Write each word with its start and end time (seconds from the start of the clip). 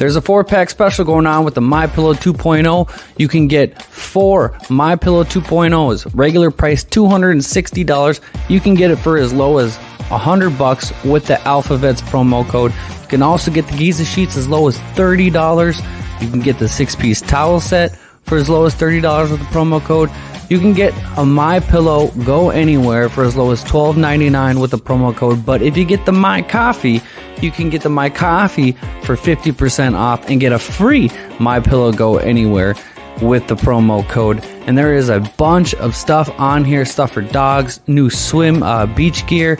There's 0.00 0.16
a 0.16 0.22
four 0.22 0.44
pack 0.44 0.70
special 0.70 1.04
going 1.04 1.26
on 1.26 1.44
with 1.44 1.54
the 1.54 1.60
My 1.60 1.86
Pillow 1.86 2.14
2.0. 2.14 3.04
You 3.18 3.28
can 3.28 3.48
get 3.48 3.82
four 3.82 4.58
My 4.70 4.96
Pillow 4.96 5.24
2.0s, 5.24 6.10
regular 6.14 6.50
price 6.50 6.82
$260. 6.86 8.20
You 8.48 8.60
can 8.60 8.72
get 8.72 8.90
it 8.90 8.96
for 8.96 9.18
as 9.18 9.34
low 9.34 9.58
as 9.58 9.76
100 9.76 10.56
bucks 10.56 10.90
with 11.04 11.26
the 11.26 11.34
Alphavets 11.34 12.00
promo 12.00 12.48
code. 12.48 12.72
You 13.02 13.08
can 13.08 13.20
also 13.20 13.50
get 13.50 13.66
the 13.66 13.76
Giza 13.76 14.06
sheets 14.06 14.38
as 14.38 14.48
low 14.48 14.68
as 14.68 14.78
$30. 14.94 16.22
You 16.22 16.30
can 16.30 16.40
get 16.40 16.58
the 16.58 16.66
six 16.66 16.96
piece 16.96 17.20
towel 17.20 17.60
set 17.60 17.94
for 18.22 18.38
as 18.38 18.48
low 18.48 18.64
as 18.64 18.74
$30 18.74 19.30
with 19.30 19.38
the 19.38 19.46
promo 19.46 19.82
code. 19.82 20.08
You 20.50 20.58
can 20.58 20.72
get 20.72 20.92
a 21.16 21.24
My 21.24 21.60
Pillow 21.60 22.08
Go 22.24 22.50
Anywhere 22.50 23.08
for 23.08 23.22
as 23.22 23.36
low 23.36 23.52
as 23.52 23.62
$12.99 23.62 24.60
with 24.60 24.72
the 24.72 24.78
promo 24.78 25.14
code. 25.14 25.46
But 25.46 25.62
if 25.62 25.76
you 25.76 25.84
get 25.84 26.06
the 26.06 26.12
My 26.12 26.42
Coffee, 26.42 27.00
you 27.40 27.52
can 27.52 27.70
get 27.70 27.82
the 27.82 27.88
My 27.88 28.10
Coffee 28.10 28.72
for 29.04 29.14
50% 29.14 29.94
off 29.94 30.28
and 30.28 30.40
get 30.40 30.50
a 30.50 30.58
free 30.58 31.08
My 31.38 31.60
Pillow 31.60 31.92
Go 31.92 32.16
Anywhere 32.16 32.74
with 33.22 33.46
the 33.46 33.54
promo 33.54 34.06
code. 34.08 34.42
And 34.66 34.76
there 34.76 34.92
is 34.96 35.08
a 35.08 35.20
bunch 35.38 35.72
of 35.74 35.94
stuff 35.94 36.28
on 36.40 36.64
here, 36.64 36.84
stuff 36.84 37.12
for 37.12 37.22
dogs, 37.22 37.78
new 37.86 38.10
swim 38.10 38.64
uh, 38.64 38.86
beach 38.86 39.28
gear, 39.28 39.56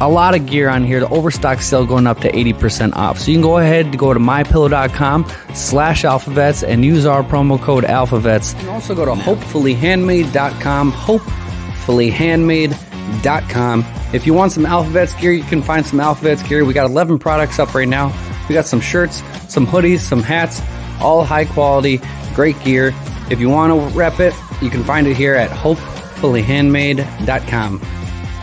a 0.00 0.08
lot 0.08 0.34
of 0.34 0.46
gear 0.46 0.68
on 0.68 0.84
here. 0.84 1.00
The 1.00 1.08
overstock 1.08 1.60
sale 1.60 1.84
going 1.86 2.06
up 2.06 2.20
to 2.20 2.30
80% 2.30 2.94
off. 2.94 3.18
So 3.18 3.30
you 3.30 3.36
can 3.36 3.42
go 3.42 3.58
ahead 3.58 3.86
and 3.86 3.98
go 3.98 4.14
to 4.14 4.20
mypillow.com 4.20 5.26
slash 5.54 6.04
alphavets 6.04 6.62
and 6.66 6.84
use 6.84 7.06
our 7.06 7.22
promo 7.22 7.60
code 7.60 7.84
alphavets. 7.84 8.54
You 8.54 8.60
can 8.60 8.68
also 8.68 8.94
go 8.94 9.04
to 9.04 9.12
hopefullyhandmade.com, 9.12 10.92
hopefullyhandmade.com. 10.92 13.84
If 14.12 14.26
you 14.26 14.34
want 14.34 14.52
some 14.52 14.64
alphavets 14.64 15.18
gear, 15.20 15.32
you 15.32 15.44
can 15.44 15.62
find 15.62 15.84
some 15.84 15.98
alphavets 15.98 16.48
gear. 16.48 16.64
We 16.64 16.72
got 16.74 16.88
11 16.88 17.18
products 17.18 17.58
up 17.58 17.74
right 17.74 17.88
now. 17.88 18.14
We 18.48 18.54
got 18.54 18.66
some 18.66 18.80
shirts, 18.80 19.16
some 19.52 19.66
hoodies, 19.66 19.98
some 20.00 20.22
hats, 20.22 20.62
all 21.00 21.24
high 21.24 21.44
quality, 21.44 22.00
great 22.34 22.58
gear. 22.62 22.94
If 23.30 23.40
you 23.40 23.50
want 23.50 23.72
to 23.72 23.80
rep 23.96 24.20
it, 24.20 24.32
you 24.62 24.70
can 24.70 24.84
find 24.84 25.06
it 25.06 25.16
here 25.16 25.34
at 25.34 25.50
hopefullyhandmade.com. 25.50 27.97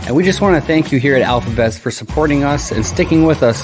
And 0.06 0.14
we 0.14 0.22
just 0.22 0.40
want 0.40 0.54
to 0.54 0.64
thank 0.64 0.92
you 0.92 1.00
here 1.00 1.16
at 1.16 1.22
Alphavets 1.22 1.76
for 1.76 1.90
supporting 1.90 2.44
us 2.44 2.70
and 2.70 2.86
sticking 2.86 3.24
with 3.24 3.42
us 3.42 3.60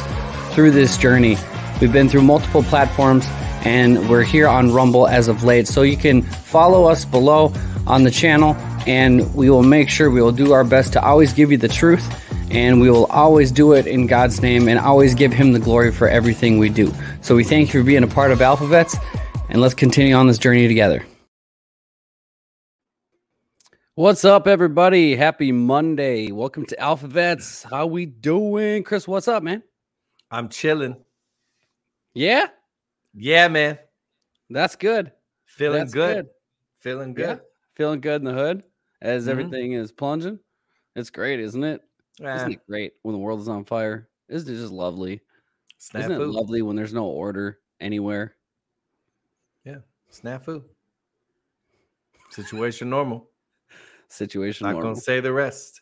through 0.55 0.73
this 0.73 0.99
journey. 0.99 1.37
We've 1.81 1.93
been 1.93 2.09
through 2.09 2.23
multiple 2.23 2.65
platforms 2.65 3.25
and 3.65 4.09
we're 4.09 4.25
here 4.25 4.49
on 4.49 4.73
Rumble 4.73 5.07
as 5.07 5.29
of 5.29 5.45
late. 5.45 5.69
So 5.69 5.83
you 5.83 5.97
can 5.97 6.23
follow 6.23 6.87
us 6.87 7.05
below 7.05 7.53
on 7.87 8.03
the 8.03 8.11
channel 8.11 8.57
and 8.89 9.33
we 9.37 9.51
will 9.51 9.63
make 9.63 9.89
sure 9.89 10.11
we 10.11 10.21
will 10.21 10.33
do 10.33 10.53
our 10.53 10.65
best 10.65 10.95
to 10.95 11.05
always 11.05 11.33
give 11.33 11.53
you 11.53 11.59
the 11.59 11.69
truth 11.69 12.05
and 12.51 12.81
we 12.81 12.91
will 12.91 13.07
always 13.07 13.53
do 13.53 13.75
it 13.75 13.87
in 13.87 14.09
God's 14.09 14.43
name 14.43 14.67
and 14.67 14.81
always 14.81 15.15
give 15.15 15.33
him 15.33 15.53
the 15.53 15.61
glory 15.61 15.93
for 15.93 16.09
everything 16.09 16.59
we 16.59 16.71
do. 16.71 16.93
So 17.21 17.37
we 17.37 17.45
thank 17.45 17.73
you 17.73 17.81
for 17.81 17.87
being 17.87 18.03
a 18.03 18.09
part 18.09 18.33
of 18.33 18.41
Alphavets 18.41 18.97
and 19.49 19.61
let's 19.61 19.75
continue 19.75 20.17
on 20.17 20.27
this 20.27 20.39
journey 20.39 20.67
together. 20.67 21.07
What's 23.95 24.25
up, 24.25 24.47
everybody? 24.47 25.15
Happy 25.17 25.53
Monday. 25.53 26.33
Welcome 26.33 26.65
to 26.67 26.77
Alphavets. 26.77 27.69
How 27.69 27.87
we 27.87 28.07
doing? 28.07 28.85
Chris, 28.85 29.07
what's 29.07 29.29
up, 29.29 29.43
man? 29.43 29.63
I'm 30.31 30.49
chilling. 30.49 30.97
Yeah? 32.15 32.47
Yeah, 33.13 33.49
man. 33.49 33.79
That's 34.49 34.77
good. 34.77 35.13
Feeling 35.45 35.81
That's 35.81 35.93
good. 35.93 36.15
good. 36.27 36.31
Feeling 36.79 37.11
Yeah. 37.11 37.27
good. 37.35 37.41
Feeling 37.75 38.01
good 38.01 38.23
in 38.23 38.25
the 38.25 38.33
hood 38.33 38.63
as 39.03 39.27
Mhm. 39.27 39.31
everything 39.31 39.73
is 39.73 39.93
plunging. 39.93 40.39
It's 40.97 41.11
great, 41.11 41.41
isn't 41.41 41.63
it? 41.63 41.83
Ah, 42.23 42.37
Isn't 42.37 42.53
it 42.53 42.67
great 42.67 42.95
when 43.03 43.15
the 43.15 43.19
world 43.19 43.41
is 43.41 43.49
on 43.49 43.65
fire? 43.65 44.09
Isn't 44.29 44.55
it 44.55 44.59
just 44.59 44.73
lovely? 44.73 45.21
Isn't 45.95 46.13
it 46.13 46.19
lovely 46.19 46.63
when 46.63 46.77
there's 46.77 46.95
no 46.95 47.07
order 47.07 47.61
anywhere? 47.81 48.37
Yeah. 49.65 49.81
Snafu. 50.11 50.65
Situation 52.31 52.89
normal. 52.89 53.29
Situation. 54.13 54.67
Not 54.67 54.73
normal. 54.73 54.93
gonna 54.93 55.01
say 55.01 55.21
the 55.21 55.33
rest. 55.33 55.81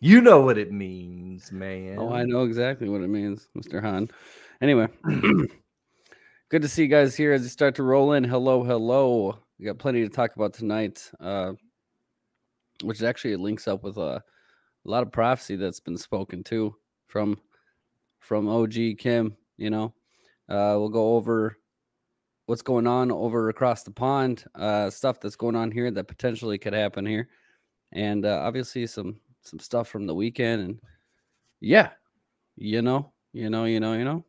You 0.00 0.20
know 0.20 0.40
what 0.40 0.58
it 0.58 0.72
means, 0.72 1.52
man. 1.52 1.96
Oh, 1.96 2.12
I 2.12 2.24
know 2.24 2.42
exactly 2.42 2.88
what 2.88 3.02
it 3.02 3.08
means, 3.08 3.48
Mr. 3.56 3.80
Han. 3.80 4.08
Anyway, 4.60 4.88
good 6.48 6.62
to 6.62 6.68
see 6.68 6.82
you 6.82 6.88
guys 6.88 7.16
here 7.16 7.32
as 7.32 7.42
you 7.42 7.50
start 7.50 7.76
to 7.76 7.84
roll 7.84 8.14
in. 8.14 8.24
Hello, 8.24 8.64
hello. 8.64 9.38
We 9.60 9.66
got 9.66 9.78
plenty 9.78 10.02
to 10.02 10.08
talk 10.08 10.34
about 10.34 10.54
tonight, 10.54 11.08
uh, 11.20 11.52
which 12.82 13.00
actually 13.00 13.36
links 13.36 13.68
up 13.68 13.84
with 13.84 13.96
uh, 13.96 14.18
a 14.18 14.90
lot 14.90 15.04
of 15.04 15.12
prophecy 15.12 15.54
that's 15.54 15.80
been 15.80 15.96
spoken 15.96 16.42
to 16.44 16.74
from 17.06 17.38
from 18.18 18.48
OG 18.48 18.74
Kim. 18.98 19.36
You 19.56 19.70
know, 19.70 19.94
uh, 20.48 20.74
we'll 20.76 20.88
go 20.88 21.14
over 21.14 21.58
what's 22.48 22.62
going 22.62 22.86
on 22.86 23.12
over 23.12 23.50
across 23.50 23.82
the 23.82 23.90
pond, 23.90 24.42
uh, 24.54 24.88
stuff 24.88 25.20
that's 25.20 25.36
going 25.36 25.54
on 25.54 25.70
here 25.70 25.90
that 25.90 26.08
potentially 26.08 26.56
could 26.56 26.72
happen 26.72 27.04
here, 27.04 27.28
and 27.92 28.24
uh, 28.24 28.40
obviously 28.42 28.86
some 28.86 29.20
some 29.42 29.58
stuff 29.58 29.86
from 29.86 30.06
the 30.06 30.14
weekend 30.14 30.62
and 30.62 30.80
yeah, 31.60 31.90
you 32.56 32.80
know, 32.80 33.12
you 33.34 33.50
know, 33.50 33.64
you 33.66 33.80
know, 33.80 33.92
you 33.92 34.04
know. 34.04 34.24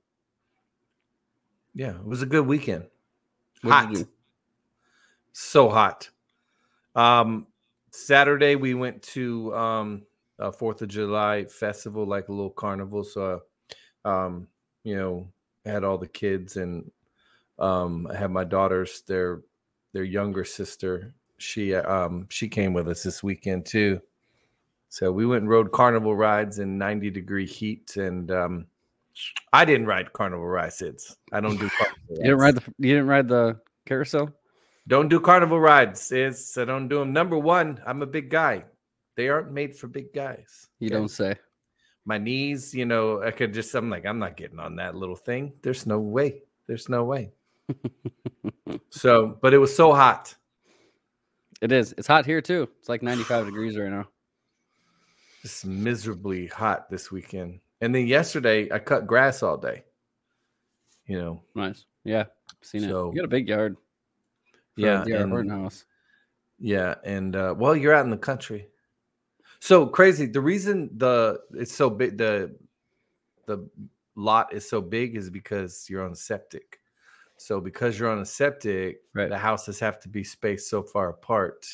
Yeah, 1.74 1.92
it 1.92 2.06
was 2.06 2.21
a 2.21 2.25
good 2.25 2.45
weekend. 2.45 2.88
What'd 3.62 3.98
hot. 3.98 4.07
So 5.31 5.69
hot. 5.69 6.10
Um 6.95 7.48
Saturday 7.92 8.56
we 8.56 8.74
went 8.74 9.01
to 9.04 9.56
um 9.56 10.01
a 10.39 10.51
Fourth 10.51 10.81
of 10.81 10.89
July 10.89 11.45
festival, 11.45 12.06
like 12.06 12.27
a 12.27 12.33
little 12.33 12.50
carnival. 12.50 13.04
So 13.04 13.44
um, 14.04 14.48
you 14.83 14.95
know, 14.95 15.27
had 15.66 15.83
all 15.83 15.98
the 15.98 16.07
kids 16.07 16.57
and 16.57 16.89
um 17.59 18.07
I 18.11 18.15
have 18.15 18.31
my 18.31 18.44
daughters, 18.44 19.03
their 19.07 19.41
their 19.94 20.03
younger 20.03 20.44
sister. 20.44 21.13
She 21.38 21.73
um 21.75 22.27
she 22.29 22.47
came 22.47 22.73
with 22.73 22.88
us 22.88 23.03
this 23.03 23.23
weekend 23.23 23.65
too. 23.65 24.01
So 24.89 25.11
we 25.11 25.25
went 25.25 25.41
and 25.41 25.50
rode 25.50 25.71
carnival 25.71 26.15
rides 26.15 26.59
in 26.59 26.77
90 26.77 27.11
degree 27.11 27.45
heat 27.45 27.95
and 27.97 28.31
um 28.31 28.65
I 29.53 29.65
didn't 29.65 29.88
ride 29.88 30.13
carnival 30.13 30.47
rides. 30.47 30.81
It's 30.81 31.15
I 31.31 31.39
don't 31.39 31.59
do 31.59 31.69
carnival 31.77 32.00
You 32.09 32.23
didn't 32.23 32.39
ride 32.39 32.56
the 32.56 32.63
you 32.77 32.94
didn't 32.94 33.07
ride 33.07 33.27
the 33.27 33.59
carousel? 33.85 34.33
don't 34.89 35.07
do 35.07 35.19
carnival 35.19 35.59
rides. 35.59 36.11
It's 36.11 36.57
I 36.57 36.65
don't 36.65 36.88
do 36.89 37.00
them. 37.00 37.13
Number 37.13 37.38
one, 37.38 37.79
I'm 37.85 38.01
a 38.01 38.07
big 38.07 38.29
guy. 38.29 38.65
They 39.15 39.29
aren't 39.29 39.51
made 39.51 39.75
for 39.75 39.88
big 39.88 40.11
guys. 40.13 40.67
You 40.79 40.88
okay? 40.88 40.95
don't 40.95 41.09
say. 41.09 41.35
My 42.06 42.17
knees, 42.17 42.73
you 42.73 42.85
know, 42.85 43.21
I 43.21 43.31
could 43.31 43.53
just. 43.53 43.73
I'm 43.75 43.89
like, 43.89 44.06
I'm 44.06 44.17
not 44.17 44.35
getting 44.35 44.59
on 44.59 44.75
that 44.77 44.95
little 44.95 45.15
thing. 45.15 45.53
There's 45.61 45.85
no 45.85 46.00
way. 46.00 46.41
There's 46.67 46.89
no 46.89 47.03
way. 47.03 47.33
So, 48.89 49.38
but 49.42 49.54
it 49.54 49.57
was 49.57 49.75
so 49.75 49.94
hot. 49.94 50.36
It 51.62 51.71
is. 51.71 51.94
It's 51.98 52.07
hot 52.07 52.25
here 52.25 52.42
too. 52.42 52.69
It's 52.80 52.89
like 52.89 53.04
95 53.04 53.45
degrees 53.45 53.77
right 53.77 53.89
now. 53.89 54.07
Just 55.42 55.66
miserably 55.66 56.48
hot 56.48 56.89
this 56.89 57.12
weekend. 57.12 57.60
And 57.81 57.94
then 57.94 58.07
yesterday, 58.07 58.69
I 58.71 58.80
cut 58.80 59.07
grass 59.07 59.42
all 59.44 59.57
day. 59.57 59.83
You 61.06 61.18
know, 61.19 61.44
Nice. 61.56 61.86
Yeah. 62.04 62.25
Seen 62.62 62.83
it. 62.83 62.88
You 62.89 63.13
got 63.16 63.25
a 63.25 63.27
big 63.30 63.48
yard. 63.48 63.77
yeah, 64.75 65.04
D.R. 65.06 65.21
and- 65.21 65.51
house. 65.51 65.86
Yeah, 66.62 66.95
and 67.06 67.36
uh, 67.38 67.56
well, 67.57 67.74
you're 67.75 67.95
out 67.95 68.04
in 68.04 68.12
the 68.12 68.18
country. 68.18 68.68
So 69.62 69.86
crazy. 69.86 70.25
The 70.25 70.42
reason 70.42 70.89
the 70.98 71.39
it's 71.54 71.74
so 71.74 71.89
big 71.89 72.18
the 72.18 72.54
the 73.45 73.69
lot 74.16 74.54
is 74.54 74.69
so 74.69 74.81
big 74.81 75.16
is 75.16 75.30
because 75.30 75.88
you're 75.89 76.06
on 76.06 76.16
septic. 76.16 76.78
So 77.39 77.62
because 77.62 77.97
you're 77.97 78.09
on 78.09 78.19
a 78.19 78.25
septic, 78.25 79.01
Right. 79.13 79.30
the 79.30 79.38
houses 79.38 79.80
have 79.80 80.00
to 80.01 80.09
be 80.09 80.24
spaced 80.25 80.69
so 80.69 80.83
far 80.83 81.09
apart, 81.09 81.65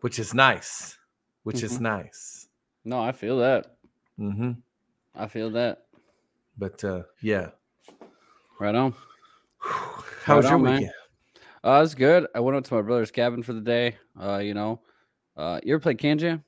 which 0.00 0.18
is 0.18 0.32
nice. 0.32 0.96
Which 1.42 1.62
is 1.62 1.78
Mhm. 1.78 1.82
nice. 1.82 2.48
No, 2.84 3.00
I 3.00 3.12
feel 3.12 3.38
that. 3.38 3.76
hmm 4.16 4.52
I 5.14 5.26
feel 5.28 5.50
that. 5.50 5.86
But 6.56 6.82
uh, 6.84 7.02
yeah, 7.20 7.50
Right 8.58 8.74
on. 8.74 8.94
how 9.60 10.36
was 10.36 10.46
your 10.46 10.54
on, 10.54 10.62
man. 10.62 10.74
weekend? 10.80 10.94
Uh, 11.62 11.82
it's 11.84 11.94
good. 11.94 12.26
I 12.34 12.40
went 12.40 12.56
up 12.56 12.64
to 12.64 12.74
my 12.74 12.82
brother's 12.82 13.10
cabin 13.10 13.42
for 13.42 13.52
the 13.52 13.60
day. 13.60 13.98
Uh, 14.18 14.38
you 14.38 14.54
know, 14.54 14.80
uh, 15.36 15.60
you 15.62 15.74
ever 15.74 15.80
played 15.80 15.98
Can 15.98 16.18
Jam? 16.18 16.44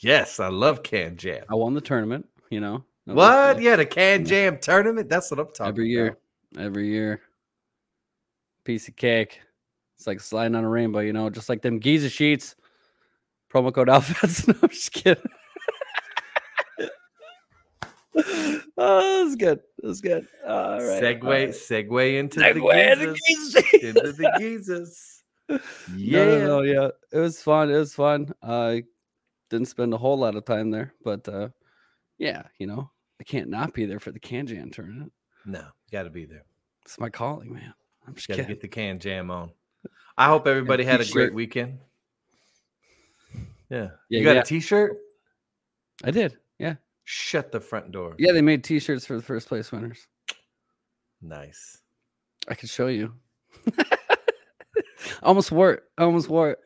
Yes, 0.00 0.40
I 0.40 0.48
love 0.48 0.82
can 0.82 1.16
jam. 1.16 1.44
I 1.48 1.54
won 1.54 1.72
the 1.72 1.80
tournament. 1.80 2.28
You 2.50 2.60
know 2.60 2.84
What? 3.06 3.62
Yeah, 3.62 3.76
the 3.76 3.86
can 3.86 4.24
jam 4.24 4.58
tournament. 4.58 5.08
That's 5.08 5.30
what 5.30 5.38
I'm 5.38 5.46
talking 5.46 5.60
about. 5.60 5.68
every 5.68 5.88
year, 5.88 6.18
about. 6.52 6.64
every 6.64 6.88
year. 6.88 7.20
Piece 8.64 8.88
of 8.88 8.96
cake. 8.96 9.40
It's 9.96 10.06
like 10.06 10.20
sliding 10.20 10.56
on 10.56 10.64
a 10.64 10.68
rainbow, 10.68 10.98
you 10.98 11.12
know, 11.12 11.30
just 11.30 11.48
like 11.48 11.62
them 11.62 11.78
Giza 11.78 12.10
sheets. 12.10 12.56
Promo 13.52 13.72
code 13.72 13.88
outfits. 13.88 14.46
No, 14.48 14.54
I'm 14.60 14.68
just 14.68 14.92
kidding. 14.92 15.22
oh, 18.76 19.24
that's 19.24 19.36
good. 19.36 19.60
That's 19.82 20.00
good. 20.00 20.26
All 20.46 20.72
right. 20.72 21.02
segue, 21.02 21.22
all 21.22 21.30
right. 21.30 21.50
segue 21.50 22.18
into 22.18 22.40
Segue 22.40 22.54
the 22.54 22.60
Gizas. 22.60 23.16
Giza 23.26 23.88
into 23.88 24.12
the 24.12 24.32
Gizas. 24.40 25.22
Yeah. 25.96 26.24
No, 26.24 26.38
no, 26.38 26.46
no, 26.46 26.62
yeah. 26.62 26.88
It 27.12 27.18
was 27.18 27.40
fun. 27.40 27.70
It 27.70 27.76
was 27.76 27.94
fun. 27.94 28.34
I 28.42 28.82
didn't 29.48 29.68
spend 29.68 29.94
a 29.94 29.98
whole 29.98 30.18
lot 30.18 30.34
of 30.34 30.44
time 30.44 30.70
there, 30.70 30.92
but 31.04 31.28
uh, 31.28 31.50
yeah, 32.18 32.42
you 32.58 32.66
know, 32.66 32.90
can't 33.26 33.48
not 33.48 33.74
be 33.74 33.84
there 33.86 34.00
for 34.00 34.10
the 34.10 34.20
Can 34.20 34.46
Jam 34.46 34.70
tournament. 34.70 35.12
No, 35.44 35.64
got 35.92 36.04
to 36.04 36.10
be 36.10 36.24
there. 36.24 36.44
It's 36.84 36.98
my 36.98 37.08
calling, 37.08 37.52
man. 37.52 37.74
I'm 38.06 38.14
just 38.14 38.28
Got 38.28 38.36
to 38.36 38.44
get 38.44 38.60
the 38.60 38.68
can 38.68 38.98
jam 38.98 39.30
on. 39.30 39.50
I 40.16 40.26
hope 40.26 40.46
everybody 40.46 40.84
had 40.84 41.00
a 41.00 41.04
great 41.04 41.34
weekend. 41.34 41.78
Yeah. 43.68 43.88
Yeah, 44.08 44.18
you 44.18 44.24
got 44.24 44.36
yeah. 44.36 44.42
a 44.42 44.44
t-shirt? 44.44 44.96
I 46.04 46.10
did. 46.10 46.38
Yeah. 46.58 46.74
Shut 47.04 47.52
the 47.52 47.60
front 47.60 47.90
door. 47.90 48.14
Yeah, 48.18 48.32
they 48.32 48.42
made 48.42 48.64
T-shirts 48.64 49.06
for 49.06 49.16
the 49.16 49.22
first 49.22 49.48
place 49.48 49.70
winners. 49.72 50.06
Nice. 51.20 51.78
I 52.48 52.54
could 52.54 52.68
show 52.68 52.86
you. 52.86 53.14
almost 55.22 55.50
wore 55.50 55.72
it. 55.72 55.82
I 55.98 56.04
almost 56.04 56.28
wore 56.28 56.50
it. 56.50 56.58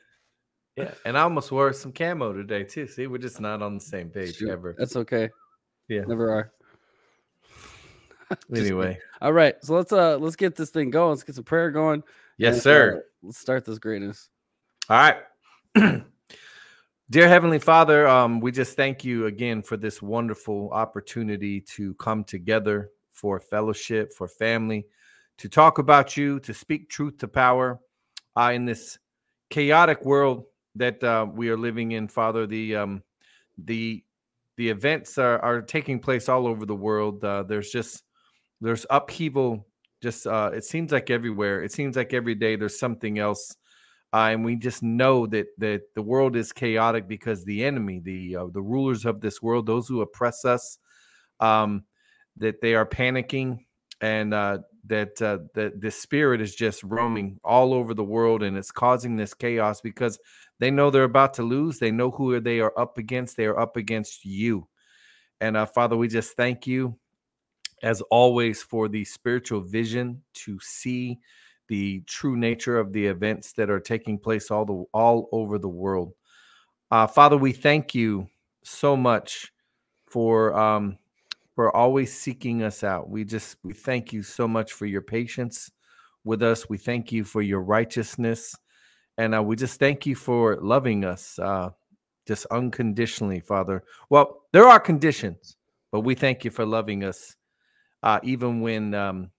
Yeah. 0.76 0.92
And 1.04 1.16
I 1.16 1.22
almost 1.22 1.52
wore 1.52 1.72
some 1.72 1.92
camo 1.92 2.32
today 2.32 2.64
too. 2.64 2.86
See, 2.86 3.06
we're 3.06 3.18
just 3.18 3.40
not 3.40 3.62
on 3.62 3.74
the 3.74 3.84
same 3.84 4.08
page 4.08 4.36
Shoot, 4.36 4.50
ever. 4.50 4.74
That's 4.78 4.96
okay. 4.96 5.30
Yeah. 5.90 6.02
Never 6.06 6.32
are. 6.32 6.52
Just 8.48 8.62
Anyway. 8.66 8.96
All 9.20 9.32
right. 9.32 9.56
So 9.60 9.74
let's 9.74 9.92
uh 9.92 10.16
let's 10.18 10.36
get 10.36 10.54
this 10.54 10.70
thing 10.70 10.90
going. 10.90 11.10
Let's 11.10 11.24
get 11.24 11.34
some 11.34 11.44
prayer 11.44 11.72
going. 11.72 12.04
Yes, 12.38 12.54
and, 12.54 12.62
sir. 12.62 12.96
uh, 12.96 13.26
let's 13.26 13.38
start 13.38 13.64
this 13.64 13.80
greatness. 13.80 14.28
All 14.88 15.12
right. 15.76 16.04
Dear 17.10 17.28
Heavenly 17.28 17.58
Father, 17.58 18.06
um, 18.06 18.38
we 18.38 18.52
just 18.52 18.76
thank 18.76 19.04
you 19.04 19.26
again 19.26 19.62
for 19.62 19.76
this 19.76 20.00
wonderful 20.00 20.70
opportunity 20.70 21.60
to 21.62 21.92
come 21.94 22.22
together 22.22 22.90
for 23.10 23.40
fellowship, 23.40 24.12
for 24.12 24.28
family, 24.28 24.86
to 25.38 25.48
talk 25.48 25.78
about 25.78 26.16
you, 26.16 26.38
to 26.40 26.54
speak 26.54 26.88
truth 26.88 27.18
to 27.18 27.26
power 27.26 27.80
uh, 28.36 28.52
in 28.54 28.64
this 28.64 28.96
chaotic 29.50 30.04
world 30.04 30.44
that 30.76 31.02
uh, 31.02 31.26
we 31.28 31.48
are 31.48 31.58
living 31.58 31.92
in, 31.92 32.06
Father. 32.06 32.46
The 32.46 32.76
um, 32.76 33.02
the 33.58 34.04
the 34.60 34.68
events 34.68 35.16
are, 35.16 35.38
are 35.40 35.62
taking 35.62 35.98
place 35.98 36.28
all 36.28 36.46
over 36.46 36.66
the 36.66 36.74
world. 36.74 37.24
Uh, 37.24 37.42
there's 37.42 37.70
just 37.70 38.04
there's 38.60 38.84
upheaval. 38.90 39.66
Just 40.02 40.26
uh, 40.26 40.50
it 40.54 40.64
seems 40.64 40.92
like 40.92 41.08
everywhere. 41.10 41.62
It 41.62 41.72
seems 41.72 41.96
like 41.96 42.12
every 42.12 42.34
day 42.34 42.56
there's 42.56 42.78
something 42.78 43.18
else 43.18 43.56
uh, 44.12 44.30
and 44.32 44.44
we 44.44 44.56
just 44.56 44.82
know 44.82 45.26
that 45.26 45.46
that 45.58 45.82
the 45.94 46.02
world 46.02 46.34
is 46.34 46.52
chaotic 46.52 47.06
because 47.06 47.44
the 47.44 47.64
enemy, 47.64 48.00
the 48.02 48.36
uh, 48.36 48.46
the 48.52 48.62
rulers 48.62 49.04
of 49.04 49.20
this 49.20 49.40
world, 49.40 49.66
those 49.66 49.86
who 49.86 50.00
oppress 50.00 50.44
us, 50.44 50.78
um, 51.38 51.84
that 52.36 52.60
they 52.60 52.74
are 52.74 52.86
panicking, 52.86 53.58
and 54.00 54.34
uh, 54.34 54.58
that 54.86 55.20
uh, 55.20 55.38
that 55.54 55.80
the 55.80 55.90
spirit 55.90 56.40
is 56.40 56.54
just 56.54 56.82
roaming 56.82 57.38
all 57.44 57.74
over 57.74 57.94
the 57.94 58.04
world, 58.04 58.42
and 58.42 58.56
it's 58.56 58.70
causing 58.70 59.16
this 59.16 59.34
chaos 59.34 59.80
because 59.80 60.18
they 60.58 60.70
know 60.70 60.90
they're 60.90 61.04
about 61.04 61.34
to 61.34 61.42
lose. 61.42 61.78
They 61.78 61.90
know 61.90 62.10
who 62.10 62.40
they 62.40 62.60
are 62.60 62.72
up 62.78 62.98
against. 62.98 63.36
They 63.36 63.46
are 63.46 63.58
up 63.58 63.76
against 63.76 64.24
you, 64.24 64.66
and 65.40 65.56
uh, 65.56 65.66
Father, 65.66 65.96
we 65.96 66.08
just 66.08 66.36
thank 66.36 66.66
you, 66.66 66.96
as 67.82 68.00
always, 68.10 68.62
for 68.62 68.88
the 68.88 69.04
spiritual 69.04 69.60
vision 69.60 70.22
to 70.34 70.58
see 70.60 71.18
the 71.68 72.02
true 72.06 72.36
nature 72.36 72.78
of 72.78 72.92
the 72.92 73.06
events 73.06 73.52
that 73.52 73.70
are 73.70 73.80
taking 73.80 74.18
place 74.18 74.50
all 74.50 74.64
the 74.64 74.84
all 74.92 75.28
over 75.32 75.58
the 75.58 75.68
world. 75.68 76.12
Uh, 76.90 77.06
Father, 77.06 77.36
we 77.36 77.52
thank 77.52 77.94
you 77.94 78.28
so 78.64 78.96
much 78.96 79.52
for 80.06 80.52
um, 80.58 80.98
for 81.60 81.76
always 81.76 82.10
seeking 82.10 82.62
us 82.62 82.82
out. 82.82 83.10
We 83.10 83.22
just 83.22 83.58
we 83.62 83.74
thank 83.74 84.14
you 84.14 84.22
so 84.22 84.48
much 84.48 84.72
for 84.72 84.86
your 84.86 85.02
patience 85.02 85.70
with 86.24 86.42
us. 86.42 86.70
We 86.70 86.78
thank 86.78 87.12
you 87.12 87.22
for 87.22 87.42
your 87.42 87.60
righteousness, 87.60 88.56
and 89.18 89.34
uh, 89.34 89.42
we 89.42 89.56
just 89.56 89.78
thank 89.78 90.06
you 90.06 90.14
for 90.14 90.56
loving 90.62 91.04
us 91.04 91.38
uh, 91.38 91.68
just 92.26 92.46
unconditionally, 92.46 93.40
Father. 93.40 93.84
Well, 94.08 94.44
there 94.54 94.64
are 94.64 94.80
conditions, 94.80 95.58
but 95.92 96.00
we 96.00 96.14
thank 96.14 96.46
you 96.46 96.50
for 96.50 96.64
loving 96.64 97.04
us, 97.04 97.36
uh, 98.02 98.20
even 98.22 98.62
when. 98.62 98.94
Um, 98.94 99.30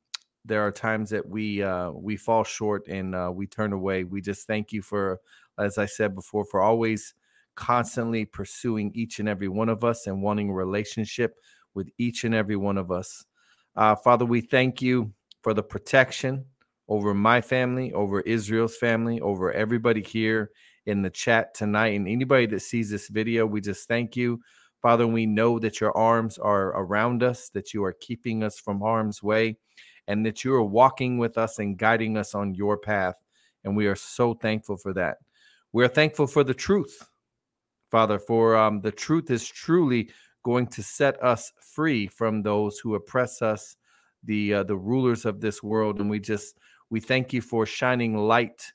there 0.45 0.61
are 0.61 0.71
times 0.71 1.09
that 1.09 1.27
we 1.27 1.63
uh, 1.63 1.89
we 1.89 2.17
fall 2.17 2.43
short 2.43 2.87
and 2.87 3.15
uh, 3.15 3.31
we 3.33 3.47
turn 3.47 3.73
away. 3.73 4.03
We 4.03 4.21
just 4.21 4.45
thank 4.45 4.71
you 4.71 4.83
for, 4.83 5.19
as 5.57 5.79
I 5.79 5.87
said 5.87 6.13
before, 6.13 6.45
for 6.45 6.61
always 6.61 7.15
constantly 7.55 8.25
pursuing 8.25 8.91
each 8.93 9.19
and 9.19 9.27
every 9.27 9.47
one 9.47 9.69
of 9.69 9.83
us 9.83 10.05
and 10.05 10.21
wanting 10.21 10.49
a 10.49 10.53
relationship 10.53 11.35
with 11.73 11.89
each 11.97 12.23
and 12.23 12.35
every 12.35 12.55
one 12.55 12.77
of 12.77 12.91
us. 12.91 13.25
Uh, 13.75 13.95
Father, 13.95 14.25
we 14.25 14.41
thank 14.41 14.81
you 14.81 15.11
for 15.41 15.53
the 15.53 15.63
protection 15.63 16.45
over 16.87 17.13
my 17.13 17.39
family, 17.41 17.93
over 17.93 18.21
Israel's 18.21 18.75
family, 18.77 19.21
over 19.21 19.51
everybody 19.53 20.01
here 20.01 20.51
in 20.85 21.01
the 21.01 21.09
chat 21.09 21.53
tonight, 21.53 21.95
and 21.95 22.07
anybody 22.07 22.45
that 22.47 22.59
sees 22.59 22.89
this 22.89 23.07
video. 23.07 23.45
We 23.45 23.61
just 23.61 23.87
thank 23.87 24.15
you. 24.17 24.41
Father, 24.81 25.05
we 25.05 25.25
know 25.25 25.59
that 25.59 25.79
your 25.79 25.95
arms 25.95 26.37
are 26.37 26.69
around 26.69 27.23
us, 27.23 27.49
that 27.49 27.73
you 27.73 27.83
are 27.83 27.93
keeping 27.93 28.43
us 28.43 28.59
from 28.59 28.81
harm's 28.81 29.21
way 29.21 29.57
and 30.07 30.25
that 30.25 30.43
you 30.43 30.53
are 30.53 30.63
walking 30.63 31.17
with 31.17 31.37
us 31.37 31.59
and 31.59 31.77
guiding 31.77 32.17
us 32.17 32.33
on 32.33 32.55
your 32.55 32.77
path. 32.77 33.15
And 33.63 33.77
we 33.77 33.87
are 33.87 33.95
so 33.95 34.33
thankful 34.33 34.77
for 34.77 34.93
that. 34.93 35.17
We're 35.71 35.87
thankful 35.87 36.27
for 36.27 36.43
the 36.43 36.53
truth, 36.53 37.07
Father, 37.91 38.19
for 38.19 38.57
um, 38.57 38.81
the 38.81 38.91
truth 38.91 39.29
is 39.29 39.47
truly 39.47 40.09
going 40.43 40.67
to 40.67 40.83
set 40.83 41.21
us 41.24 41.51
free 41.60 42.07
from 42.07 42.41
those 42.41 42.79
who 42.79 42.95
oppress 42.95 43.41
us, 43.41 43.75
the 44.24 44.55
uh, 44.55 44.63
the 44.63 44.77
rulers 44.77 45.25
of 45.25 45.41
this 45.41 45.63
world. 45.63 46.00
And 46.00 46.10
we 46.10 46.19
just 46.19 46.57
we 46.89 47.00
thank 47.00 47.33
you 47.33 47.41
for 47.41 47.65
shining 47.65 48.17
light. 48.17 48.71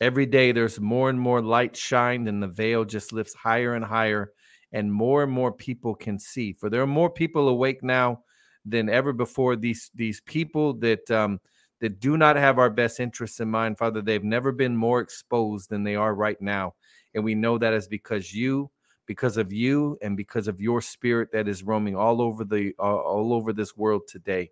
Every 0.00 0.26
day 0.26 0.52
there's 0.52 0.80
more 0.80 1.10
and 1.10 1.20
more 1.20 1.42
light 1.42 1.76
shined, 1.76 2.28
and 2.28 2.42
the 2.42 2.48
veil 2.48 2.84
just 2.84 3.12
lifts 3.12 3.34
higher 3.34 3.74
and 3.74 3.84
higher, 3.84 4.32
and 4.72 4.92
more 4.92 5.22
and 5.22 5.32
more 5.32 5.52
people 5.52 5.94
can 5.94 6.18
see. 6.18 6.52
For 6.52 6.70
there 6.70 6.82
are 6.82 6.86
more 6.86 7.10
people 7.10 7.48
awake 7.48 7.82
now 7.82 8.22
than 8.64 8.88
ever 8.88 9.12
before. 9.12 9.56
These 9.56 9.90
these 9.94 10.20
people 10.22 10.74
that 10.74 11.10
um, 11.10 11.40
that 11.80 12.00
do 12.00 12.16
not 12.16 12.36
have 12.36 12.58
our 12.58 12.70
best 12.70 13.00
interests 13.00 13.40
in 13.40 13.50
mind, 13.50 13.78
Father, 13.78 14.02
they've 14.02 14.24
never 14.24 14.52
been 14.52 14.76
more 14.76 15.00
exposed 15.00 15.70
than 15.70 15.84
they 15.84 15.96
are 15.96 16.14
right 16.14 16.40
now, 16.40 16.74
and 17.14 17.24
we 17.24 17.34
know 17.34 17.58
that 17.58 17.74
is 17.74 17.88
because 17.88 18.34
you, 18.34 18.70
because 19.10 19.36
of 19.36 19.52
you, 19.52 19.98
and 20.02 20.16
because 20.16 20.46
of 20.46 20.60
your 20.60 20.80
Spirit 20.80 21.32
that 21.32 21.48
is 21.48 21.64
roaming 21.64 21.96
all 21.96 22.22
over 22.22 22.44
the 22.44 22.72
uh, 22.78 22.82
all 22.82 23.32
over 23.32 23.52
this 23.52 23.76
world 23.76 24.02
today. 24.06 24.50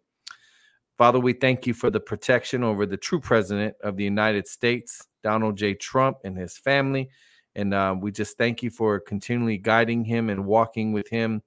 Father, 0.97 1.21
we 1.21 1.33
thank 1.33 1.65
you 1.65 1.75
for 1.75 1.91
the 1.91 2.01
protection 2.01 2.65
over 2.65 2.85
the 2.85 2.97
true 2.97 3.21
president 3.21 3.77
of 3.85 3.97
the 3.97 4.03
United 4.03 4.49
States, 4.49 5.07
Donald 5.23 5.57
J. 5.57 5.75
Trump, 5.75 6.17
and 6.25 6.37
his 6.37 6.59
family. 6.59 7.09
And 7.55 7.73
uh, 7.73 7.95
we 7.97 8.11
just 8.11 8.37
thank 8.37 8.65
you 8.65 8.71
for 8.71 8.99
continually 8.99 9.59
guiding 9.59 10.05
him 10.05 10.29
and 10.29 10.45
walking 10.45 10.93
with 10.93 11.09
him 11.09 11.43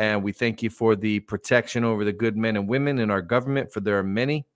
and 0.00 0.22
we 0.22 0.32
thank 0.32 0.62
you 0.62 0.70
for 0.70 0.96
the 0.96 1.20
protection 1.20 1.84
over 1.84 2.06
the 2.06 2.12
good 2.12 2.34
men 2.34 2.56
and 2.56 2.66
women 2.66 3.00
in 3.00 3.10
our 3.10 3.20
government, 3.20 3.70
for 3.70 3.80
there 3.80 3.98
are 3.98 4.02
many. 4.02 4.46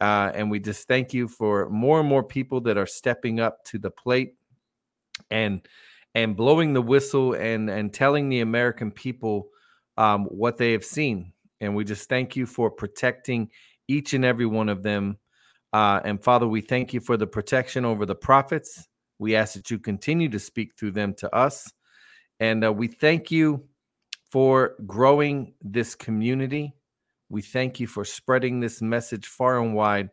Uh, 0.00 0.32
and 0.34 0.50
we 0.50 0.58
just 0.58 0.88
thank 0.88 1.12
you 1.12 1.28
for 1.28 1.68
more 1.68 2.00
and 2.00 2.08
more 2.08 2.22
people 2.22 2.62
that 2.62 2.78
are 2.78 2.86
stepping 2.86 3.38
up 3.38 3.62
to 3.64 3.78
the 3.78 3.90
plate 3.90 4.32
and 5.30 5.60
and 6.14 6.36
blowing 6.36 6.72
the 6.72 6.82
whistle 6.82 7.34
and 7.34 7.70
and 7.70 7.92
telling 7.92 8.28
the 8.28 8.40
American 8.40 8.90
people 8.90 9.48
um, 9.96 10.24
what 10.26 10.56
they 10.56 10.72
have 10.72 10.84
seen. 10.84 11.32
And 11.60 11.74
we 11.74 11.84
just 11.84 12.08
thank 12.08 12.36
you 12.36 12.46
for 12.46 12.70
protecting 12.70 13.50
each 13.88 14.14
and 14.14 14.24
every 14.24 14.46
one 14.46 14.68
of 14.68 14.82
them. 14.82 15.18
Uh, 15.72 16.00
and 16.04 16.22
Father, 16.22 16.46
we 16.46 16.60
thank 16.60 16.94
you 16.94 17.00
for 17.00 17.16
the 17.16 17.26
protection 17.26 17.84
over 17.84 18.06
the 18.06 18.14
prophets. 18.14 18.86
We 19.18 19.34
ask 19.34 19.54
that 19.54 19.70
you 19.70 19.78
continue 19.78 20.28
to 20.28 20.38
speak 20.38 20.76
through 20.78 20.92
them 20.92 21.14
to 21.14 21.34
us. 21.34 21.70
And 22.40 22.64
uh, 22.64 22.72
we 22.72 22.86
thank 22.86 23.30
you 23.30 23.64
for 24.30 24.76
growing 24.86 25.54
this 25.60 25.94
community. 25.94 26.74
We 27.28 27.42
thank 27.42 27.80
you 27.80 27.86
for 27.86 28.04
spreading 28.04 28.60
this 28.60 28.80
message 28.80 29.26
far 29.26 29.60
and 29.60 29.74
wide 29.74 30.10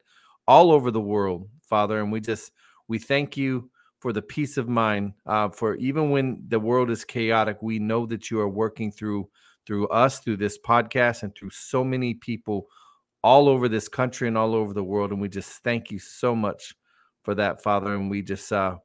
all 0.48 0.72
over 0.72 0.90
the 0.90 1.02
world, 1.02 1.48
Father. 1.62 2.00
And 2.00 2.12
we 2.12 2.20
just, 2.22 2.52
we 2.88 2.98
thank 2.98 3.38
you 3.38 3.70
for 4.05 4.13
the 4.13 4.21
peace 4.21 4.57
of 4.57 4.69
mind. 4.69 5.13
Uh, 5.25 5.50
for 5.50 5.74
even 5.77 6.12
when 6.12 6.43
the 6.50 6.59
world 6.59 6.91
is 6.91 7.03
chaotic, 7.03 7.57
we 7.63 7.79
know 7.79 8.05
that 8.05 8.29
you 8.29 8.39
are 8.39 8.47
working 8.47 8.91
through 8.91 9.27
through 9.65 9.88
us, 9.88 10.19
through 10.19 10.38
this 10.38 10.59
podcast, 10.59 11.24
and 11.24 11.35
through 11.35 11.50
so 11.50 11.83
many 11.83 12.13
people 12.13 12.67
all 13.24 13.50
over 13.50 13.67
this 13.67 13.88
country 13.88 14.27
and 14.27 14.38
all 14.38 14.53
over 14.53 14.75
the 14.75 14.83
world. 14.83 15.09
And 15.09 15.19
we 15.19 15.27
just 15.27 15.63
thank 15.63 15.89
you 15.89 15.97
so 15.97 16.35
much 16.35 16.75
for 17.24 17.33
that, 17.33 17.63
Father. 17.63 17.95
And 17.95 18.12
we 18.12 18.21
just 18.21 18.51
uh 18.51 18.75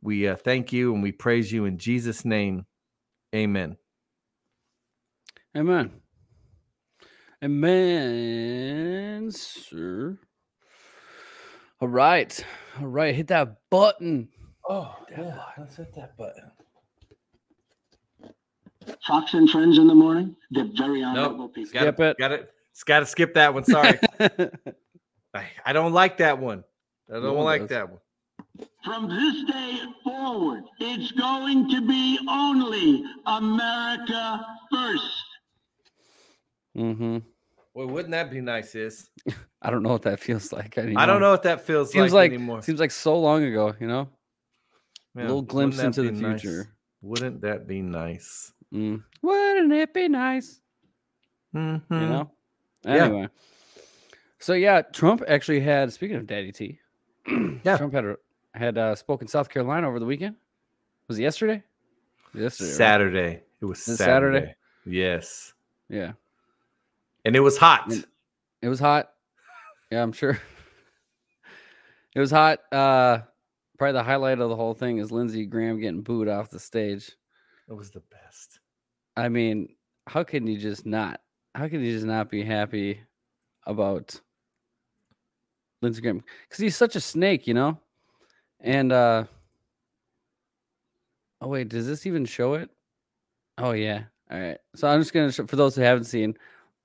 we 0.00 0.26
uh, 0.26 0.34
thank 0.34 0.72
you 0.72 0.94
and 0.94 1.02
we 1.02 1.12
praise 1.12 1.52
you 1.52 1.66
in 1.66 1.76
Jesus' 1.76 2.24
name. 2.24 2.64
Amen. 3.34 3.76
Amen. 5.54 5.90
Amen, 7.44 9.30
sir. 9.30 10.18
All 11.82 11.88
right. 11.88 12.42
All 12.80 12.86
right. 12.86 13.14
Hit 13.14 13.26
that 13.26 13.56
button. 13.68 14.30
Oh, 14.68 14.94
yeah. 15.10 15.38
Let's 15.58 15.76
hit 15.76 15.94
that 15.94 16.16
button. 16.16 16.50
Fox 19.06 19.34
and 19.34 19.48
Friends 19.50 19.78
in 19.78 19.86
the 19.86 19.94
morning. 19.94 20.36
They're 20.50 20.68
very 20.76 21.02
honorable 21.02 21.38
Nope. 21.38 21.54
people. 21.54 21.72
Gotta, 21.72 21.86
Skip 21.92 22.00
it. 22.00 22.18
Got 22.18 22.32
it. 22.32 22.50
It's 22.70 22.82
got 22.84 23.00
to 23.00 23.06
skip 23.06 23.34
that 23.34 23.54
one. 23.54 23.64
Sorry. 23.64 23.98
I, 25.34 25.44
I 25.64 25.72
don't 25.72 25.92
like 25.92 26.18
that 26.18 26.38
one. 26.38 26.64
I 27.08 27.14
don't 27.14 27.22
No 27.22 27.34
like 27.34 27.62
does. 27.62 27.68
that 27.70 27.88
one. 27.90 28.00
From 28.84 29.08
this 29.08 29.44
day 29.52 29.78
forward, 30.02 30.64
it's 30.80 31.12
going 31.12 31.68
to 31.70 31.86
be 31.86 32.18
only 32.28 33.04
America 33.26 34.44
first. 34.72 35.02
Mm-hmm. 36.76 37.18
Well, 37.74 37.86
wouldn't 37.88 38.12
that 38.12 38.30
be 38.30 38.40
nice? 38.40 38.74
Is 38.74 39.08
I 39.62 39.70
don't 39.70 39.82
know 39.82 39.90
what 39.90 40.02
that 40.02 40.20
feels 40.20 40.52
like. 40.52 40.76
Anymore. 40.78 41.02
I 41.02 41.06
don't 41.06 41.20
know 41.20 41.30
what 41.30 41.42
that 41.44 41.62
feels 41.62 41.90
Seems 41.92 42.12
like, 42.12 42.30
like 42.30 42.32
anymore. 42.32 42.62
seems 42.62 42.80
like 42.80 42.90
so 42.90 43.18
long 43.18 43.42
ago. 43.44 43.74
You 43.80 43.86
know, 43.88 44.08
Yeah, 45.16 45.22
a 45.22 45.24
little 45.24 45.42
glimpse 45.42 45.78
into 45.78 46.02
the 46.02 46.12
be 46.12 46.20
nice? 46.20 46.40
future. 46.40 46.74
Wouldn't 47.02 47.40
that 47.42 47.66
be 47.68 47.82
nice? 47.82 48.52
Mm. 48.72 49.02
Wouldn't 49.22 49.72
it 49.72 49.94
be 49.94 50.08
nice? 50.08 50.60
Mhm. 51.54 51.82
You 51.90 51.96
know. 51.96 52.30
Yeah. 52.84 53.04
Anyway, 53.04 53.28
so 54.40 54.54
yeah, 54.54 54.82
Trump 54.82 55.22
actually 55.28 55.60
had. 55.60 55.92
Speaking 55.92 56.16
of 56.16 56.26
Daddy 56.26 56.50
T, 56.52 56.78
Yeah. 57.64 57.76
Trump 57.76 57.92
had 57.94 58.16
had 58.54 58.78
uh, 58.78 58.94
spoken 58.94 59.28
South 59.28 59.48
Carolina 59.48 59.88
over 59.88 59.98
the 60.00 60.06
weekend. 60.06 60.36
Was 61.08 61.18
it 61.18 61.22
yesterday? 61.22 61.62
Yesterday. 62.34 62.68
right? 62.70 62.76
Saturday. 62.76 63.42
It 63.60 63.64
was 63.66 63.80
Saturday? 63.82 64.38
Saturday. 64.40 64.54
Yes, 64.86 65.54
Yeah, 65.88 66.12
and 67.24 67.34
it 67.36 67.40
was 67.40 67.56
hot. 67.56 67.90
And- 67.92 68.04
it 68.60 68.68
was 68.68 68.80
hot. 68.80 69.12
Yeah, 69.92 70.02
I'm 70.02 70.12
sure. 70.12 70.38
it 72.14 72.20
was 72.20 72.30
hot. 72.30 72.58
Uh, 72.72 73.20
probably 73.78 73.92
the 73.92 74.02
highlight 74.02 74.38
of 74.38 74.48
the 74.48 74.56
whole 74.56 74.74
thing 74.74 74.98
is 74.98 75.10
Lindsey 75.12 75.46
Graham 75.46 75.80
getting 75.80 76.02
booed 76.02 76.28
off 76.28 76.50
the 76.50 76.60
stage. 76.60 77.10
It 77.68 77.74
was 77.74 77.90
the 77.90 78.02
best. 78.10 78.60
I 79.16 79.28
mean, 79.28 79.68
how 80.06 80.24
can 80.24 80.46
you 80.46 80.58
just 80.58 80.86
not? 80.86 81.20
How 81.54 81.68
can 81.68 81.82
you 81.82 81.92
just 81.92 82.06
not 82.06 82.30
be 82.30 82.42
happy 82.42 83.00
about 83.66 84.20
Lindsey 85.82 86.02
Graham? 86.02 86.22
Because 86.48 86.62
he's 86.62 86.76
such 86.76 86.96
a 86.96 87.00
snake, 87.00 87.46
you 87.46 87.54
know. 87.54 87.78
And 88.60 88.92
uh 88.92 89.24
oh 91.40 91.48
wait, 91.48 91.68
does 91.68 91.86
this 91.86 92.06
even 92.06 92.24
show 92.24 92.54
it? 92.54 92.70
Oh 93.58 93.72
yeah. 93.72 94.04
All 94.30 94.40
right. 94.40 94.58
So 94.74 94.88
I'm 94.88 95.00
just 95.00 95.12
gonna 95.12 95.32
show, 95.32 95.46
for 95.46 95.56
those 95.56 95.76
who 95.76 95.82
haven't 95.82 96.04
seen, 96.04 96.36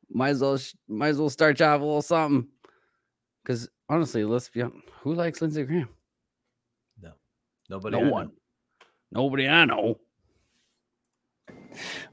might 0.10 0.30
as 0.30 0.42
well 0.42 0.58
sh- 0.58 0.76
might 0.88 1.10
as 1.10 1.20
well 1.20 1.30
start 1.30 1.62
off 1.62 1.82
a 1.82 1.84
little 1.84 2.02
something. 2.02 2.48
Because 3.44 3.70
honestly, 3.88 4.24
let's 4.24 4.50
be 4.50 4.62
honest, 4.62 4.78
who 5.02 5.14
likes 5.14 5.42
Lindsey 5.42 5.64
Graham? 5.64 5.90
Nobody. 7.70 7.96
No 7.98 8.02
I 8.02 8.04
know. 8.04 8.12
one. 8.12 8.32
Nobody 9.12 9.48
I 9.48 9.66
know. 9.66 10.00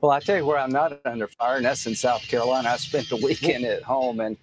Well, 0.01 0.13
I 0.13 0.21
tell 0.21 0.37
you 0.37 0.47
where 0.47 0.59
I'm 0.59 0.71
not 0.71 1.01
under 1.05 1.27
fire, 1.27 1.57
and 1.57 1.65
that's 1.65 1.87
in 1.87 1.95
South 1.95 2.23
Carolina. 2.23 2.69
I 2.69 2.77
spent 2.77 3.09
the 3.09 3.17
weekend 3.17 3.65
at 3.65 3.83
home, 3.83 4.21
and 4.21 4.37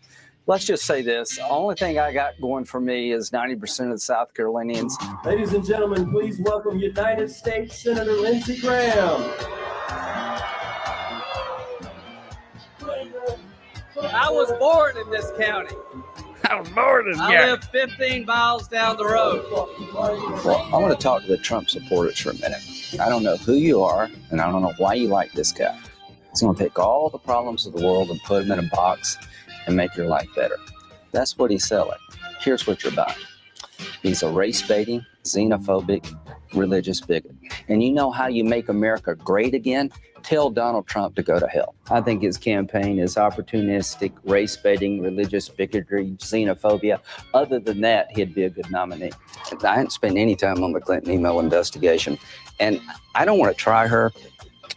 let's 0.47 0.65
just 0.65 0.85
say 0.85 1.01
this: 1.01 1.37
the 1.37 1.47
only 1.47 1.75
thing 1.75 1.99
I 1.99 2.11
got 2.11 2.39
going 2.41 2.65
for 2.65 2.79
me 2.79 3.11
is 3.11 3.29
90% 3.29 3.85
of 3.85 3.91
the 3.91 3.99
South 3.99 4.33
Carolinians. 4.33 4.97
Ladies 5.23 5.53
and 5.53 5.65
gentlemen, 5.65 6.09
please 6.11 6.39
welcome 6.39 6.79
United 6.79 7.29
States 7.29 7.83
Senator 7.83 8.13
Lindsey 8.13 8.59
Graham. 8.59 9.31
I 13.95 14.29
was 14.29 14.51
born 14.59 14.97
in 14.97 15.09
this 15.11 15.31
county. 15.37 15.75
I 16.49 16.59
was 16.59 16.69
born 16.69 17.11
in 17.11 17.19
I 17.19 17.45
live 17.45 17.63
15 17.65 18.25
miles 18.25 18.67
down 18.67 18.97
the 18.97 19.05
road. 19.05 19.45
Well, 19.51 20.69
I 20.73 20.77
want 20.77 20.97
to 20.97 21.01
talk 21.01 21.21
to 21.23 21.27
the 21.27 21.37
Trump 21.37 21.69
supporters 21.69 22.19
for 22.19 22.31
a 22.31 22.35
minute. 22.35 22.61
I 22.99 23.09
don't 23.09 23.23
know 23.23 23.37
who 23.37 23.53
you 23.55 23.81
are, 23.81 24.09
and 24.29 24.41
I 24.41 24.51
don't 24.51 24.61
know 24.61 24.73
why 24.77 24.95
you 24.95 25.07
like 25.07 25.31
this 25.33 25.51
guy. 25.51 25.77
He's 26.29 26.41
going 26.41 26.55
to 26.55 26.63
take 26.63 26.77
all 26.79 27.09
the 27.09 27.19
problems 27.19 27.65
of 27.65 27.73
the 27.73 27.85
world 27.85 28.09
and 28.09 28.19
put 28.23 28.47
them 28.47 28.57
in 28.57 28.65
a 28.65 28.69
box 28.69 29.17
and 29.67 29.75
make 29.75 29.95
your 29.95 30.07
life 30.07 30.27
better. 30.35 30.57
That's 31.11 31.37
what 31.37 31.51
he's 31.51 31.65
selling. 31.65 31.99
Here's 32.39 32.67
what 32.67 32.83
you're 32.83 32.93
buying. 32.93 33.15
He's 34.01 34.23
a 34.23 34.29
race 34.29 34.61
baiting, 34.61 35.05
xenophobic, 35.23 36.13
religious 36.53 36.99
bigot. 36.99 37.35
And 37.67 37.81
you 37.83 37.93
know 37.93 38.11
how 38.11 38.27
you 38.27 38.43
make 38.43 38.69
America 38.69 39.15
great 39.15 39.53
again? 39.53 39.91
Tell 40.23 40.49
Donald 40.49 40.87
Trump 40.87 41.15
to 41.15 41.23
go 41.23 41.37
to 41.39 41.47
hell. 41.47 41.75
I 41.91 41.99
think 41.99 42.21
his 42.21 42.37
campaign 42.37 42.97
is 42.97 43.15
opportunistic, 43.15 44.13
race 44.23 44.55
baiting, 44.55 45.01
religious 45.01 45.49
bigotry, 45.49 46.11
xenophobia. 46.17 46.99
Other 47.33 47.59
than 47.59 47.81
that, 47.81 48.09
he'd 48.15 48.33
be 48.33 48.45
a 48.45 48.49
good 48.49 48.71
nominee. 48.71 49.11
I 49.63 49.75
hadn't 49.75 49.91
spent 49.91 50.17
any 50.17 50.35
time 50.35 50.63
on 50.63 50.71
the 50.71 50.79
Clinton 50.79 51.11
email 51.11 51.39
investigation, 51.39 52.17
and 52.59 52.81
I 53.15 53.25
don't 53.25 53.37
want 53.37 53.55
to 53.55 53.61
try 53.61 53.87
her. 53.87 54.11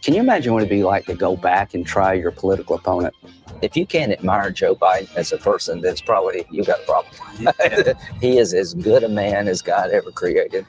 Can 0.01 0.13
you 0.13 0.19
imagine 0.19 0.53
what 0.53 0.59
it'd 0.59 0.69
be 0.69 0.83
like 0.83 1.05
to 1.05 1.15
go 1.15 1.37
back 1.37 1.73
and 1.73 1.85
try 1.85 2.13
your 2.13 2.31
political 2.31 2.75
opponent? 2.75 3.15
If 3.61 3.75
you 3.75 3.85
can't 3.85 4.11
admire 4.11 4.51
Joe 4.51 4.75
Biden 4.75 5.13
as 5.15 5.31
a 5.31 5.37
person, 5.37 5.81
that's 5.81 6.01
probably 6.01 6.45
you 6.51 6.63
got 6.63 6.81
a 6.81 6.83
problem. 6.83 7.95
he 8.21 8.37
is 8.37 8.53
as 8.53 8.73
good 8.73 9.03
a 9.03 9.09
man 9.09 9.47
as 9.47 9.61
God 9.61 9.91
ever 9.91 10.11
created. 10.11 10.65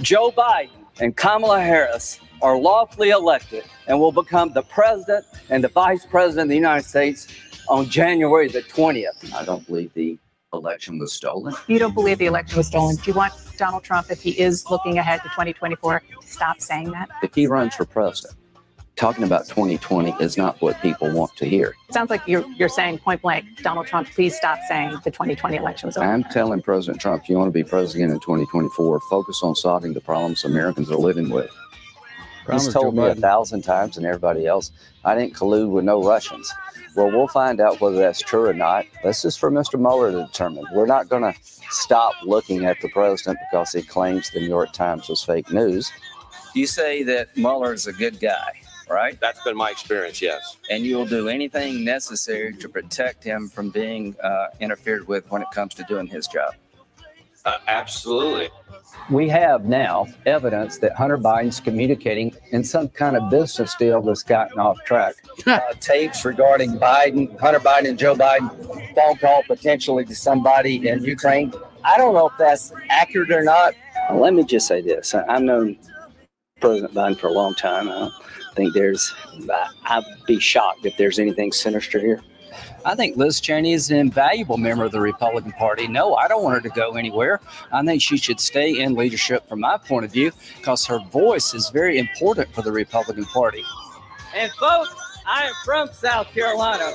Joe 0.00 0.32
Biden 0.32 0.83
and 1.00 1.16
Kamala 1.16 1.60
Harris 1.60 2.20
are 2.42 2.58
lawfully 2.58 3.10
elected 3.10 3.64
and 3.86 3.98
will 3.98 4.12
become 4.12 4.52
the 4.52 4.62
president 4.62 5.24
and 5.50 5.62
the 5.62 5.68
vice 5.68 6.06
president 6.06 6.44
of 6.44 6.48
the 6.50 6.56
United 6.56 6.86
States 6.86 7.28
on 7.68 7.88
January 7.88 8.48
the 8.48 8.62
20th. 8.62 9.34
I 9.34 9.44
don't 9.44 9.66
believe 9.66 9.92
the 9.94 10.18
election 10.52 10.98
was 10.98 11.12
stolen. 11.12 11.54
You 11.66 11.78
don't 11.78 11.94
believe 11.94 12.18
the 12.18 12.26
election 12.26 12.58
was 12.58 12.66
stolen. 12.66 12.96
Do 12.96 13.02
you 13.10 13.14
want 13.14 13.32
Donald 13.56 13.82
Trump, 13.82 14.10
if 14.10 14.22
he 14.22 14.38
is 14.38 14.70
looking 14.70 14.98
ahead 14.98 15.20
to 15.22 15.28
2024, 15.30 16.00
to 16.00 16.28
stop 16.28 16.60
saying 16.60 16.90
that? 16.92 17.08
If 17.22 17.34
he 17.34 17.46
runs 17.46 17.74
for 17.74 17.84
president, 17.84 18.36
talking 18.96 19.24
about 19.24 19.48
2020 19.48 20.14
is 20.20 20.36
not 20.36 20.60
what 20.60 20.80
people 20.80 21.10
want 21.10 21.34
to 21.36 21.46
hear. 21.46 21.74
Sounds 21.90 22.10
like 22.10 22.22
you're 22.26 22.44
you're 22.56 22.68
saying 22.68 22.98
point 22.98 23.22
blank, 23.22 23.44
Donald 23.62 23.86
Trump, 23.86 24.08
please 24.10 24.36
stop 24.36 24.58
saying 24.68 24.90
the 25.04 25.10
2020 25.10 25.56
election 25.56 25.88
was 25.88 25.96
over. 25.96 26.06
I'm 26.06 26.24
telling 26.24 26.62
President 26.62 27.00
Trump, 27.00 27.24
if 27.24 27.28
you 27.28 27.36
want 27.36 27.48
to 27.48 27.52
be 27.52 27.64
president 27.64 28.12
in 28.12 28.20
2024, 28.20 29.00
focus 29.10 29.40
on 29.42 29.54
solving 29.54 29.92
the 29.94 30.00
problems 30.00 30.44
Americans 30.44 30.90
are 30.90 30.96
living 30.96 31.30
with. 31.30 31.50
He's 32.50 32.72
told 32.72 32.94
me 32.94 33.04
a 33.06 33.14
thousand 33.14 33.62
times 33.62 33.96
and 33.96 34.04
everybody 34.04 34.46
else, 34.46 34.70
I 35.04 35.14
didn't 35.14 35.34
collude 35.34 35.70
with 35.70 35.84
no 35.84 36.04
Russians. 36.04 36.52
Well, 36.94 37.10
we'll 37.10 37.28
find 37.28 37.60
out 37.60 37.80
whether 37.80 37.96
that's 37.96 38.20
true 38.20 38.46
or 38.46 38.52
not. 38.52 38.84
This 39.02 39.24
is 39.24 39.36
for 39.36 39.50
Mr. 39.50 39.80
Mueller 39.80 40.12
to 40.12 40.26
determine. 40.26 40.64
We're 40.72 40.86
not 40.86 41.08
going 41.08 41.22
to 41.22 41.34
stop 41.70 42.12
looking 42.22 42.66
at 42.66 42.80
the 42.80 42.88
president 42.90 43.38
because 43.50 43.72
he 43.72 43.82
claims 43.82 44.30
the 44.30 44.40
New 44.40 44.48
York 44.48 44.72
Times 44.72 45.08
was 45.08 45.22
fake 45.22 45.50
news. 45.50 45.90
You 46.54 46.66
say 46.66 47.02
that 47.02 47.36
Mueller 47.36 47.72
is 47.72 47.88
a 47.88 47.92
good 47.92 48.20
guy, 48.20 48.52
right? 48.88 49.18
That's 49.20 49.42
been 49.44 49.56
my 49.56 49.70
experience, 49.70 50.20
yes. 50.20 50.56
And 50.70 50.84
you'll 50.84 51.06
do 51.06 51.28
anything 51.28 51.84
necessary 51.84 52.54
to 52.54 52.68
protect 52.68 53.24
him 53.24 53.48
from 53.48 53.70
being 53.70 54.16
uh, 54.22 54.48
interfered 54.60 55.06
with 55.08 55.30
when 55.30 55.42
it 55.42 55.48
comes 55.52 55.74
to 55.74 55.84
doing 55.84 56.06
his 56.06 56.26
job. 56.26 56.54
Uh, 57.44 57.58
absolutely. 57.68 58.48
We 59.10 59.28
have 59.28 59.66
now 59.66 60.06
evidence 60.24 60.78
that 60.78 60.94
Hunter 60.96 61.18
Biden's 61.18 61.60
communicating 61.60 62.34
in 62.52 62.64
some 62.64 62.88
kind 62.88 63.16
of 63.18 63.28
business 63.28 63.74
deal 63.74 64.00
that's 64.00 64.22
gotten 64.22 64.58
off 64.58 64.78
track. 64.84 65.14
Uh, 65.46 65.58
tapes 65.80 66.24
regarding 66.24 66.78
Biden, 66.78 67.38
Hunter 67.38 67.58
Biden, 67.58 67.88
and 67.90 67.98
Joe 67.98 68.14
Biden, 68.14 68.48
phone 68.94 69.16
call 69.18 69.42
potentially 69.42 70.04
to 70.06 70.14
somebody 70.14 70.88
in 70.88 71.02
Ukraine. 71.04 71.52
I 71.84 71.98
don't 71.98 72.14
know 72.14 72.28
if 72.28 72.32
that's 72.38 72.72
accurate 72.88 73.30
or 73.30 73.42
not. 73.42 73.74
Let 74.12 74.32
me 74.32 74.44
just 74.44 74.66
say 74.68 74.80
this: 74.80 75.14
I- 75.14 75.26
I've 75.26 75.42
known 75.42 75.76
President 76.64 76.94
Biden 76.94 77.18
for 77.18 77.26
a 77.26 77.32
long 77.32 77.54
time. 77.54 77.90
I 77.90 77.94
don't 77.98 78.14
think 78.54 78.72
there's. 78.72 79.12
I- 79.50 79.68
I'd 79.84 80.04
be 80.26 80.40
shocked 80.40 80.86
if 80.86 80.96
there's 80.96 81.18
anything 81.18 81.52
sinister 81.52 81.98
here. 82.00 82.22
I 82.86 82.94
think 82.94 83.18
Liz 83.18 83.38
Cheney 83.38 83.74
is 83.74 83.90
an 83.90 83.98
invaluable 83.98 84.56
member 84.56 84.84
of 84.84 84.92
the 84.92 85.00
Republican 85.00 85.52
Party. 85.52 85.86
No, 85.88 86.14
I 86.14 86.26
don't 86.26 86.42
want 86.42 86.54
her 86.54 86.66
to 86.66 86.74
go 86.74 86.92
anywhere. 86.92 87.40
I 87.70 87.84
think 87.84 88.00
she 88.00 88.16
should 88.16 88.40
stay 88.40 88.80
in 88.80 88.94
leadership 88.94 89.46
from 89.46 89.60
my 89.60 89.76
point 89.76 90.06
of 90.06 90.12
view 90.12 90.32
because 90.56 90.86
her 90.86 91.00
voice 91.10 91.52
is 91.52 91.68
very 91.68 91.98
important 91.98 92.54
for 92.54 92.62
the 92.62 92.72
Republican 92.72 93.26
Party. 93.26 93.62
And 94.34 94.50
folks, 94.52 94.94
I 95.26 95.44
am 95.44 95.52
from 95.66 95.88
South 95.92 96.28
Carolina. 96.28 96.94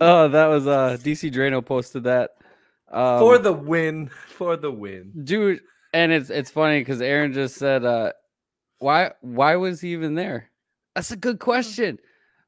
Oh, 0.00 0.28
that 0.28 0.46
was 0.46 0.66
uh 0.66 0.96
DC 1.00 1.32
Draino 1.32 1.64
posted 1.64 2.04
that. 2.04 2.30
Um, 2.90 3.18
for 3.18 3.38
the 3.38 3.52
win. 3.52 4.08
For 4.28 4.56
the 4.56 4.70
win. 4.70 5.12
dude, 5.24 5.60
and 5.92 6.12
it's 6.12 6.30
it's 6.30 6.50
funny 6.50 6.80
because 6.80 7.00
Aaron 7.00 7.32
just 7.32 7.56
said, 7.56 7.84
uh 7.84 8.12
why 8.78 9.12
why 9.20 9.56
was 9.56 9.80
he 9.80 9.92
even 9.92 10.14
there? 10.14 10.50
That's 10.94 11.10
a 11.10 11.16
good 11.16 11.38
question. 11.38 11.98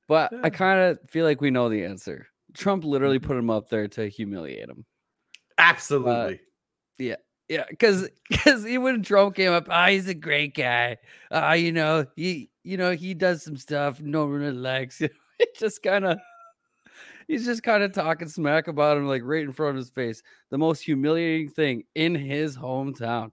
But 0.08 0.32
I 0.44 0.50
kind 0.50 0.80
of 0.80 0.98
feel 1.10 1.24
like 1.24 1.40
we 1.40 1.50
know 1.50 1.68
the 1.68 1.84
answer. 1.84 2.28
Trump 2.54 2.84
literally 2.84 3.18
put 3.18 3.36
him 3.36 3.50
up 3.50 3.68
there 3.68 3.88
to 3.88 4.08
humiliate 4.08 4.68
him. 4.68 4.84
Absolutely. 5.58 6.40
Yeah, 6.98 7.16
because 7.48 8.08
because 8.28 8.64
when 8.78 9.02
Trump 9.02 9.36
came 9.36 9.52
up, 9.52 9.66
ah, 9.70 9.86
he's 9.88 10.08
a 10.08 10.14
great 10.14 10.54
guy. 10.54 10.96
Ah, 11.30 11.52
you 11.54 11.72
know, 11.72 12.06
he 12.16 12.50
you 12.64 12.76
know 12.76 12.92
he 12.92 13.14
does 13.14 13.42
some 13.42 13.56
stuff 13.56 14.00
no 14.00 14.22
one 14.26 14.34
really 14.40 14.52
likes. 14.56 15.00
it 15.00 15.12
just 15.58 15.82
kind 15.82 16.04
of 16.04 16.18
he's 17.28 17.44
just 17.44 17.62
kind 17.62 17.82
of 17.82 17.92
talking 17.92 18.28
smack 18.28 18.68
about 18.68 18.96
him 18.96 19.06
like 19.06 19.22
right 19.24 19.42
in 19.44 19.52
front 19.52 19.70
of 19.70 19.76
his 19.76 19.90
face. 19.90 20.22
The 20.50 20.58
most 20.58 20.80
humiliating 20.80 21.50
thing 21.50 21.84
in 21.94 22.14
his 22.14 22.56
hometown. 22.56 23.32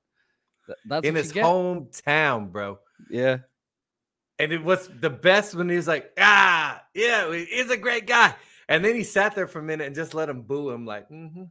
That's 0.86 1.06
in 1.06 1.16
his 1.16 1.32
hometown, 1.34 2.52
bro. 2.52 2.80
Yeah, 3.10 3.40
And 4.40 4.54
it 4.54 4.64
was 4.64 4.90
the 5.02 5.10
best 5.10 5.56
when 5.56 5.68
he 5.68 5.76
was 5.76 5.90
like, 5.90 6.10
ah, 6.18 6.82
yeah, 6.94 7.34
he's 7.34 7.70
a 7.70 7.76
great 7.76 8.08
guy. 8.08 8.34
And 8.70 8.84
then 8.84 8.96
he 8.96 9.04
sat 9.04 9.36
there 9.36 9.46
for 9.46 9.60
a 9.60 9.64
minute 9.64 9.86
and 9.88 9.96
just 9.96 10.14
let 10.14 10.30
him 10.30 10.44
boo 10.44 10.70
him, 10.70 10.86
like, 10.86 11.10
mm-hmm. 11.10 11.44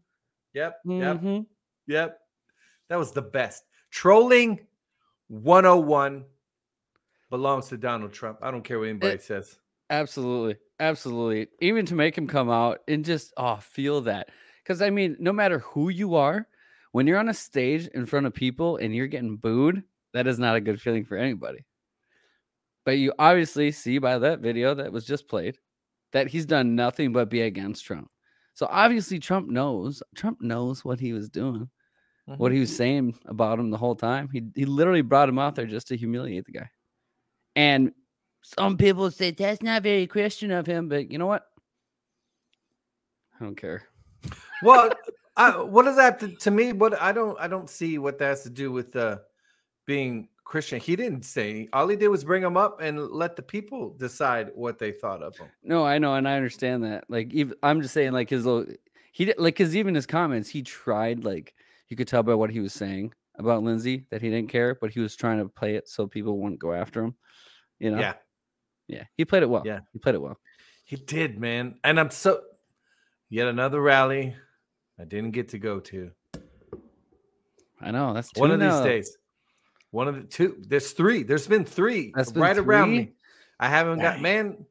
Yep, 0.55 0.79
yep, 0.87 1.21
Mhm. 1.21 1.47
yep. 1.87 2.19
That 2.93 2.99
was 2.99 3.13
the 3.13 3.23
best. 3.23 3.65
Trolling 3.91 4.67
101 5.29 6.27
belongs 7.31 7.69
to 7.69 7.79
Donald 7.79 8.13
Trump. 8.13 8.41
I 8.43 8.51
don't 8.51 8.63
care 8.63 8.79
what 8.79 8.91
anybody 8.91 9.17
says. 9.17 9.59
Absolutely. 9.89 10.57
Absolutely. 10.79 11.47
Even 11.63 11.87
to 11.87 11.95
make 11.95 12.19
him 12.19 12.27
come 12.27 12.51
out 12.51 12.81
and 12.87 13.03
just 13.03 13.33
oh 13.39 13.57
feel 13.57 14.03
that. 14.03 14.29
Because 14.63 14.83
I 14.83 14.91
mean, 14.91 15.17
no 15.19 15.33
matter 15.33 15.61
who 15.61 15.89
you 15.89 16.17
are, 16.17 16.47
when 16.91 17.07
you're 17.07 17.19
on 17.19 17.31
a 17.31 17.35
stage 17.35 17.87
in 17.95 18.05
front 18.05 18.27
of 18.27 18.35
people 18.35 18.77
and 18.77 18.95
you're 18.95 19.07
getting 19.07 19.39
booed, 19.39 19.85
that 20.13 20.27
is 20.27 20.39
not 20.39 20.57
a 20.57 20.61
good 20.61 20.79
feeling 20.79 21.07
for 21.07 21.17
anybody. 21.17 21.65
But 22.85 22.99
you 22.99 23.15
obviously 23.19 23.73
see 23.73 23.97
by 24.01 24.19
that 24.19 24.41
video 24.41 24.75
that 24.75 24.93
was 24.93 25.07
just 25.07 25.29
played 25.29 25.57
that 26.13 26.29
he's 26.29 26.45
done 26.45 26.77
nothing 26.77 27.15
but 27.15 27.31
be 27.31 27.41
against 27.41 27.87
Trump. 27.87 28.11
So 28.53 28.69
obviously 28.71 29.19
Trump 29.19 29.49
knows, 29.49 30.03
Trump 30.15 30.43
knows 30.43 30.85
what 30.85 31.01
he 31.01 31.15
was 31.15 31.31
doing, 31.31 31.71
what 32.27 32.53
he 32.53 32.61
was 32.61 32.75
saying 32.75 33.19
about 33.27 33.59
him 33.59 33.71
the 33.71 33.77
whole 33.77 33.97
time. 33.97 34.29
He 34.33 34.43
he 34.55 34.65
literally 34.65 35.03
brought 35.03 35.29
him 35.29 35.39
out 35.39 35.55
there 35.55 35.67
just 35.67 35.89
to 35.89 35.97
humiliate 35.97 36.47
the 36.47 36.53
guy. 36.53 36.71
And 37.57 37.93
some 38.43 38.77
people 38.77 39.11
say 39.11 39.31
that's 39.31 39.63
not 39.63 39.83
very 39.83 40.07
Christian 40.07 40.51
of 40.51 40.67
him, 40.67 40.89
but 40.89 41.11
you 41.11 41.19
know 41.19 41.27
what? 41.27 41.47
I 43.41 43.45
don't 43.45 43.57
care. 43.57 43.83
well, 44.63 44.91
I, 45.37 45.51
what 45.57 45.85
does 45.85 45.97
that 45.97 46.21
to, 46.21 46.29
to 46.29 46.51
me? 46.51 46.73
What 46.73 47.01
I 47.01 47.13
don't 47.13 47.39
I 47.41 47.49
don't 47.49 47.69
see 47.69 47.99
what 47.99 48.19
that 48.19 48.27
has 48.27 48.43
to 48.45 48.51
do 48.51 48.71
with 48.71 48.95
uh, 48.95 49.19
being 49.87 50.29
Christian. 50.45 50.81
He 50.81 50.97
didn't 50.97 51.25
say 51.25 51.69
all 51.73 51.89
he 51.89 51.97
did 51.97 52.09
was 52.09 52.25
bring 52.25 52.43
him 52.43 52.57
up 52.57 52.81
and 52.81 53.11
let 53.11 53.37
the 53.37 53.43
people 53.43 53.95
decide 53.99 54.51
what 54.55 54.79
they 54.79 54.93
thought 54.93 55.23
of 55.23 55.37
him. 55.37 55.49
No, 55.63 55.85
I 55.85 55.99
know, 55.99 56.15
and 56.15 56.29
I 56.29 56.37
understand 56.37 56.85
that. 56.85 57.05
Like, 57.09 57.33
even 57.33 57.57
I'm 57.63 57.81
just 57.81 57.95
saying, 57.95 58.13
like 58.13 58.29
his 58.29 58.45
little, 58.45 58.73
he 59.13 59.25
did 59.25 59.39
like, 59.39 59.57
cause 59.57 59.75
even 59.75 59.95
his 59.95 60.07
comments, 60.07 60.49
he 60.49 60.63
tried, 60.63 61.25
like, 61.25 61.55
you 61.93 61.97
could 61.97 62.09
tell 62.09 62.23
by 62.23 62.35
what 62.35 62.49
he 62.49 62.61
was 62.61 62.73
saying 62.73 63.13
about 63.37 63.63
Lindsey 63.63 64.07
that 64.11 64.23
he 64.23 64.31
didn't 64.31 64.49
care, 64.49 64.75
but 64.81 64.91
he 64.91 65.01
was 65.01 65.15
trying 65.15 65.37
to 65.41 65.49
play 65.51 65.75
it 65.75 65.87
so 65.91 66.07
people 66.07 66.39
wouldn't 66.39 66.59
go 66.59 66.73
after 66.73 67.05
him. 67.05 67.15
You 67.79 67.91
know? 67.91 68.01
Yeah, 68.01 68.15
yeah, 68.89 69.05
he 69.19 69.27
played 69.27 69.43
it 69.43 69.51
well. 69.51 69.63
Yeah. 69.67 69.81
he 69.93 69.99
played 69.99 70.15
it 70.15 70.23
well. 70.23 70.39
he 70.87 70.97
did, 70.97 71.39
man. 71.39 71.75
And 71.85 72.01
I'm 72.01 72.11
so 72.11 72.41
yet 73.29 73.47
another 73.47 73.83
rally 73.83 74.35
I 74.99 75.05
didn't 75.05 75.33
get 75.33 75.51
to 75.51 75.59
go 75.59 75.81
to. 75.81 76.13
I 77.79 77.91
know 77.91 78.15
that's 78.15 78.31
One 78.37 78.51
of 78.51 78.59
these 78.59 78.81
days. 78.81 79.19
One 79.91 80.09
of 80.09 80.15
the 80.15 80.23
two. 80.23 80.63
There's 80.67 80.93
three. 80.93 81.25
There's 81.25 81.47
been 81.47 81.67
three 81.67 82.13
That's 82.17 82.33
been 82.33 82.41
right 82.41 82.57
around 82.57 82.93
me. 82.93 83.13
I 83.61 83.69
haven't 83.69 83.99
got 83.99 84.23
man. 84.23 84.65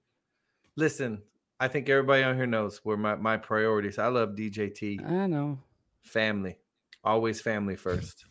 Listen, 0.76 1.22
I 1.60 1.68
think 1.68 1.88
everybody 1.88 2.24
on 2.24 2.36
here 2.36 2.48
knows 2.48 2.80
where 2.84 2.98
my, 2.98 3.14
my 3.14 3.38
priorities. 3.38 4.00
I 4.00 4.08
love 4.08 4.30
DJT 4.30 5.06
I 5.08 5.28
know. 5.28 5.60
family. 6.02 6.58
Always 7.04 7.42
family 7.42 7.76
first. 7.76 8.26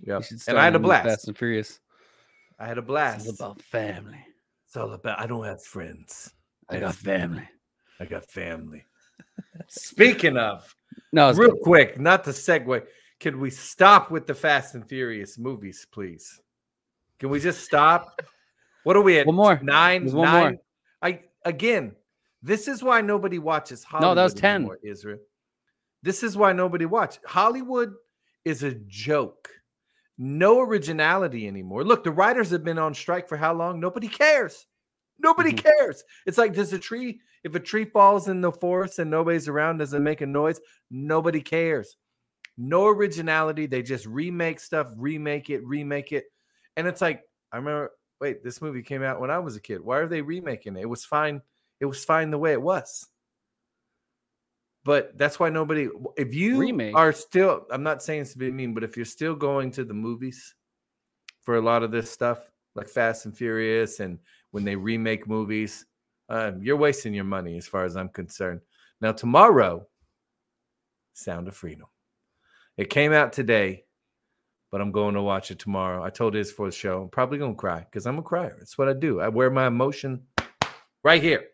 You 0.00 0.14
Yep. 0.14 0.24
And 0.48 0.58
I 0.58 0.64
had 0.64 0.74
a 0.74 0.78
blast. 0.78 1.06
Fast 1.08 1.28
and 1.28 1.36
Furious. 1.36 1.78
I 2.58 2.66
had 2.66 2.78
a 2.78 2.80
It's 2.80 2.86
blast. 2.86 3.26
all 3.40 3.50
about 3.52 3.62
family. 3.62 4.24
It's 4.66 4.76
all 4.76 4.92
about 4.92 5.18
I 5.20 5.26
don't 5.26 5.44
have 5.44 5.62
friends. 5.62 6.32
I 6.68 6.78
got 6.80 6.94
family. 6.94 7.48
I 8.00 8.06
got 8.06 8.30
family. 8.30 8.84
Speaking 9.68 10.36
of, 10.36 10.74
No, 11.12 11.32
real 11.32 11.50
good. 11.50 11.60
quick, 11.62 12.00
not 12.00 12.24
to 12.24 12.30
segue. 12.30 12.82
Can 13.20 13.38
we 13.38 13.50
stop 13.50 14.10
with 14.10 14.26
the 14.26 14.34
Fast 14.34 14.74
and 14.74 14.88
Furious 14.88 15.38
movies, 15.38 15.86
please? 15.92 16.40
Can 17.18 17.28
we 17.28 17.38
just 17.38 17.64
stop? 17.64 18.20
What 18.84 18.96
are 18.96 19.02
we 19.02 19.18
at? 19.18 19.26
One 19.26 19.36
more. 19.36 19.60
Nine. 19.62 20.02
There's 20.02 20.14
one 20.14 20.28
more. 20.30 20.40
nine? 20.50 20.58
I 21.02 21.20
again. 21.44 21.94
This 22.42 22.66
is 22.66 22.82
why 22.82 23.00
nobody 23.02 23.38
watches 23.38 23.84
Hollywood. 23.84 24.10
No, 24.10 24.14
that 24.16 24.24
was 24.24 24.34
10. 24.34 24.54
anymore, 24.56 24.78
Israel. 24.82 25.18
This 26.02 26.22
is 26.22 26.36
why 26.36 26.52
nobody 26.52 26.84
watch 26.84 27.18
Hollywood 27.24 27.94
is 28.44 28.62
a 28.62 28.74
joke. 28.86 29.48
No 30.18 30.60
originality 30.60 31.46
anymore. 31.46 31.84
Look, 31.84 32.04
the 32.04 32.10
writers 32.10 32.50
have 32.50 32.64
been 32.64 32.78
on 32.78 32.94
strike 32.94 33.28
for 33.28 33.36
how 33.36 33.54
long? 33.54 33.80
Nobody 33.80 34.08
cares. 34.08 34.66
Nobody 35.18 35.52
Mhm. 35.52 35.64
cares. 35.64 36.04
It's 36.26 36.38
like 36.38 36.54
does 36.54 36.72
a 36.72 36.78
tree 36.78 37.20
if 37.44 37.54
a 37.56 37.60
tree 37.60 37.84
falls 37.84 38.28
in 38.28 38.40
the 38.40 38.52
forest 38.52 38.98
and 39.00 39.10
nobody's 39.10 39.48
around 39.48 39.78
doesn't 39.78 40.02
make 40.04 40.20
a 40.20 40.26
noise, 40.26 40.60
nobody 40.90 41.40
cares. 41.40 41.96
No 42.56 42.86
originality. 42.86 43.66
They 43.66 43.82
just 43.82 44.06
remake 44.06 44.60
stuff, 44.60 44.88
remake 44.96 45.50
it, 45.50 45.64
remake 45.64 46.12
it. 46.12 46.26
And 46.76 46.86
it's 46.86 47.00
like, 47.00 47.22
I 47.50 47.56
remember, 47.56 47.90
wait, 48.20 48.44
this 48.44 48.62
movie 48.62 48.82
came 48.82 49.02
out 49.02 49.20
when 49.20 49.30
I 49.30 49.38
was 49.40 49.56
a 49.56 49.60
kid. 49.60 49.80
Why 49.80 49.98
are 49.98 50.06
they 50.06 50.22
remaking 50.22 50.76
it? 50.76 50.82
It 50.82 50.88
was 50.88 51.04
fine. 51.04 51.42
It 51.80 51.86
was 51.86 52.04
fine 52.04 52.30
the 52.30 52.38
way 52.38 52.52
it 52.52 52.62
was. 52.62 53.08
But 54.84 55.16
that's 55.16 55.38
why 55.38 55.48
nobody, 55.48 55.88
if 56.16 56.34
you 56.34 56.58
Remake? 56.58 56.96
are 56.96 57.12
still, 57.12 57.66
I'm 57.70 57.84
not 57.84 58.02
saying 58.02 58.22
it's 58.22 58.32
to 58.32 58.38
be 58.38 58.50
mean, 58.50 58.74
but 58.74 58.82
if 58.82 58.96
you're 58.96 59.06
still 59.06 59.34
going 59.34 59.70
to 59.72 59.84
the 59.84 59.94
movies 59.94 60.54
for 61.42 61.56
a 61.56 61.60
lot 61.60 61.82
of 61.82 61.92
this 61.92 62.10
stuff, 62.10 62.50
like 62.74 62.88
Fast 62.88 63.26
and 63.26 63.36
Furious, 63.36 64.00
and 64.00 64.18
when 64.50 64.64
they 64.64 64.74
remake 64.74 65.28
movies, 65.28 65.86
um, 66.28 66.62
you're 66.62 66.76
wasting 66.76 67.14
your 67.14 67.24
money 67.24 67.56
as 67.56 67.66
far 67.68 67.84
as 67.84 67.96
I'm 67.96 68.08
concerned. 68.08 68.60
Now, 69.00 69.12
tomorrow, 69.12 69.86
Sound 71.12 71.46
of 71.48 71.56
Freedom. 71.56 71.86
It 72.76 72.90
came 72.90 73.12
out 73.12 73.32
today, 73.32 73.84
but 74.70 74.80
I'm 74.80 74.90
going 74.92 75.14
to 75.14 75.22
watch 75.22 75.50
it 75.50 75.58
tomorrow. 75.58 76.02
I 76.02 76.10
told 76.10 76.34
Iz 76.34 76.50
for 76.50 76.66
the 76.66 76.72
show. 76.72 77.02
I'm 77.02 77.08
probably 77.10 77.38
going 77.38 77.52
to 77.52 77.58
cry 77.58 77.80
because 77.80 78.06
I'm 78.06 78.18
a 78.18 78.22
crier. 78.22 78.56
It's 78.60 78.78
what 78.78 78.88
I 78.88 78.94
do. 78.94 79.20
I 79.20 79.28
wear 79.28 79.50
my 79.50 79.66
emotion 79.66 80.22
right 81.04 81.22
here. 81.22 81.44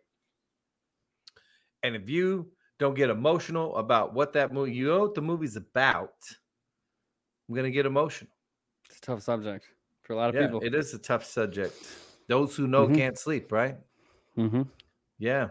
And 1.83 1.97
if 1.97 2.09
you 2.09 2.53
don't 2.79 2.95
get 2.95 3.11
emotional 3.11 3.77
about 3.77 4.15
what 4.15 4.33
that 4.35 4.53
movie, 4.53 4.73
you 4.73 4.87
know 4.89 5.01
what 5.01 5.15
the 5.15 5.21
movie's 5.23 5.57
about, 5.57 6.15
I'm 7.49 7.55
going 7.55 7.65
to 7.65 7.71
get 7.71 7.87
emotional. 7.87 8.31
It's 8.89 8.99
a 8.99 9.01
tough 9.01 9.23
subject 9.23 9.67
for 10.03 10.13
a 10.13 10.17
lot 10.17 10.29
of 10.31 10.35
Yeah, 10.37 10.47
people. 10.47 10.61
it 10.63 10.75
is 10.75 10.95
a 10.95 10.99
tough 10.99 11.25
subject. 11.25 11.75
Those 12.29 12.55
who 12.57 12.67
know 12.67 12.87
Mhm. 12.87 12.97
can't 12.97 13.19
sleep, 13.19 13.51
right? 13.53 13.77
hmm 14.35 14.63
Yeah. 15.19 15.49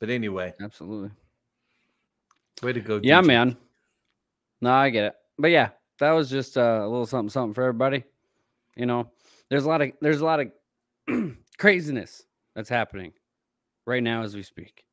But 0.00 0.10
anyway, 0.10 0.54
Absolutely. 0.60 1.10
way 2.62 2.72
to 2.72 2.80
go. 2.80 2.98
Yeah, 3.02 3.20
DJ. 3.20 3.26
man. 3.26 3.56
No, 4.60 4.72
I 4.72 4.90
get 4.90 5.04
it. 5.04 5.14
But 5.38 5.50
yeah, 5.50 5.70
that 5.98 6.10
was 6.12 6.28
just 6.30 6.56
uh, 6.58 6.80
a 6.82 6.88
little 6.88 7.06
something, 7.06 7.30
something 7.30 7.54
for 7.54 7.62
everybody. 7.62 8.04
You 8.74 8.86
know, 8.86 9.10
there's 9.48 9.64
a 9.64 9.68
lot 9.68 9.82
of 9.82 9.92
there's 10.00 10.20
a 10.20 10.24
lot 10.24 10.40
of 10.40 10.50
craziness 11.58 12.24
that's 12.54 12.68
happening 12.68 13.12
right 13.86 14.02
now 14.02 14.22
as 14.22 14.34
we 14.34 14.42
speak. 14.42 14.85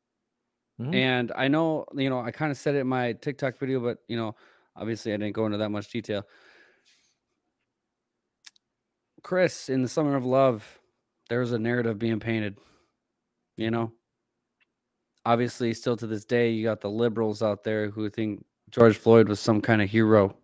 Mhm. 0.80 0.94
And 0.94 1.32
I 1.36 1.48
know, 1.48 1.86
you 1.94 2.10
know, 2.10 2.20
I 2.20 2.30
kind 2.30 2.50
of 2.50 2.58
said 2.58 2.74
it 2.74 2.78
in 2.80 2.86
my 2.88 3.12
TikTok 3.12 3.58
video, 3.58 3.80
but 3.80 3.98
you 4.08 4.16
know, 4.16 4.34
obviously 4.76 5.12
I 5.12 5.16
didn't 5.16 5.34
go 5.34 5.46
into 5.46 5.58
that 5.58 5.70
much 5.70 5.90
detail. 5.90 6.26
Chris, 9.22 9.68
in 9.68 9.82
the 9.82 9.88
Summer 9.88 10.16
of 10.16 10.24
Love, 10.24 10.80
there 11.28 11.40
was 11.40 11.52
a 11.52 11.58
narrative 11.58 11.98
being 11.98 12.20
painted. 12.20 12.58
You 13.56 13.70
know, 13.70 13.92
obviously, 15.24 15.74
still 15.74 15.96
to 15.96 16.06
this 16.06 16.24
day, 16.24 16.50
you 16.50 16.64
got 16.64 16.80
the 16.80 16.90
liberals 16.90 17.42
out 17.42 17.64
there 17.64 17.90
who 17.90 18.08
think 18.10 18.44
George 18.70 18.96
Floyd 18.96 19.28
was 19.28 19.40
some 19.40 19.60
kind 19.60 19.82
of 19.82 19.88
hero. 19.90 20.36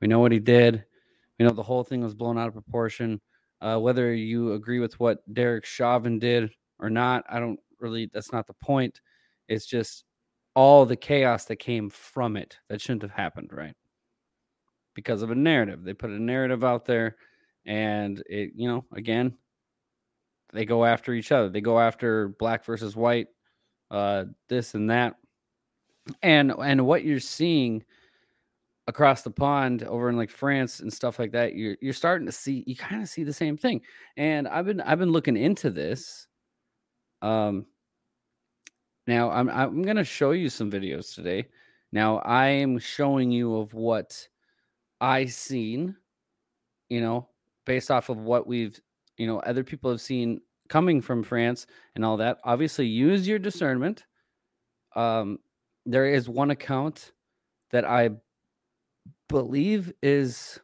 We 0.00 0.08
know 0.08 0.18
what 0.20 0.32
he 0.32 0.38
did. 0.38 0.84
We 1.38 1.44
know 1.46 1.52
the 1.52 1.62
whole 1.62 1.84
thing 1.84 2.02
was 2.02 2.14
blown 2.14 2.38
out 2.38 2.48
of 2.48 2.54
proportion. 2.54 3.20
Uh, 3.60 3.78
whether 3.78 4.12
you 4.14 4.54
agree 4.54 4.80
with 4.80 4.98
what 5.00 5.18
Derek 5.32 5.64
Chauvin 5.66 6.18
did 6.18 6.50
or 6.78 6.90
not, 6.90 7.24
I 7.28 7.40
don't 7.40 7.60
really, 7.78 8.10
that's 8.12 8.32
not 8.32 8.46
the 8.46 8.54
point. 8.54 9.00
It's 9.50 9.66
just 9.66 10.04
all 10.56 10.86
the 10.86 10.96
chaos 10.96 11.46
that 11.46 11.56
came 11.58 11.90
from 11.90 12.38
it 12.38 12.58
that 12.70 12.80
shouldn't 12.80 13.02
have 13.02 13.12
happened, 13.12 13.50
right? 13.52 13.74
Because 14.94 15.22
of 15.22 15.30
a 15.30 15.34
narrative. 15.34 15.84
They 15.84 15.94
put 15.94 16.10
a 16.10 16.22
narrative 16.22 16.64
out 16.64 16.86
there 16.86 17.16
and 17.66 18.22
it, 18.28 18.52
you 18.56 18.68
know, 18.68 18.86
again, 18.94 19.36
they 20.52 20.64
go 20.64 20.84
after 20.84 21.12
each 21.12 21.32
other. 21.32 21.48
They 21.48 21.60
go 21.60 21.78
after 21.78 22.28
black 22.28 22.64
versus 22.64 22.96
white, 22.96 23.28
uh, 23.90 24.24
this 24.48 24.74
and 24.74 24.90
that. 24.90 25.16
And 26.22 26.52
and 26.52 26.86
what 26.86 27.04
you're 27.04 27.20
seeing 27.20 27.84
across 28.86 29.22
the 29.22 29.30
pond 29.30 29.82
over 29.84 30.08
in 30.08 30.16
like 30.16 30.30
France 30.30 30.80
and 30.80 30.92
stuff 30.92 31.18
like 31.18 31.32
that, 31.32 31.54
you're 31.54 31.76
you're 31.80 31.92
starting 31.92 32.26
to 32.26 32.32
see 32.32 32.64
you 32.66 32.76
kind 32.76 33.02
of 33.02 33.08
see 33.08 33.24
the 33.24 33.32
same 33.32 33.56
thing. 33.56 33.82
And 34.16 34.48
I've 34.48 34.66
been 34.66 34.80
I've 34.80 34.98
been 34.98 35.12
looking 35.12 35.36
into 35.36 35.70
this. 35.70 36.26
Um 37.22 37.66
now 39.10 39.30
I'm 39.30 39.50
I'm 39.50 39.82
gonna 39.82 40.04
show 40.04 40.30
you 40.30 40.48
some 40.48 40.70
videos 40.70 41.14
today. 41.14 41.48
Now 41.92 42.18
I 42.18 42.46
am 42.46 42.78
showing 42.78 43.32
you 43.32 43.56
of 43.56 43.74
what 43.74 44.28
I 45.00 45.26
seen, 45.26 45.96
you 46.88 47.00
know, 47.00 47.28
based 47.66 47.90
off 47.90 48.08
of 48.08 48.18
what 48.18 48.46
we've 48.46 48.80
you 49.16 49.26
know 49.26 49.40
other 49.40 49.64
people 49.64 49.90
have 49.90 50.00
seen 50.00 50.40
coming 50.68 51.02
from 51.02 51.24
France 51.24 51.66
and 51.96 52.04
all 52.04 52.18
that. 52.18 52.38
Obviously, 52.44 52.86
use 52.86 53.26
your 53.26 53.40
discernment. 53.40 54.06
Um, 54.94 55.38
there 55.84 56.06
is 56.06 56.28
one 56.28 56.52
account 56.52 57.12
that 57.72 57.84
I 57.84 58.10
believe 59.28 59.92
is 60.02 60.60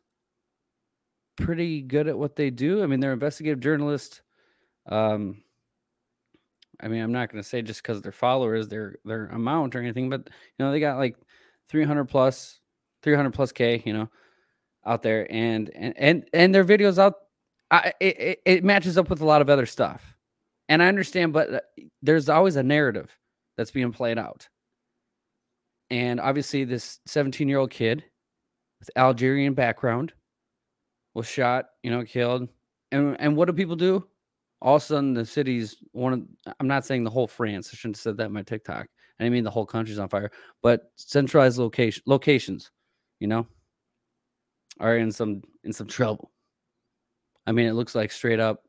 pretty 1.36 1.82
good 1.82 2.06
at 2.06 2.16
what 2.16 2.36
they 2.36 2.50
do. 2.50 2.82
I 2.82 2.86
mean, 2.86 3.00
they're 3.00 3.12
investigative 3.12 3.60
journalists. 3.60 4.22
Um, 4.86 5.42
I 6.80 6.88
mean, 6.88 7.02
I'm 7.02 7.12
not 7.12 7.30
going 7.32 7.42
to 7.42 7.48
say 7.48 7.62
just 7.62 7.82
because 7.82 8.02
they're 8.02 8.12
followers, 8.12 8.68
their 8.68 8.96
their 9.04 9.26
amount 9.28 9.74
or 9.76 9.80
anything, 9.80 10.10
but 10.10 10.22
you 10.26 10.64
know, 10.64 10.72
they 10.72 10.80
got 10.80 10.98
like 10.98 11.16
300 11.68 12.06
plus, 12.06 12.60
300 13.02 13.32
plus 13.32 13.52
k, 13.52 13.82
you 13.86 13.92
know, 13.92 14.08
out 14.86 15.02
there, 15.02 15.26
and 15.32 15.70
and 15.74 15.94
and 15.98 16.28
and 16.32 16.54
their 16.54 16.64
videos 16.64 16.98
out, 16.98 17.14
I, 17.70 17.92
it 18.00 18.20
it- 18.20 18.42
it 18.46 18.64
matches 18.64 18.98
up 18.98 19.10
with 19.10 19.20
a 19.22 19.26
lot 19.26 19.42
of 19.42 19.50
other 19.50 19.66
stuff, 19.66 20.16
and 20.68 20.82
I 20.82 20.88
understand, 20.88 21.32
but 21.32 21.54
uh, 21.54 21.60
there's 22.02 22.28
always 22.28 22.56
a 22.56 22.62
narrative 22.62 23.10
that's 23.56 23.70
being 23.72 23.92
played 23.92 24.18
out, 24.18 24.48
and 25.90 26.20
obviously, 26.20 26.64
this 26.64 27.00
17 27.06 27.48
year 27.48 27.58
old 27.58 27.70
kid 27.70 28.04
with 28.80 28.90
Algerian 28.96 29.54
background 29.54 30.12
was 31.14 31.26
shot, 31.26 31.66
you 31.82 31.90
know, 31.90 32.04
killed, 32.04 32.48
and 32.92 33.16
and 33.20 33.36
what 33.36 33.46
do 33.46 33.52
people 33.52 33.76
do? 33.76 34.06
All 34.62 34.76
of 34.76 34.82
a 34.82 34.84
sudden 34.84 35.14
the 35.14 35.24
city's 35.24 35.76
one 35.92 36.12
of 36.12 36.22
i'm 36.60 36.68
not 36.68 36.84
saying 36.84 37.04
the 37.04 37.10
whole 37.10 37.26
france 37.26 37.70
i 37.72 37.76
shouldn't 37.76 37.96
have 37.96 38.02
said 38.02 38.16
that 38.16 38.26
in 38.26 38.32
my 38.32 38.42
tiktok 38.42 38.86
i 39.18 39.24
didn't 39.24 39.32
mean 39.32 39.44
the 39.44 39.50
whole 39.50 39.66
country's 39.66 39.98
on 39.98 40.08
fire 40.08 40.30
but 40.62 40.90
centralized 40.96 41.58
location 41.58 42.02
locations 42.06 42.70
you 43.20 43.26
know 43.26 43.46
are 44.80 44.96
in 44.96 45.10
some 45.12 45.42
in 45.64 45.72
some 45.72 45.86
trouble. 45.86 46.30
I 47.46 47.52
mean 47.52 47.66
it 47.66 47.74
looks 47.74 47.94
like 47.94 48.10
straight 48.10 48.40
up 48.40 48.62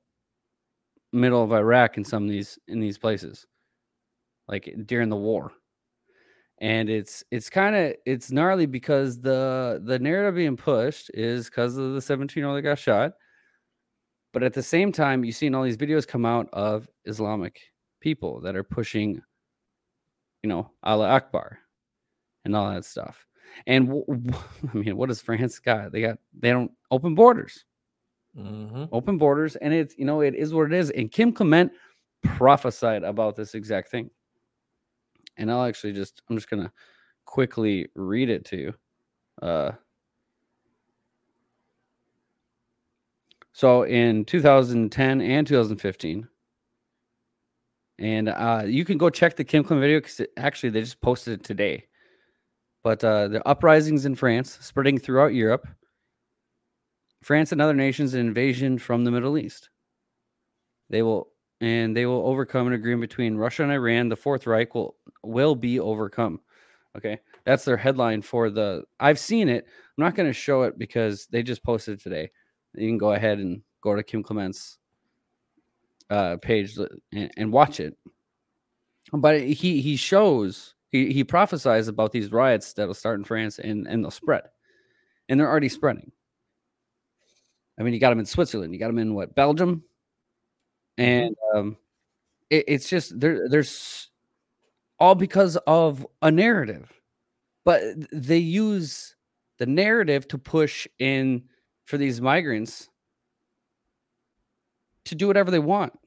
middle 1.14 1.44
of 1.44 1.52
iraq 1.52 1.98
in 1.98 2.04
some 2.04 2.24
of 2.24 2.30
these 2.30 2.60
in 2.68 2.80
these 2.80 2.98
places 2.98 3.46
like 4.48 4.74
during 4.86 5.10
the 5.10 5.16
war. 5.16 5.52
And 6.60 6.90
it's 6.90 7.24
it's 7.32 7.50
kind 7.50 7.76
of 7.76 7.94
it's 8.06 8.32
gnarly 8.32 8.66
because 8.66 9.20
the 9.20 9.82
the 9.84 10.00
narrative 10.00 10.36
being 10.36 10.58
pushed 10.58 11.12
is 11.14 11.46
because 11.46 11.78
of 11.78 11.94
the 11.94 12.02
17 12.02 12.40
year 12.40 12.48
old 12.48 12.58
that 12.58 12.64
got 12.64 12.80
shot 12.80 13.14
but 14.38 14.44
at 14.46 14.54
the 14.54 14.62
same 14.62 14.92
time, 14.92 15.24
you've 15.26 15.36
seen 15.36 15.56
all 15.56 15.64
these 15.64 15.78
videos 15.78 16.08
come 16.08 16.24
out 16.24 16.48
of 16.54 16.88
Islamic 17.06 17.60
people 18.02 18.40
that 18.42 18.56
are 18.56 18.64
pushing, 18.64 19.20
you 20.44 20.48
know, 20.50 20.70
Allah 20.84 21.10
Akbar 21.10 21.58
and 22.46 22.56
all 22.56 22.70
that 22.72 22.86
stuff. 22.86 23.26
And 23.66 23.88
w- 23.88 24.06
w- 24.06 24.44
I 24.76 24.78
mean, 24.78 24.96
what 24.96 25.10
does 25.10 25.22
France 25.24 25.58
got? 25.58 25.92
They 25.92 26.02
got 26.02 26.20
they 26.38 26.52
don't 26.52 26.70
open 26.92 27.16
borders, 27.16 27.66
Mm-hmm. 28.38 28.84
open 28.92 29.18
borders, 29.18 29.56
and 29.56 29.74
it's 29.74 29.98
you 29.98 30.06
know 30.06 30.22
it 30.22 30.36
is 30.36 30.54
what 30.54 30.72
it 30.72 30.74
is. 30.74 30.92
And 30.92 31.12
Kim 31.12 31.32
Clement 31.34 31.72
prophesied 32.24 33.02
about 33.02 33.36
this 33.36 33.56
exact 33.56 33.90
thing. 33.90 34.12
And 35.38 35.52
I'll 35.52 35.64
actually 35.64 35.94
just 35.94 36.22
I'm 36.30 36.38
just 36.38 36.48
gonna 36.48 36.72
quickly 37.26 37.88
read 37.96 38.30
it 38.30 38.46
to 38.46 38.58
you. 38.58 38.74
Uh, 39.42 39.72
So 43.58 43.82
in 43.82 44.24
2010 44.26 45.20
and 45.20 45.48
2015, 45.48 46.28
and 47.98 48.30
uh, 48.30 48.62
you 48.68 48.86
can 48.86 49.00
go 49.00 49.10
check 49.10 49.36
the 49.36 49.44
Kim 49.44 49.64
Clement 49.64 49.82
video 49.82 49.98
because 49.98 50.22
actually 50.38 50.70
they 50.70 50.82
just 50.82 51.02
posted 51.02 51.40
it 51.40 51.44
today. 51.44 51.88
But 52.84 53.04
uh, 53.04 53.30
the 53.30 53.48
uprisings 53.48 54.06
in 54.06 54.14
France 54.14 54.60
spreading 54.62 55.00
throughout 55.00 55.34
Europe, 55.34 55.68
France 57.24 57.52
and 57.52 57.60
other 57.60 57.74
nations 57.74 58.14
an 58.14 58.20
invasion 58.20 58.78
from 58.78 59.04
the 59.04 59.10
Middle 59.10 59.40
East. 59.40 59.72
They 60.92 61.02
will 61.02 61.30
and 61.60 61.98
they 61.98 62.06
will 62.06 62.28
overcome 62.28 62.68
an 62.68 62.74
agreement 62.74 63.10
between 63.10 63.38
Russia 63.38 63.64
and 63.64 63.72
Iran. 63.72 64.08
The 64.08 64.16
Fourth 64.16 64.46
Reich 64.46 64.76
will 64.76 64.98
will 65.24 65.56
be 65.56 65.80
overcome. 65.80 66.42
Okay, 66.96 67.18
that's 67.44 67.66
their 67.66 67.78
headline 67.78 68.22
for 68.22 68.52
the. 68.52 68.84
I've 69.00 69.18
seen 69.18 69.50
it. 69.50 69.66
I'm 69.66 70.04
not 70.04 70.14
going 70.14 70.30
to 70.30 70.34
show 70.34 70.62
it 70.62 70.78
because 70.78 71.26
they 71.32 71.42
just 71.42 71.64
posted 71.64 71.96
it 71.96 72.04
today 72.04 72.30
you 72.78 72.88
can 72.88 72.98
go 72.98 73.14
ahead 73.14 73.40
and 73.40 73.62
go 73.82 73.96
to 73.96 74.04
Kim 74.04 74.24
Clement's 74.24 74.78
uh, 76.10 76.38
page 76.38 76.78
and, 77.12 77.32
and 77.38 77.52
watch 77.52 77.80
it. 77.80 77.98
But 79.12 79.42
he 79.42 79.82
he 79.82 79.96
shows 79.96 80.76
he 80.90 81.14
he 81.14 81.24
prophesies 81.24 81.88
about 81.88 82.12
these 82.12 82.32
riots 82.32 82.74
that'll 82.74 82.94
start 82.94 83.20
in 83.20 83.24
France 83.26 83.60
and 83.60 83.88
and 83.88 84.04
they'll 84.04 84.12
spread, 84.12 84.44
and 85.30 85.40
they're 85.40 85.50
already 85.50 85.70
spreading. 85.70 86.12
I 87.80 87.84
mean, 87.84 87.94
you 87.94 88.00
got 88.00 88.10
them 88.10 88.20
in 88.20 88.26
Switzerland, 88.26 88.74
you 88.74 88.80
got 88.80 88.88
them 88.88 88.98
in 88.98 89.14
what 89.14 89.36
Belgium, 89.36 89.84
and 90.98 91.36
um, 91.54 91.78
it, 92.50 92.66
it's 92.68 92.90
just 92.90 93.18
there. 93.18 93.48
There's 93.48 94.10
all 95.00 95.16
because 95.16 95.58
of 95.68 96.06
a 96.22 96.32
narrative, 96.32 96.92
but 97.64 97.82
they 98.12 98.40
use 98.40 99.16
the 99.58 99.66
narrative 99.68 100.28
to 100.30 100.38
push 100.38 100.88
in 101.00 101.44
for 101.88 101.98
these 101.98 102.20
migrants 102.20 102.90
to 105.06 105.16
do 105.16 105.26
whatever 105.26 105.50
they 105.50 105.58
want. 105.58 105.98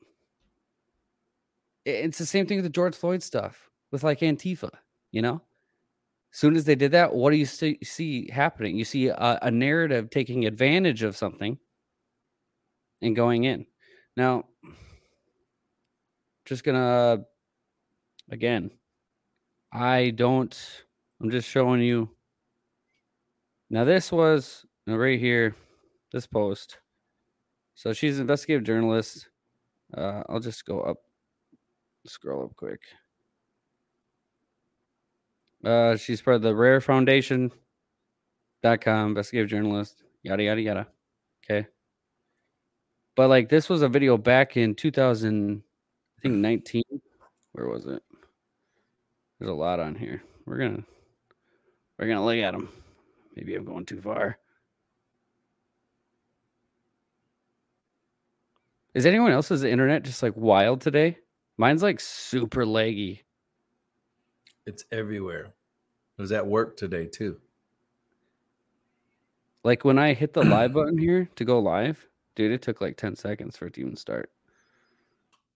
It's 1.86 2.18
the 2.18 2.26
same 2.26 2.46
thing 2.46 2.58
with 2.58 2.64
the 2.64 2.70
George 2.70 2.94
Floyd 2.94 3.22
stuff 3.22 3.70
with 3.90 4.04
like 4.04 4.20
Antifa, 4.20 4.68
you 5.10 5.22
know? 5.22 5.40
As 6.32 6.38
soon 6.38 6.54
as 6.54 6.64
they 6.64 6.74
did 6.74 6.92
that, 6.92 7.14
what 7.14 7.30
do 7.30 7.36
you 7.36 7.46
see, 7.46 8.30
happening? 8.30 8.76
You 8.76 8.84
see 8.84 9.08
a, 9.08 9.38
a 9.40 9.50
narrative 9.50 10.10
taking 10.10 10.44
advantage 10.44 11.02
of 11.02 11.16
something 11.16 11.58
and 13.00 13.16
going 13.16 13.44
in. 13.44 13.64
Now, 14.18 14.44
just 16.44 16.62
gonna, 16.62 17.24
again, 18.30 18.70
I 19.72 20.10
don't, 20.10 20.56
I'm 21.22 21.30
just 21.30 21.48
showing 21.48 21.80
you. 21.80 22.10
Now, 23.70 23.84
this 23.84 24.12
was 24.12 24.66
right 24.86 25.18
here 25.18 25.56
this 26.12 26.26
post. 26.26 26.78
So 27.74 27.92
she's 27.92 28.16
an 28.16 28.22
investigative 28.22 28.64
journalist. 28.64 29.28
Uh, 29.96 30.22
I'll 30.28 30.40
just 30.40 30.64
go 30.64 30.80
up, 30.80 30.98
scroll 32.06 32.44
up 32.44 32.56
quick. 32.56 32.80
Uh, 35.64 35.96
she's 35.96 36.22
part 36.22 36.36
of 36.36 36.42
the 36.42 36.54
RAIR 36.54 36.80
Foundation. 36.80 37.50
Dot 38.62 38.82
com 38.82 39.08
investigative 39.08 39.48
journalist. 39.48 40.02
Yada 40.22 40.42
yada 40.42 40.60
yada. 40.60 40.86
Okay. 41.44 41.66
But 43.16 43.28
like 43.28 43.48
this 43.48 43.68
was 43.70 43.80
a 43.82 43.88
video 43.88 44.18
back 44.18 44.56
in 44.58 44.74
2000, 44.74 45.62
I 46.18 46.20
think 46.20 46.34
19. 46.34 46.82
Where 47.52 47.68
was 47.68 47.86
it? 47.86 48.02
There's 49.38 49.50
a 49.50 49.54
lot 49.54 49.80
on 49.80 49.94
here. 49.94 50.22
We're 50.44 50.58
gonna 50.58 50.84
we're 51.98 52.06
gonna 52.06 52.24
look 52.24 52.36
at 52.36 52.52
them. 52.52 52.68
Maybe 53.34 53.54
I'm 53.54 53.64
going 53.64 53.86
too 53.86 54.00
far. 54.00 54.38
Is 58.99 59.05
anyone 59.05 59.31
else's 59.31 59.63
internet 59.63 60.03
just 60.03 60.23
like 60.23 60.35
wild 60.35 60.81
today? 60.81 61.17
Mine's 61.57 61.83
like 61.83 61.99
super 61.99 62.65
laggy. 62.65 63.21
It's 64.65 64.85
everywhere. 64.91 65.53
It 66.17 66.21
was 66.21 66.31
at 66.31 66.47
work 66.47 66.77
today 66.77 67.05
too. 67.07 67.38
Like 69.63 69.83
when 69.83 69.99
I 69.99 70.13
hit 70.13 70.33
the 70.33 70.43
live 70.43 70.73
button 70.73 70.97
here 70.97 71.29
to 71.35 71.45
go 71.45 71.59
live, 71.59 72.07
dude, 72.35 72.51
it 72.51 72.61
took 72.61 72.81
like 72.81 72.97
10 72.97 73.15
seconds 73.15 73.57
for 73.57 73.67
it 73.67 73.73
to 73.73 73.81
even 73.81 73.95
start. 73.95 74.31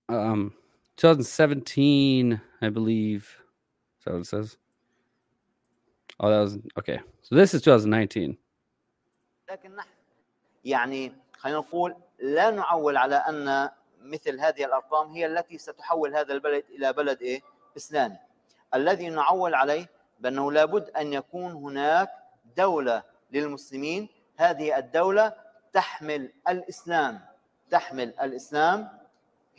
Um 0.10 0.54
2017, 0.98 2.42
I 2.62 2.70
believe. 2.70 3.38
Is 4.00 4.06
that 4.06 4.14
what 4.14 4.20
it 4.22 4.28
says? 4.28 4.58
Oh, 6.20 6.30
that 6.30 6.40
was 6.40 6.58
okay. 6.78 7.00
So 7.22 7.36
this 7.36 7.54
is 7.54 7.62
2019. 7.62 8.38
لكن 9.52 9.76
نحن 9.76 9.90
يعني 10.66 11.12
خلينا 11.38 11.58
نقول 11.60 11.96
لا 12.19 12.51
نعول 12.51 12.97
على 12.97 13.17
أن 13.17 13.71
مثل 14.01 14.41
هذه 14.41 14.65
الأرقام 14.65 15.13
هي 15.13 15.27
التي 15.27 15.59
ستحول 15.59 16.17
هذا 16.17 16.33
البلد 16.33 16.65
إلى 16.71 16.93
بلد 16.93 17.23
إيه؟ 17.23 17.43
إسلامي. 17.77 18.17
الذي 18.75 19.09
نعول 19.09 19.55
عليه 19.55 19.91
بأنه 20.21 20.53
لابد 20.53 20.91
أن 20.91 21.13
يكون 21.13 21.53
هناك 21.53 22.11
دولة 22.57 23.03
للمسلمين، 23.33 24.09
هذه 24.37 24.79
الدولة 24.79 25.33
تحمل 25.73 26.33
الإسلام، 26.49 27.21
تحمل 27.71 28.15
الإسلام 28.21 28.89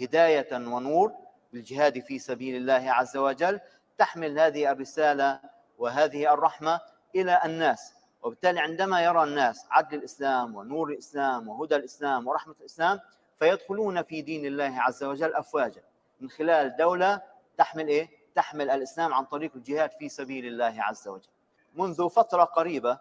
هداية 0.01 0.47
ونور 0.53 1.11
بالجهاد 1.53 1.99
في 1.99 2.19
سبيل 2.19 2.55
الله 2.55 2.91
عز 2.91 3.17
وجل، 3.17 3.59
تحمل 3.97 4.39
هذه 4.39 4.71
الرسالة 4.71 5.39
وهذه 5.77 6.33
الرحمة 6.33 6.79
إلى 7.15 7.41
الناس. 7.45 7.93
وبالتالي 8.25 8.59
عندما 8.59 9.03
يرى 9.03 9.23
الناس 9.23 9.67
عدل 9.71 9.97
الإسلام 9.97 10.55
ونور 10.55 10.89
الإسلام 10.89 11.47
وهدى 11.47 11.75
الإسلام 11.75 12.27
ورحمة 12.27 12.55
الإسلام 12.59 12.99
فيدخلون 13.39 14.01
في 14.03 14.21
دين 14.21 14.45
الله 14.45 14.81
عز 14.81 15.03
وجل 15.03 15.33
أفواجا 15.33 15.83
من 16.21 16.29
خلال 16.29 16.75
دولة 16.77 17.21
تحمل 17.57 17.87
إيه؟ 17.87 18.09
تحمل 18.35 18.69
الإسلام 18.69 19.13
عن 19.13 19.25
طريق 19.25 19.51
الجهاد 19.55 19.91
في 19.91 20.09
سبيل 20.09 20.45
الله 20.45 20.75
عز 20.83 21.07
وجل. 21.07 21.29
منذ 21.75 22.09
فترة 22.09 22.43
قريبة 22.43 22.99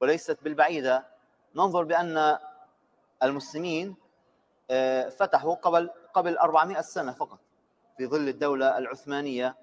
وليست 0.00 0.38
بالبعيدة 0.42 1.06
ننظر 1.54 1.84
بأن 1.84 2.38
المسلمين 3.22 3.96
آه، 4.70 5.08
فتحوا 5.08 5.54
قبل 5.54 5.90
قبل 6.14 6.38
400 6.38 6.80
سنة 6.80 7.12
فقط 7.12 7.38
في 7.96 8.06
ظل 8.06 8.28
الدولة 8.28 8.78
العثمانية 8.78 9.56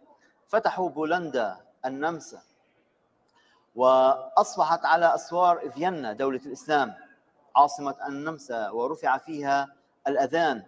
فتحوا 0.47 0.89
بولندا 0.89 1.57
النمسا 1.85 2.41
وأصبحت 3.75 4.85
على 4.85 5.15
أسوار 5.15 5.69
فيينا 5.69 6.13
دولة 6.13 6.41
الإسلام. 6.45 6.93
عاصمة 7.55 7.95
النمسا 8.07 8.69
ورفع 8.69 9.17
فيها 9.17 9.67
الأذان. 10.07 10.63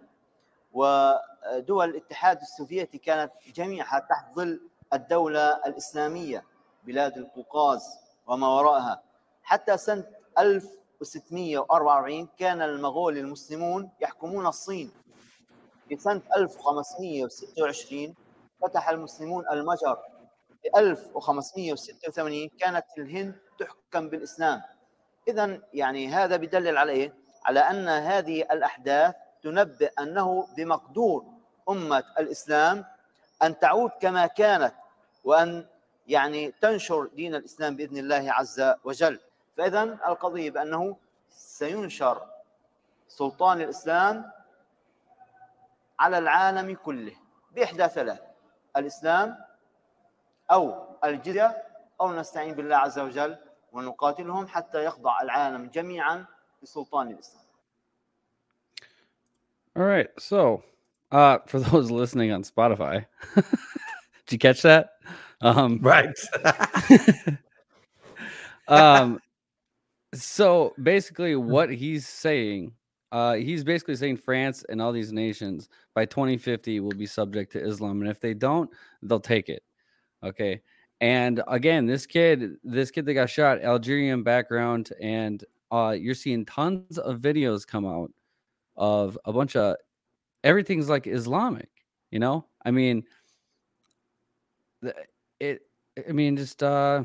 ودول 0.72 1.90
الاتحاد 1.90 2.40
السوفيتي 2.40 2.98
كانت 2.98 3.32
جميعها 3.54 3.98
تحت 3.98 4.34
ظل 4.34 4.60
الدولة 4.92 5.66
الإسلامية 5.66 6.44
بلاد 6.84 7.16
القوقاز 7.16 7.98
وما 8.26 8.48
وراءها. 8.48 9.02
حتى 9.42 9.76
سنة 9.76 10.04
1644 10.38 12.28
كان 12.38 12.62
المغول 12.62 13.18
المسلمون 13.18 13.90
يحكمون 14.00 14.46
الصين. 14.46 14.90
في 15.88 15.96
سنة 15.96 16.22
1526 16.36 18.14
فتح 18.62 18.88
المسلمون 18.88 19.48
المجر 19.52 19.98
في 20.64 20.78
1586 20.80 22.48
كانت 22.58 22.84
الهند 22.98 23.34
تحكم 23.58 24.08
بالإسلام 24.08 24.62
إذا 25.28 25.60
يعني 25.72 26.08
هذا 26.08 26.36
بدلل 26.36 26.78
على 26.78 26.92
إيه؟ 26.92 27.14
على 27.44 27.60
أن 27.60 27.88
هذه 27.88 28.42
الأحداث 28.42 29.14
تنبئ 29.42 29.92
أنه 29.98 30.48
بمقدور 30.56 31.24
أمة 31.68 32.04
الإسلام 32.18 32.84
أن 33.42 33.58
تعود 33.58 33.90
كما 34.00 34.26
كانت 34.26 34.74
وأن 35.24 35.66
يعني 36.06 36.54
تنشر 36.60 37.06
دين 37.06 37.34
الإسلام 37.34 37.76
بإذن 37.76 37.96
الله 37.96 38.32
عز 38.32 38.74
وجل 38.84 39.20
فإذا 39.56 39.82
القضية 39.82 40.50
بأنه 40.50 40.96
سينشر 41.30 42.26
سلطان 43.08 43.60
الإسلام 43.60 44.30
على 45.98 46.18
العالم 46.18 46.74
كله 46.74 47.16
بإحدى 47.52 47.88
ثلاث 47.88 48.20
الإسلام 48.76 49.43
أو 50.51 50.87
الجزية 51.03 51.63
أو 52.01 52.13
نستعين 52.13 52.53
بالله 52.53 52.75
عز 52.75 52.99
وجل 52.99 53.37
ونقاتلهم 53.71 54.47
حتى 54.47 54.85
يخضع 54.85 55.21
العالم 55.21 55.69
جميعا 55.73 56.25
لسلطان 56.63 57.11
الإسلام 57.11 57.43
All 59.75 59.85
right. 59.85 60.09
So, 60.17 60.63
uh, 61.11 61.37
for 61.45 61.59
those 61.59 61.89
listening 61.89 62.31
on 62.31 62.43
Spotify, 62.43 63.05
did 63.35 64.31
you 64.31 64.39
catch 64.39 64.61
that? 64.63 64.89
Um, 65.41 65.79
Right. 65.81 66.17
um, 68.67 69.21
so 70.13 70.73
basically, 70.81 71.35
what 71.35 71.69
he's 71.69 72.07
saying, 72.07 72.73
uh, 73.11 73.35
he's 73.35 73.63
basically 73.63 73.95
saying 73.95 74.17
France 74.17 74.65
and 74.69 74.81
all 74.81 74.91
these 74.91 75.13
nations 75.13 75.69
by 75.95 76.05
2050 76.05 76.79
will 76.81 76.89
be 76.91 77.05
subject 77.05 77.51
to 77.53 77.63
Islam, 77.63 78.01
and 78.01 78.09
if 78.09 78.19
they 78.19 78.33
don't, 78.33 78.69
they'll 79.01 79.19
take 79.19 79.49
it. 79.49 79.63
Okay. 80.24 80.60
And 81.00 81.42
again, 81.48 81.86
this 81.86 82.06
kid, 82.06 82.56
this 82.64 82.90
kid 82.90 83.04
that 83.06 83.14
got 83.14 83.28
shot, 83.28 83.60
Algerian 83.62 84.22
background, 84.22 84.90
and 85.00 85.44
uh, 85.70 85.94
you're 85.98 86.14
seeing 86.14 86.44
tons 86.46 86.98
of 86.98 87.18
videos 87.20 87.66
come 87.66 87.84
out 87.84 88.10
of 88.76 89.18
a 89.24 89.32
bunch 89.32 89.56
of 89.56 89.76
everything's 90.42 90.88
like 90.88 91.06
Islamic, 91.06 91.68
you 92.10 92.18
know? 92.18 92.46
I 92.64 92.70
mean, 92.70 93.04
it, 95.40 95.62
I 96.08 96.12
mean, 96.12 96.36
just, 96.36 96.62
uh, 96.62 97.04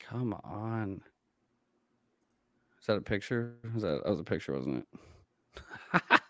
come 0.00 0.34
on. 0.44 1.00
Is 2.80 2.86
that 2.86 2.96
a 2.96 3.00
picture? 3.00 3.54
Was 3.72 3.82
that, 3.82 4.04
that 4.04 4.10
was 4.10 4.20
a 4.20 4.24
picture, 4.24 4.52
wasn't 4.52 4.86
it? 5.92 6.02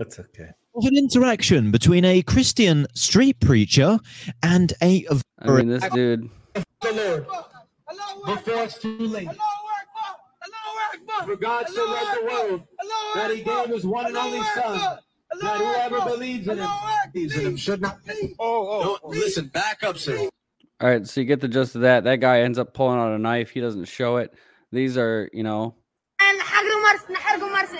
That's 0.00 0.18
okay. 0.18 0.48
of 0.74 0.84
an 0.86 0.96
interaction 0.96 1.70
between 1.70 2.06
a 2.06 2.22
Christian 2.22 2.86
street 2.94 3.38
preacher 3.38 3.98
and 4.42 4.72
a. 4.82 5.06
I 5.40 5.50
mean, 5.50 5.68
this 5.68 5.86
dude. 5.90 6.30
the 6.54 6.92
Lord 6.92 7.26
before 8.24 8.62
it's 8.62 8.78
too 8.78 8.96
late. 8.96 9.28
For 11.26 11.36
God 11.36 11.68
so 11.68 11.84
loved 11.84 12.18
the 12.18 12.24
world 12.24 12.62
that 13.14 13.30
he 13.30 13.42
gave 13.42 13.66
his 13.66 13.84
one 13.84 14.06
and 14.06 14.16
only 14.16 14.40
son, 14.54 14.98
that 15.38 15.56
whoever 15.58 16.00
believes 16.10 16.48
in 16.48 16.56
him, 16.56 16.70
believes 17.12 17.36
in 17.36 17.46
him 17.48 17.56
should 17.56 17.82
not. 17.82 17.98
Oh, 18.08 18.38
oh, 18.38 18.98
oh. 19.04 19.08
listen, 19.08 19.48
back 19.48 19.82
up, 19.82 19.98
sir. 19.98 20.16
All 20.80 20.88
right, 20.88 21.06
so 21.06 21.20
you 21.20 21.26
get 21.26 21.42
the 21.42 21.48
gist 21.48 21.74
of 21.74 21.82
that. 21.82 22.04
That 22.04 22.20
guy 22.20 22.40
ends 22.40 22.58
up 22.58 22.72
pulling 22.72 22.98
out 22.98 23.12
a 23.12 23.18
knife. 23.18 23.50
He 23.50 23.60
doesn't 23.60 23.84
show 23.84 24.16
it. 24.16 24.32
These 24.72 24.96
are, 24.96 25.28
you 25.34 25.42
know, 25.42 25.74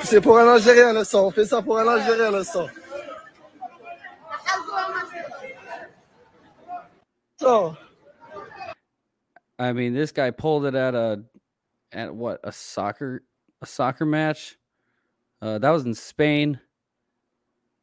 C'est 0.05 0.21
pour 0.21 0.39
un 0.39 0.49
Algérien 0.49 0.93
le 0.93 1.05
sang. 1.05 1.27
On 1.27 1.31
fait 1.31 1.45
ça 1.47 1.63
pour 1.63 1.79
un 1.79 1.89
Algérien 1.89 2.31
le 2.31 2.45
sang. 2.45 2.69
So, 7.41 7.77
I 9.59 9.73
mean, 9.73 9.95
this 9.95 10.13
guy 10.13 10.31
pulled 10.31 10.67
it 10.67 10.75
at 10.75 10.95
a 10.95 11.23
at 11.93 12.15
what 12.15 12.41
a 12.45 12.53
soccer 12.53 13.23
a 13.63 13.67
soccer 13.67 14.05
match. 14.07 14.57
Uh, 15.43 15.59
that 15.59 15.71
was 15.71 15.85
in 15.87 15.95
Spain, 15.95 16.61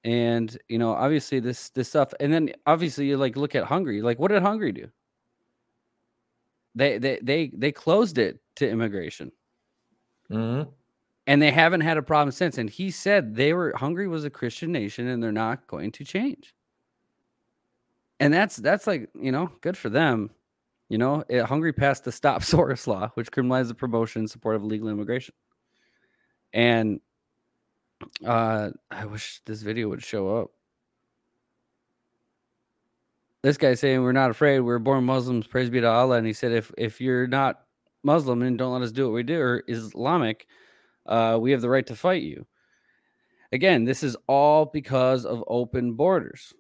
and 0.03 0.55
you 0.69 0.77
know, 0.77 0.91
obviously 0.93 1.39
this 1.39 1.69
this 1.71 1.89
stuff, 1.89 2.13
and 2.19 2.31
then 2.31 2.51
obviously 2.67 3.07
you 3.07 3.17
like 3.17 3.35
look 3.35 3.55
at 3.55 3.63
Hungary. 3.65 4.01
Like, 4.01 4.19
what 4.19 4.31
did 4.31 4.43
Hungary 4.43 4.71
do? 4.73 4.89
They 6.75 6.99
they 6.99 7.19
they 7.21 7.51
they 7.55 7.71
closed 7.71 8.17
it 8.19 8.39
to 8.57 8.69
immigration, 8.69 9.31
Mhm. 10.31 10.69
And 11.27 11.41
they 11.41 11.51
haven't 11.51 11.81
had 11.81 11.97
a 11.97 12.01
problem 12.01 12.31
since. 12.31 12.57
And 12.57 12.69
he 12.69 12.89
said 12.89 13.35
they 13.35 13.53
were 13.53 13.73
Hungary 13.75 14.07
was 14.07 14.23
a 14.23 14.29
Christian 14.29 14.71
nation, 14.71 15.07
and 15.07 15.21
they're 15.21 15.31
not 15.31 15.67
going 15.67 15.91
to 15.91 16.05
change. 16.05 16.55
And 18.19 18.33
that's 18.33 18.55
that's 18.55 18.87
like 18.87 19.09
you 19.13 19.31
know 19.31 19.51
good 19.61 19.77
for 19.77 19.89
them. 19.89 20.31
You 20.89 20.97
know, 20.97 21.25
it, 21.27 21.43
Hungary 21.43 21.73
passed 21.73 22.05
the 22.05 22.11
Stop 22.13 22.41
Soros 22.41 22.87
law, 22.87 23.11
which 23.15 23.29
criminalized 23.29 23.67
the 23.67 23.75
promotion 23.75 24.21
and 24.21 24.31
support 24.31 24.55
of 24.55 24.63
illegal 24.63 24.87
immigration. 24.87 25.35
And 26.53 27.01
uh, 28.25 28.69
I 28.89 29.05
wish 29.05 29.41
this 29.45 29.61
video 29.61 29.89
would 29.89 30.03
show 30.03 30.37
up. 30.37 30.51
This 33.43 33.57
guy 33.57 33.73
saying 33.75 34.01
we're 34.01 34.13
not 34.13 34.31
afraid, 34.31 34.61
we're 34.61 34.79
born 34.79 35.03
Muslims, 35.03 35.45
praise 35.45 35.69
be 35.69 35.81
to 35.81 35.87
Allah. 35.87 36.17
And 36.17 36.25
he 36.25 36.33
said, 36.33 36.53
if 36.53 36.71
if 36.77 37.01
you're 37.01 37.27
not 37.27 37.63
Muslim 38.03 38.41
and 38.41 38.57
don't 38.57 38.73
let 38.73 38.81
us 38.81 38.91
do 38.91 39.05
what 39.05 39.13
we 39.13 39.23
do, 39.23 39.39
or 39.39 39.63
Islamic, 39.67 40.47
uh, 41.07 41.37
we 41.39 41.51
have 41.51 41.61
the 41.61 41.69
right 41.69 41.85
to 41.87 41.95
fight 41.95 42.23
you. 42.23 42.45
Again, 43.51 43.85
this 43.85 44.03
is 44.03 44.17
all 44.27 44.65
because 44.65 45.25
of 45.25 45.43
open 45.47 45.93
borders 45.93 46.53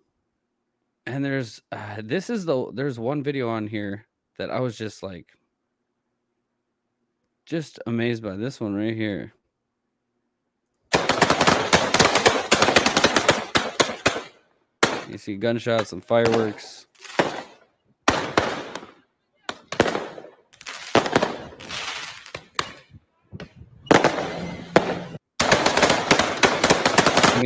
and 1.07 1.23
there's 1.23 1.61
uh, 1.71 2.01
this 2.03 2.29
is 2.29 2.45
the 2.45 2.71
there's 2.73 2.99
one 2.99 3.23
video 3.23 3.49
on 3.49 3.65
here 3.65 4.05
that 4.37 4.51
I 4.51 4.59
was 4.59 4.77
just 4.77 5.01
like 5.01 5.31
just 7.45 7.79
amazed 7.87 8.21
by 8.21 8.35
this 8.35 8.59
one 8.59 8.75
right 8.75 8.93
here. 8.93 9.33
You 15.09 15.17
see 15.17 15.37
gunshots 15.37 15.93
and 15.93 16.03
fireworks. 16.03 16.87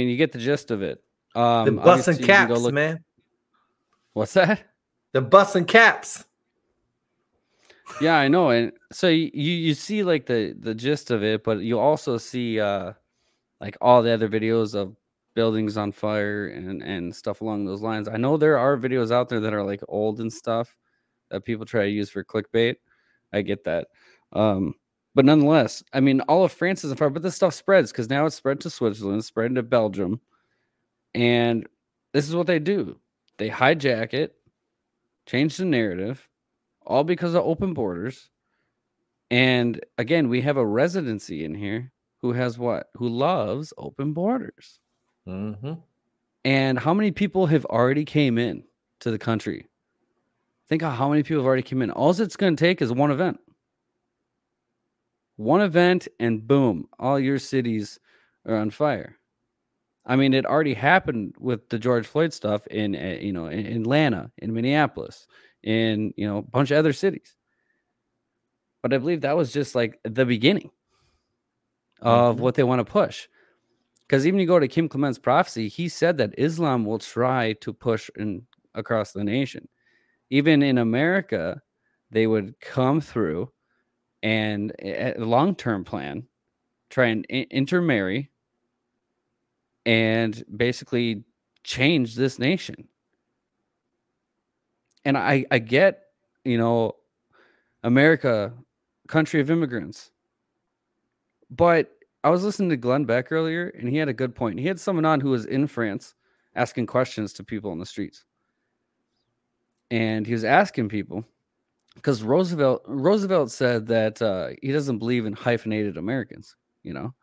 Mean, 0.01 0.09
you 0.09 0.17
get 0.17 0.31
the 0.31 0.39
gist 0.39 0.71
of 0.71 0.81
it. 0.81 1.03
Um, 1.35 1.65
the 1.65 1.71
bus 1.71 2.07
and 2.07 2.19
you 2.19 2.25
can 2.25 2.47
go 2.47 2.53
caps, 2.55 2.63
look- 2.63 2.73
man. 2.73 3.03
What's 4.13 4.33
that? 4.33 4.63
The 5.13 5.21
bus 5.21 5.55
and 5.55 5.67
caps. 5.67 6.25
Yeah, 7.99 8.15
I 8.17 8.27
know. 8.27 8.49
And 8.49 8.71
so 8.91 9.07
you 9.07 9.29
you 9.33 9.51
you 9.51 9.73
see 9.73 10.03
like 10.03 10.25
the 10.25 10.55
the 10.57 10.73
gist 10.73 11.11
of 11.11 11.23
it, 11.23 11.43
but 11.43 11.59
you 11.59 11.79
also 11.79 12.17
see 12.17 12.59
uh 12.59 12.93
like 13.59 13.77
all 13.81 14.01
the 14.01 14.11
other 14.11 14.29
videos 14.29 14.75
of 14.75 14.95
buildings 15.33 15.77
on 15.77 15.91
fire 15.91 16.47
and 16.47 16.81
and 16.81 17.13
stuff 17.15 17.41
along 17.41 17.65
those 17.65 17.81
lines. 17.81 18.07
I 18.07 18.17
know 18.17 18.37
there 18.37 18.57
are 18.57 18.77
videos 18.77 19.11
out 19.11 19.29
there 19.29 19.41
that 19.41 19.53
are 19.53 19.63
like 19.63 19.81
old 19.87 20.19
and 20.21 20.31
stuff 20.31 20.75
that 21.29 21.45
people 21.45 21.65
try 21.65 21.83
to 21.83 21.89
use 21.89 22.09
for 22.09 22.23
clickbait. 22.23 22.75
I 23.33 23.41
get 23.41 23.63
that. 23.65 23.87
Um 24.33 24.75
but 25.13 25.25
nonetheless, 25.25 25.83
I 25.93 25.99
mean 25.99 26.21
all 26.21 26.43
of 26.43 26.51
France 26.51 26.83
is 26.83 26.91
on 26.91 26.97
fire, 26.97 27.09
but 27.09 27.23
this 27.23 27.35
stuff 27.35 27.53
spreads 27.53 27.91
because 27.91 28.09
now 28.09 28.25
it's 28.25 28.35
spread 28.35 28.61
to 28.61 28.69
Switzerland, 28.69 29.25
spread 29.25 29.55
to 29.55 29.63
Belgium. 29.63 30.21
And 31.13 31.67
this 32.13 32.27
is 32.27 32.35
what 32.35 32.47
they 32.47 32.59
do. 32.59 32.97
They 33.37 33.49
hijack 33.49 34.13
it, 34.13 34.35
change 35.25 35.57
the 35.57 35.65
narrative, 35.65 36.27
all 36.85 37.03
because 37.03 37.33
of 37.33 37.43
open 37.43 37.73
borders. 37.73 38.29
And 39.29 39.79
again, 39.97 40.29
we 40.29 40.41
have 40.41 40.57
a 40.57 40.65
residency 40.65 41.43
in 41.43 41.55
here 41.55 41.91
who 42.21 42.33
has 42.33 42.57
what? 42.57 42.89
Who 42.95 43.07
loves 43.07 43.73
open 43.77 44.13
borders. 44.13 44.79
Mm-hmm. 45.27 45.73
And 46.43 46.79
how 46.79 46.93
many 46.93 47.11
people 47.11 47.47
have 47.47 47.65
already 47.65 48.05
came 48.05 48.37
in 48.37 48.63
to 49.01 49.11
the 49.11 49.19
country? 49.19 49.67
Think 50.67 50.83
of 50.83 50.93
how 50.93 51.09
many 51.09 51.23
people 51.23 51.41
have 51.41 51.47
already 51.47 51.63
come 51.63 51.81
in. 51.81 51.91
All 51.91 52.11
it's 52.11 52.35
going 52.35 52.55
to 52.55 52.63
take 52.63 52.81
is 52.81 52.91
one 52.91 53.11
event. 53.11 53.39
One 55.37 55.61
event, 55.61 56.07
and 56.19 56.45
boom, 56.47 56.87
all 56.99 57.19
your 57.19 57.39
cities 57.39 57.99
are 58.45 58.55
on 58.57 58.69
fire. 58.69 59.17
I 60.05 60.15
mean, 60.15 60.33
it 60.33 60.45
already 60.45 60.73
happened 60.73 61.35
with 61.39 61.69
the 61.69 61.77
George 61.79 62.07
Floyd 62.07 62.33
stuff 62.33 62.65
in, 62.67 62.95
uh, 62.95 63.17
you 63.21 63.31
know, 63.33 63.47
in 63.47 63.65
Atlanta, 63.81 64.31
in 64.39 64.53
Minneapolis, 64.53 65.27
in 65.63 66.13
you 66.17 66.27
know 66.27 66.37
a 66.39 66.41
bunch 66.41 66.71
of 66.71 66.77
other 66.77 66.93
cities. 66.93 67.35
But 68.81 68.93
I 68.93 68.97
believe 68.97 69.21
that 69.21 69.37
was 69.37 69.53
just 69.53 69.75
like 69.75 69.99
the 70.03 70.25
beginning. 70.25 70.71
of 72.03 72.37
Mhm. 72.37 72.39
what 72.39 72.55
they 72.55 72.63
want 72.63 72.79
to 72.79 72.91
push. 72.91 73.27
Because 73.99 74.25
even 74.25 74.39
you 74.39 74.47
go 74.47 74.57
to 74.57 74.67
Kim 74.67 74.89
Clement's 74.89 75.19
prophecy, 75.19 75.67
he 75.67 75.87
said 75.87 76.17
that 76.17 76.33
Islam 76.35 76.83
will 76.83 76.97
try 76.97 77.53
to 77.61 77.71
push 77.71 78.09
in 78.15 78.47
across 78.73 79.11
the 79.11 79.23
nation. 79.23 79.67
Even 80.31 80.63
in 80.63 80.79
America, 80.79 81.61
they 82.09 82.25
would 82.25 82.59
come 82.59 83.01
through 83.01 83.51
and 84.23 84.71
a 84.81 85.19
a 85.19 85.25
long-term 85.25 85.83
plan, 85.83 86.27
try 86.89 87.07
and 87.07 87.25
intermarry 87.25 88.29
and 89.85 90.43
basically 90.55 91.23
change 91.63 92.15
this 92.15 92.37
nation. 92.39 92.87
And 95.05 95.17
I, 95.17 95.45
I 95.49 95.59
get, 95.59 96.03
you 96.45 96.57
know, 96.57 96.95
America, 97.83 98.53
country 99.07 99.41
of 99.41 99.49
immigrants. 99.49 100.11
But 101.49 101.91
I 102.23 102.29
was 102.29 102.43
listening 102.43 102.69
to 102.69 102.77
Glenn 102.77 103.05
Beck 103.05 103.31
earlier, 103.31 103.69
and 103.69 103.89
he 103.89 103.97
had 103.97 104.09
a 104.09 104.13
good 104.13 104.35
point. 104.35 104.59
He 104.59 104.67
had 104.67 104.79
someone 104.79 105.05
on 105.05 105.19
who 105.19 105.31
was 105.31 105.45
in 105.45 105.65
France 105.65 106.13
asking 106.55 106.85
questions 106.85 107.33
to 107.33 107.43
people 107.43 107.71
on 107.71 107.79
the 107.79 107.85
streets. 107.85 108.25
And 109.89 110.25
he 110.25 110.33
was 110.33 110.43
asking 110.43 110.89
people 110.89 111.25
because 111.95 112.23
Roosevelt 112.23 112.83
Roosevelt 112.87 113.51
said 113.51 113.87
that 113.87 114.21
uh, 114.21 114.49
he 114.61 114.71
doesn't 114.71 114.99
believe 114.99 115.25
in 115.25 115.33
hyphenated 115.33 115.97
Americans, 115.97 116.55
you 116.83 116.93
know, 116.93 117.13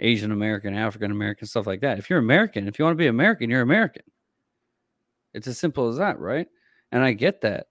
Asian 0.00 0.32
American, 0.32 0.74
African 0.74 1.10
American, 1.10 1.46
stuff 1.46 1.66
like 1.66 1.80
that. 1.80 1.98
If 1.98 2.10
you're 2.10 2.18
American, 2.18 2.68
if 2.68 2.78
you 2.78 2.84
want 2.84 2.94
to 2.96 3.02
be 3.02 3.06
American, 3.06 3.50
you're 3.50 3.62
American. 3.62 4.02
It's 5.34 5.46
as 5.46 5.58
simple 5.58 5.88
as 5.88 5.96
that, 5.96 6.18
right? 6.18 6.48
And 6.92 7.02
I 7.02 7.12
get 7.12 7.42
that. 7.42 7.68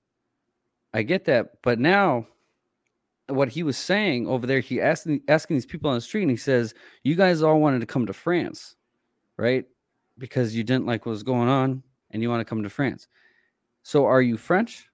I 0.94 1.04
get 1.04 1.26
that. 1.26 1.62
But 1.62 1.80
now 1.80 2.28
what 3.28 3.50
he 3.50 3.64
was 3.64 3.78
saying 3.78 4.28
over 4.28 4.46
there, 4.46 4.60
he 4.60 4.80
asked 4.80 5.08
asking 5.28 5.56
these 5.56 5.66
people 5.66 5.90
on 5.90 5.96
the 5.96 6.02
street, 6.02 6.22
and 6.22 6.32
he 6.32 6.38
says, 6.38 6.74
You 7.04 7.16
guys 7.16 7.42
all 7.42 7.60
wanted 7.60 7.80
to 7.80 7.86
come 7.86 8.06
to 8.06 8.14
France, 8.14 8.76
right? 9.38 9.66
Because 10.18 10.56
you 10.56 10.64
didn't 10.64 10.86
like 10.86 11.06
what 11.06 11.12
was 11.12 11.24
going 11.24 11.50
on 11.50 11.84
and 12.12 12.22
you 12.22 12.30
want 12.30 12.40
to 12.40 12.46
come 12.46 12.64
to 12.64 12.70
France. 12.70 13.08
So 13.84 14.06
are 14.06 14.22
you 14.22 14.38
French 14.38 14.88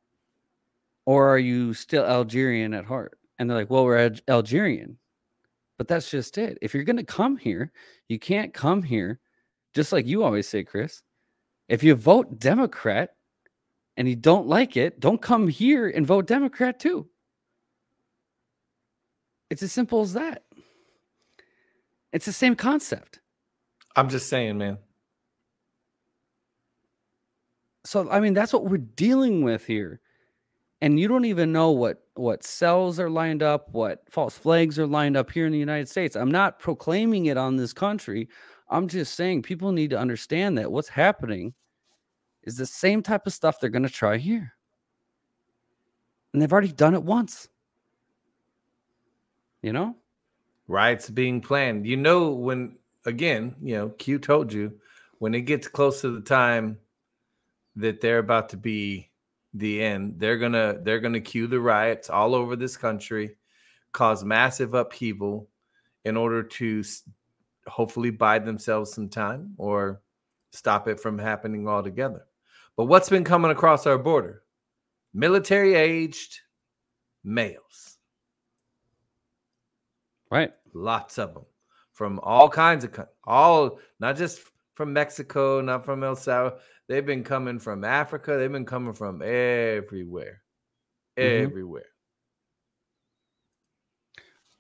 or 1.06 1.30
are 1.30 1.40
you 1.40 1.74
still 1.74 2.06
Algerian 2.06 2.74
at 2.74 2.86
heart? 2.86 3.18
And 3.40 3.50
they're 3.50 3.58
like, 3.58 3.70
Well, 3.70 3.86
we're 3.86 3.98
Al- 3.98 4.36
Algerian. 4.36 4.98
But 5.78 5.88
that's 5.88 6.12
just 6.12 6.38
it. 6.38 6.58
If 6.62 6.74
you're 6.74 6.84
going 6.84 6.98
to 6.98 7.04
come 7.04 7.38
here, 7.38 7.72
you 8.08 8.20
can't 8.20 8.54
come 8.54 8.84
here, 8.84 9.20
just 9.74 9.92
like 9.92 10.06
you 10.06 10.24
always 10.24 10.48
say, 10.48 10.64
Chris. 10.64 11.02
If 11.70 11.82
you 11.84 11.96
vote 11.96 12.38
Democrat 12.40 13.16
and 13.98 14.08
you 14.08 14.16
don't 14.16 14.46
like 14.46 14.78
it, 14.78 15.00
don't 15.00 15.22
come 15.22 15.48
here 15.48 15.90
and 15.90 16.06
vote 16.06 16.28
Democrat 16.28 16.80
too. 16.80 17.08
It's 19.50 19.64
as 19.64 19.72
simple 19.72 20.02
as 20.02 20.14
that. 20.14 20.44
It's 22.14 22.26
the 22.26 22.34
same 22.34 22.56
concept. 22.56 23.20
I'm 23.96 24.10
just 24.10 24.30
saying, 24.30 24.58
man. 24.58 24.78
So 27.86 28.10
I 28.10 28.20
mean, 28.20 28.34
that's 28.34 28.54
what 28.54 28.66
we're 28.66 28.78
dealing 28.78 29.44
with 29.44 29.66
here. 29.66 30.00
And 30.82 31.00
you 31.00 31.08
don't 31.08 31.26
even 31.26 31.52
know 31.52 31.72
what 31.72 32.04
what 32.16 32.44
cells 32.44 33.00
are 33.00 33.10
lined 33.10 33.44
up, 33.44 33.70
what 33.72 34.04
false 34.10 34.38
flags 34.38 34.80
are 34.80 34.88
lined 34.88 35.16
up 35.16 35.32
here 35.32 35.46
in 35.46 35.52
the 35.52 35.60
United 35.60 35.88
States. 35.88 36.16
I'm 36.16 36.32
not 36.32 36.60
proclaiming 36.60 37.28
it 37.28 37.38
on 37.38 37.56
this 37.56 37.74
country. 37.74 38.30
I'm 38.70 38.88
just 38.88 39.16
saying 39.16 39.44
people 39.44 39.72
need 39.72 39.92
to 39.92 40.00
understand 40.00 40.58
that 40.58 40.72
what's 40.72 40.90
happening 40.90 41.54
is 42.44 42.58
the 42.58 42.66
same 42.66 43.04
type 43.04 43.28
of 43.28 43.34
stuff 43.34 43.60
they're 43.60 43.70
going 43.70 43.84
to 43.84 43.90
try 43.90 44.18
here. 44.18 44.54
And 46.34 46.42
they've 46.42 46.52
already 46.52 46.72
done 46.72 46.96
it 46.96 47.04
once. 47.04 47.48
You 49.62 49.74
know? 49.74 49.96
Riots 50.68 51.10
being 51.10 51.42
planned. 51.42 51.86
You 51.86 51.98
know, 51.98 52.32
when 52.32 52.78
again, 53.06 53.56
you 53.62 53.76
know, 53.76 53.90
Q 53.90 54.18
told 54.18 54.52
you 54.52 54.74
when 55.20 55.36
it 55.36 55.42
gets 55.42 55.68
close 55.68 56.02
to 56.02 56.10
the 56.10 56.22
time 56.22 56.80
that 57.76 58.02
they're 58.02 58.20
about 58.20 58.50
to 58.50 58.58
be 58.58 59.11
the 59.54 59.82
end, 59.84 60.16
they're 60.18 60.38
gonna 60.38 60.78
they're 60.82 61.00
gonna 61.00 61.22
cue 61.22 61.48
the 61.48 61.60
riots 61.60 62.10
all 62.10 62.36
over 62.36 62.56
this 62.56 62.78
country, 62.78 63.36
cause 63.92 64.24
massive 64.24 64.74
upheaval 64.74 65.50
in 66.06 66.18
order 66.18 66.42
to 66.44 66.84
hopefully 67.68 68.10
buy 68.10 68.40
themselves 68.40 68.94
some 68.94 69.10
time 69.10 69.54
or 69.58 70.02
stop 70.52 70.88
it 70.88 71.00
from 71.00 71.18
happening 71.18 71.68
altogether. 71.68 72.26
But 72.78 72.86
what's 72.86 73.10
been 73.10 73.24
coming 73.24 73.52
across 73.52 73.86
our 73.86 73.98
border? 73.98 74.44
Military 75.14 75.76
aged 75.76 76.40
males. 77.24 77.98
Right. 80.30 80.54
Lots 80.74 81.20
of 81.20 81.34
them 81.34 81.46
from 81.92 82.20
all 82.24 82.50
kinds 82.50 82.86
of 82.86 82.98
all 83.26 83.80
not 84.00 84.16
just 84.16 84.42
from 84.76 84.94
Mexico, 84.94 85.62
not 85.62 85.86
from 85.86 86.04
El 86.04 86.16
Salvador. 86.16 86.60
They've 86.92 87.06
been 87.06 87.24
coming 87.24 87.58
from 87.58 87.86
Africa. 87.86 88.36
They've 88.38 88.52
been 88.52 88.66
coming 88.66 88.94
from 88.94 89.22
everywhere, 89.22 90.44
Mhm. 91.18 91.46
everywhere. 91.46 91.86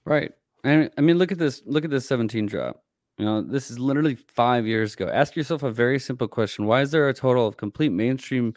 Right. 0.05 0.31
I 0.63 0.89
mean, 1.01 1.17
look 1.17 1.33
at 1.33 1.39
this. 1.39 1.61
Look 1.65 1.83
at 1.83 1.89
this 1.89 2.07
17 2.07 2.45
drop. 2.45 2.85
You 3.17 3.25
know, 3.25 3.41
this 3.41 3.69
is 3.69 3.79
literally 3.79 4.15
five 4.15 4.65
years 4.65 4.93
ago. 4.93 5.09
Ask 5.09 5.35
yourself 5.35 5.63
a 5.63 5.71
very 5.71 5.99
simple 5.99 6.29
question: 6.29 6.65
Why 6.67 6.79
is 6.79 6.91
there 6.91 7.09
a 7.09 7.13
total 7.13 7.45
of 7.45 7.57
complete 7.57 7.91
mainstream 7.91 8.53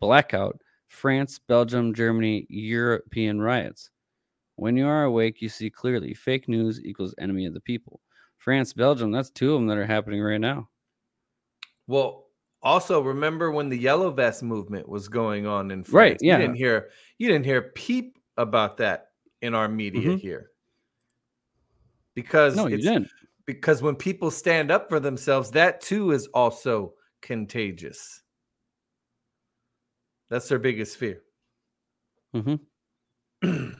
blackout? 0.00 0.62
France, 0.86 1.38
Belgium, 1.38 1.92
Germany, 1.92 2.46
European 2.48 3.42
riots. 3.42 3.90
When 4.56 4.74
you 4.74 4.86
are 4.86 5.04
awake, 5.04 5.42
you 5.42 5.50
see 5.50 5.68
clearly. 5.68 6.14
Fake 6.14 6.48
news 6.48 6.82
equals 6.82 7.14
enemy 7.18 7.44
of 7.44 7.52
the 7.52 7.60
people. 7.60 8.00
France, 8.38 8.72
Belgium. 8.72 9.12
That's 9.12 9.28
two 9.28 9.52
of 9.52 9.60
them 9.60 9.66
that 9.66 9.76
are 9.76 9.84
happening 9.84 10.22
right 10.22 10.40
now. 10.40 10.70
Well, 11.86 12.27
also 12.62 13.00
remember 13.00 13.50
when 13.50 13.68
the 13.68 13.78
yellow 13.78 14.10
vest 14.10 14.42
movement 14.42 14.88
was 14.88 15.08
going 15.08 15.46
on 15.46 15.70
in 15.70 15.84
France. 15.84 15.92
Right, 15.94 16.18
yeah. 16.20 16.36
You 16.38 16.42
didn't 16.42 16.56
hear 16.56 16.90
you 17.18 17.28
didn't 17.28 17.44
hear 17.44 17.62
peep 17.74 18.18
about 18.36 18.76
that 18.78 19.10
in 19.42 19.54
our 19.54 19.68
media 19.68 20.10
Mhm. 20.10 20.18
here. 20.20 20.50
Because 22.14 22.56
No, 22.56 22.66
you 22.66 22.78
didn't. 22.78 23.08
Because 23.46 23.80
when 23.82 23.96
people 23.96 24.30
stand 24.30 24.70
up 24.70 24.88
for 24.88 25.00
themselves, 25.00 25.50
that 25.52 25.80
too 25.80 26.10
is 26.10 26.26
also 26.28 26.94
contagious. 27.22 28.22
That's 30.28 30.48
their 30.48 30.58
biggest 30.58 30.96
fear. 30.98 31.22
Mm-hmm. 32.34 32.56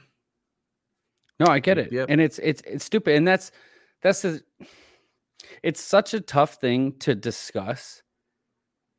no, 1.39 1.45
I 1.47 1.59
get 1.59 1.77
it, 1.77 1.91
Yep. 1.91 2.07
and 2.09 2.19
it's 2.19 2.39
it's 2.39 2.61
it's 2.65 2.85
stupid, 2.85 3.15
and 3.15 3.27
that's 3.27 3.51
that's 4.01 4.21
the. 4.23 4.41
It's 5.63 5.81
such 5.81 6.13
a 6.13 6.21
tough 6.21 6.55
thing 6.55 6.97
to 6.99 7.13
discuss 7.15 8.01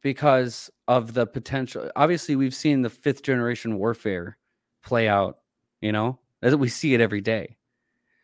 because 0.02 0.70
of 0.88 1.14
the 1.14 1.26
potential. 1.26 1.90
Obviously, 1.96 2.36
we've 2.36 2.54
seen 2.54 2.82
the 2.82 2.90
fifth 2.90 3.22
generation 3.22 3.78
warfare 3.78 4.38
play 4.82 5.08
out. 5.08 5.38
You 5.80 5.92
know, 5.92 6.18
as 6.42 6.54
we 6.56 6.68
see 6.68 6.94
it 6.94 7.00
every 7.00 7.20
day. 7.20 7.56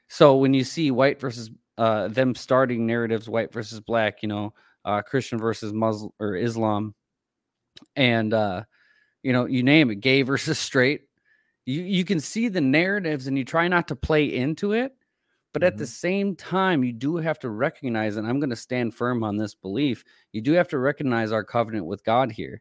So 0.09 0.37
when 0.37 0.55
you 0.55 0.65
see 0.65 0.91
white 0.91 1.21
versus 1.21 1.51
uh, 1.79 2.09
them 2.09 2.35
starting 2.35 2.87
narratives, 2.87 3.29
white 3.29 3.53
versus 3.53 3.81
black, 3.81 4.23
you 4.23 4.29
know, 4.29 4.55
uh, 4.85 5.03
Christian 5.03 5.39
versus 5.39 5.73
Muslim 5.73 6.13
or 6.21 6.37
Islam, 6.37 6.95
and 7.97 8.33
uh, 8.33 8.65
you 9.23 9.33
know, 9.33 9.47
you 9.47 9.63
name 9.63 9.91
it, 9.91 9.97
gay 9.97 10.23
versus 10.23 10.59
straight. 10.59 11.03
You 11.65 11.83
you 11.83 12.05
can 12.05 12.21
see 12.21 12.49
the 12.49 12.61
narratives 12.61 13.27
and 13.27 13.37
you 13.37 13.45
try 13.45 13.69
not 13.69 13.89
to 13.89 13.97
play 13.97 14.25
into 14.27 14.73
it, 14.73 14.93
but 15.57 15.63
at 15.63 15.79
the 15.79 15.85
mm-hmm. 15.85 15.91
same 15.91 16.37
time, 16.37 16.85
you 16.85 16.93
do 16.93 17.17
have 17.17 17.39
to 17.39 17.49
recognize, 17.49 18.19
and 18.19 18.29
I'm 18.29 18.41
going 18.41 18.51
to 18.51 18.57
stand 18.57 18.95
firm 18.95 19.25
on 19.25 19.39
this 19.39 19.55
belief. 19.55 20.05
You 20.33 20.43
do 20.43 20.53
have 20.53 20.69
to 20.69 20.79
recognize 20.79 21.33
our 21.33 21.43
covenant 21.43 21.87
with 21.87 22.05
God 22.05 22.31
here. 22.31 22.61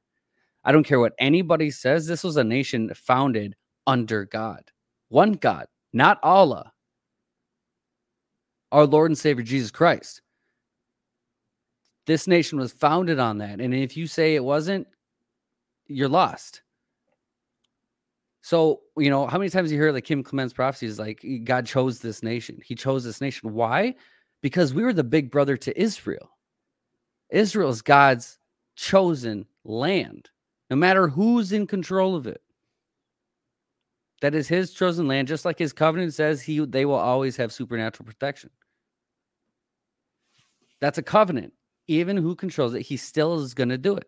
I 0.64 0.72
don't 0.72 0.86
care 0.86 1.02
what 1.02 1.12
anybody 1.20 1.72
says. 1.72 2.08
This 2.08 2.24
was 2.24 2.38
a 2.38 2.44
nation 2.46 2.90
founded 2.96 3.58
under 3.86 4.24
God, 4.24 4.72
one 5.10 5.34
God, 5.34 5.68
not 5.92 6.20
Allah, 6.24 6.72
our 8.72 8.86
Lord 8.86 9.12
and 9.12 9.18
Savior 9.18 9.44
Jesus 9.44 9.72
Christ. 9.72 10.22
This 12.08 12.30
nation 12.30 12.58
was 12.60 12.72
founded 12.72 13.20
on 13.20 13.40
that. 13.40 13.60
And 13.60 13.74
if 13.74 13.98
you 13.98 14.08
say 14.08 14.36
it 14.36 14.44
wasn't, 14.46 14.88
you're 15.88 16.08
lost. 16.08 16.62
So, 18.46 18.82
you 18.96 19.10
know, 19.10 19.26
how 19.26 19.40
many 19.40 19.50
times 19.50 19.72
you 19.72 19.80
hear 19.80 19.92
like 19.92 20.04
Kim 20.04 20.22
Clement's 20.22 20.54
prophecies 20.54 21.00
like 21.00 21.26
God 21.46 21.66
chose 21.66 21.98
this 21.98 22.22
nation? 22.22 22.60
He 22.64 22.76
chose 22.76 23.04
this 23.04 23.20
nation. 23.20 23.54
Why? 23.56 23.96
Because 24.44 24.72
we 24.72 24.84
were 24.84 24.94
the 24.94 25.04
big 25.04 25.32
brother 25.32 25.58
to 25.58 25.82
Israel. 25.82 26.30
Israel 27.32 27.72
is 27.72 27.82
God's 27.82 28.38
chosen 28.76 29.48
land, 29.64 30.30
no 30.70 30.76
matter 30.76 31.08
who's 31.08 31.54
in 31.54 31.66
control 31.66 32.16
of 32.16 32.28
it. 32.28 32.40
That 34.22 34.36
is 34.36 34.48
his 34.48 34.74
chosen 34.74 35.08
land, 35.08 35.28
just 35.28 35.44
like 35.44 35.58
his 35.58 35.74
covenant 35.74 36.14
says 36.14 36.40
he 36.40 36.64
they 36.68 36.86
will 36.86 36.94
always 36.94 37.36
have 37.38 37.52
supernatural 37.52 38.06
protection. 38.06 38.52
That's 40.82 41.00
a 41.00 41.04
covenant. 41.04 41.52
Even 41.88 42.16
who 42.16 42.36
controls 42.36 42.76
it, 42.76 42.84
he 42.84 42.96
still 42.96 43.42
is 43.42 43.56
going 43.56 43.70
to 43.70 43.78
do 43.80 43.96
it. 43.96 44.06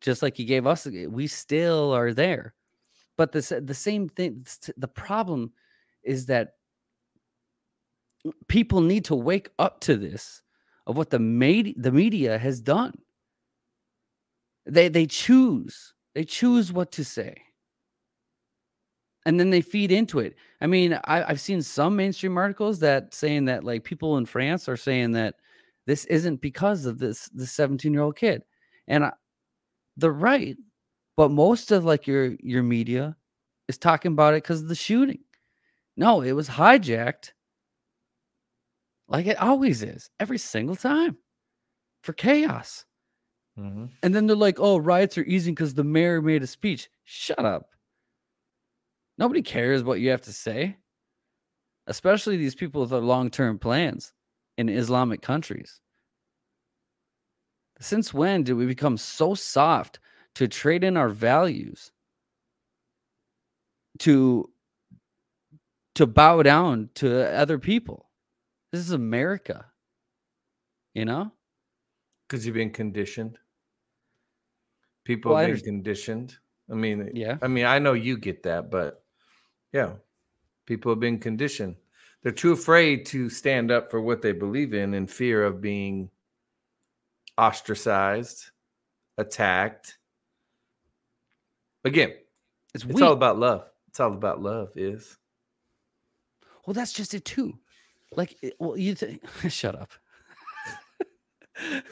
Just 0.00 0.22
like 0.22 0.36
he 0.36 0.44
gave 0.44 0.66
us, 0.66 0.88
we 1.08 1.28
still 1.28 1.92
are 1.92 2.12
there. 2.12 2.52
But 3.16 3.32
the, 3.32 3.62
the 3.64 3.74
same 3.74 4.08
thing, 4.08 4.46
the 4.76 4.88
problem 4.88 5.52
is 6.02 6.26
that 6.26 6.50
people 8.48 8.80
need 8.80 9.04
to 9.06 9.14
wake 9.14 9.50
up 9.58 9.80
to 9.80 9.96
this 9.96 10.42
of 10.86 10.96
what 10.96 11.10
the 11.10 11.18
made 11.18 11.74
the 11.76 11.92
media 11.92 12.38
has 12.38 12.60
done. 12.60 12.94
They 14.66 14.88
they 14.88 15.06
choose 15.06 15.94
they 16.14 16.24
choose 16.24 16.72
what 16.72 16.92
to 16.92 17.04
say, 17.04 17.36
and 19.24 19.38
then 19.38 19.50
they 19.50 19.60
feed 19.60 19.92
into 19.92 20.18
it. 20.18 20.34
I 20.60 20.66
mean, 20.66 20.98
I, 21.04 21.24
I've 21.24 21.40
seen 21.40 21.62
some 21.62 21.96
mainstream 21.96 22.36
articles 22.36 22.80
that 22.80 23.14
saying 23.14 23.46
that 23.46 23.64
like 23.64 23.84
people 23.84 24.18
in 24.18 24.26
France 24.26 24.68
are 24.68 24.76
saying 24.76 25.12
that 25.12 25.36
this 25.86 26.04
isn't 26.06 26.40
because 26.40 26.84
of 26.86 26.98
this 26.98 27.28
this 27.32 27.52
17 27.52 27.92
year 27.92 28.02
old 28.02 28.16
kid, 28.16 28.42
and 28.88 29.04
I, 29.04 29.12
they're 29.96 30.12
right. 30.12 30.56
But 31.16 31.30
most 31.30 31.72
of 31.72 31.84
like 31.84 32.06
your 32.06 32.36
your 32.40 32.62
media 32.62 33.16
is 33.68 33.78
talking 33.78 34.12
about 34.12 34.34
it 34.34 34.42
because 34.42 34.62
of 34.62 34.68
the 34.68 34.74
shooting. 34.74 35.20
No, 35.96 36.22
it 36.22 36.32
was 36.32 36.48
hijacked 36.48 37.32
like 39.08 39.26
it 39.26 39.40
always 39.40 39.82
is, 39.82 40.10
every 40.20 40.38
single 40.38 40.76
time 40.76 41.16
for 42.02 42.12
chaos. 42.12 42.84
Mhm. 43.58 43.90
And 44.02 44.14
then 44.14 44.26
they're 44.26 44.36
like, 44.36 44.60
oh, 44.60 44.78
riots 44.78 45.18
are 45.18 45.24
easing 45.24 45.54
because 45.54 45.74
the 45.74 45.84
mayor 45.84 46.22
made 46.22 46.42
a 46.42 46.46
speech. 46.46 46.90
Shut 47.04 47.40
up. 47.44 47.70
Nobody 49.18 49.42
cares 49.42 49.82
what 49.82 50.00
you 50.00 50.10
have 50.10 50.22
to 50.22 50.32
say, 50.32 50.78
especially 51.86 52.36
these 52.36 52.54
people 52.54 52.80
with 52.82 52.90
their 52.90 53.00
long 53.00 53.30
term 53.30 53.58
plans 53.58 54.12
in 54.58 54.68
Islamic 54.68 55.22
countries. 55.22 55.80
Since 57.80 58.12
when 58.12 58.42
did 58.42 58.54
we 58.54 58.66
become 58.66 58.96
so 58.98 59.34
soft 59.34 59.98
to 60.36 60.48
trade 60.48 60.84
in 60.84 60.96
our 60.96 61.08
values 61.08 61.92
to 64.00 64.50
to 65.94 66.06
bow 66.06 66.42
down 66.42 66.90
to 66.94 67.24
other 67.34 67.58
people? 67.58 68.10
This 68.72 68.80
is 68.82 68.92
America. 68.92 69.66
You 70.94 71.04
know? 71.04 71.32
Because 72.28 72.44
you've 72.46 72.54
been 72.54 72.70
conditioned. 72.70 73.38
People 75.04 75.32
Well, 75.32 75.40
have 75.40 75.48
been 75.48 75.56
underst- 75.60 75.64
conditioned. 75.64 76.36
I 76.70 76.74
mean, 76.74 77.10
Yeah. 77.14 77.38
I 77.42 77.48
mean, 77.48 77.64
I 77.64 77.78
know 77.78 77.92
you 77.92 78.16
get 78.18 78.42
that, 78.42 78.70
but 78.70 79.04
yeah, 79.72 79.94
people 80.66 80.90
have 80.92 81.00
been 81.00 81.18
conditioned. 81.18 81.76
They're 82.22 82.32
too 82.32 82.52
afraid 82.52 83.06
to 83.06 83.28
stand 83.30 83.70
up 83.70 83.90
for 83.90 84.00
what 84.00 84.20
they 84.20 84.32
believe 84.32 84.74
in 84.74 84.94
in 84.94 85.06
fear 85.06 85.44
of 85.44 85.60
being 85.60 86.10
ostracized, 87.38 88.50
attacked. 89.16 89.98
Again, 91.86 92.14
It's, 92.74 92.84
it's 92.84 93.00
all 93.00 93.12
about 93.12 93.38
love. 93.38 93.64
It's 93.88 94.00
all 94.00 94.12
about 94.12 94.42
love. 94.42 94.70
Is 94.74 95.16
Well, 96.66 96.74
that's 96.74 96.92
just 96.92 97.14
it 97.14 97.24
too. 97.24 97.56
Like, 98.12 98.36
well, 98.58 98.76
you 98.76 98.96
think? 98.96 99.22
shut 99.48 99.76
up. 99.76 99.92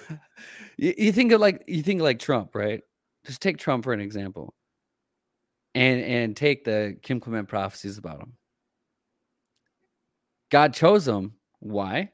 you, 0.76 0.95
you 0.99 1.12
think 1.12 1.30
of 1.30 1.40
like 1.40 1.62
you 1.68 1.80
think 1.82 2.03
like 2.03 2.18
Trump, 2.18 2.57
right? 2.57 2.82
Just 3.24 3.40
take 3.40 3.57
Trump 3.57 3.84
for 3.84 3.92
an 3.92 4.01
example, 4.01 4.53
and 5.76 6.01
and 6.03 6.36
take 6.36 6.64
the 6.64 6.97
Kim 7.03 7.20
Clement 7.20 7.49
prophecies 7.49 7.97
about 7.97 8.20
him. 8.20 8.32
God 10.51 10.74
chose 10.74 11.07
him. 11.07 11.34
Why? 11.61 12.11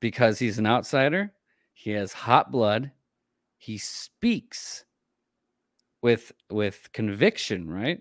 Because 0.00 0.40
he's 0.40 0.58
an 0.58 0.66
outsider. 0.66 1.32
He 1.74 1.92
has 1.92 2.12
hot 2.12 2.50
blood. 2.50 2.90
He 3.56 3.78
speaks 3.78 4.84
with 6.04 6.32
with 6.50 6.92
conviction, 6.92 7.68
right? 7.68 8.00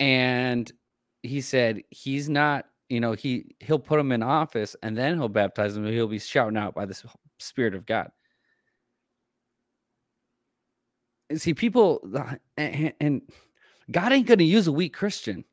And 0.00 0.72
he 1.22 1.42
said 1.42 1.82
he's 1.90 2.30
not 2.30 2.64
you 2.88 2.98
know 2.98 3.12
he 3.12 3.54
he'll 3.60 3.78
put 3.78 4.00
him 4.00 4.10
in 4.10 4.22
office 4.22 4.74
and 4.82 4.96
then 4.96 5.18
he'll 5.18 5.28
baptize 5.28 5.76
him 5.76 5.84
he'll 5.84 6.08
be 6.08 6.18
shouting 6.18 6.56
out 6.56 6.74
by 6.74 6.86
the 6.86 6.98
spirit 7.38 7.74
of 7.74 7.84
god 7.84 8.10
see 11.36 11.52
people 11.52 12.00
uh, 12.16 12.34
and, 12.56 13.20
god 13.90 14.12
ain't 14.12 14.26
gonna 14.26 14.42
use 14.42 14.66
a 14.66 14.72
weak 14.72 14.94
christian 14.94 15.44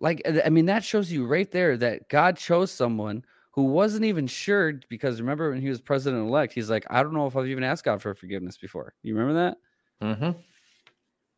like 0.00 0.20
i 0.44 0.50
mean 0.50 0.66
that 0.66 0.82
shows 0.82 1.12
you 1.12 1.24
right 1.24 1.52
there 1.52 1.76
that 1.76 2.08
god 2.08 2.36
chose 2.36 2.72
someone 2.72 3.24
who 3.60 3.66
wasn't 3.66 4.04
even 4.04 4.26
sure 4.26 4.80
because 4.88 5.20
remember 5.20 5.50
when 5.50 5.60
he 5.60 5.68
was 5.68 5.80
president-elect 5.80 6.52
he's 6.52 6.70
like 6.70 6.86
i 6.90 7.02
don't 7.02 7.12
know 7.12 7.26
if 7.26 7.36
i've 7.36 7.46
even 7.46 7.64
asked 7.64 7.84
god 7.84 8.00
for 8.00 8.14
forgiveness 8.14 8.56
before 8.56 8.94
you 9.02 9.14
remember 9.14 9.34
that 9.34 9.56
mm-hmm. 10.06 10.38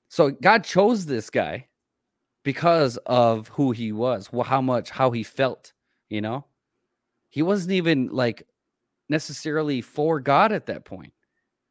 so 0.09 0.31
God 0.31 0.65
chose 0.65 1.05
this 1.05 1.31
guy 1.31 1.67
because 2.45 2.97
of 3.07 3.49
who 3.49 3.73
he 3.73 3.93
was, 3.93 4.29
how 4.45 4.61
much, 4.61 4.91
how 4.91 5.11
he 5.11 5.23
felt, 5.23 5.73
you 6.09 6.21
know? 6.21 6.45
He 7.29 7.43
wasn't 7.43 7.73
even 7.73 8.09
like 8.09 8.47
necessarily 9.09 9.81
for 9.81 10.21
God 10.21 10.53
at 10.53 10.67
that 10.67 10.85
point, 10.85 11.13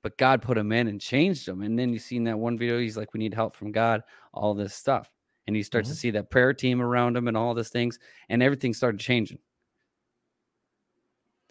but 0.02 0.18
God 0.18 0.41
put 0.41 0.58
him 0.58 0.72
in 0.72 0.88
and 0.88 0.99
changed 0.99 1.47
him. 1.47 1.62
And 1.62 1.78
then 1.78 1.93
you 1.93 1.99
see 1.99 2.16
in 2.16 2.24
that 2.24 2.39
one 2.39 2.58
video, 2.58 2.80
he's 2.80 2.97
like, 2.97 3.14
we 3.14 3.20
need 3.20 3.34
help 3.34 3.56
from 3.56 3.72
God, 3.72 4.02
all 4.34 4.54
this 4.54 4.74
stuff. 4.74 5.10
And 5.47 5.56
he 5.56 5.64
starts 5.64 5.89
to 5.89 5.95
see 5.95 6.12
that 6.12 6.32
prayer 6.32 6.54
team 6.54 6.82
around 6.82 7.18
him 7.18 7.28
and 7.28 7.36
all 7.36 7.54
these 7.54 7.70
things, 7.70 7.99
and 8.30 8.41
everything 8.41 8.74
started 8.74 8.99
changing. 8.99 9.39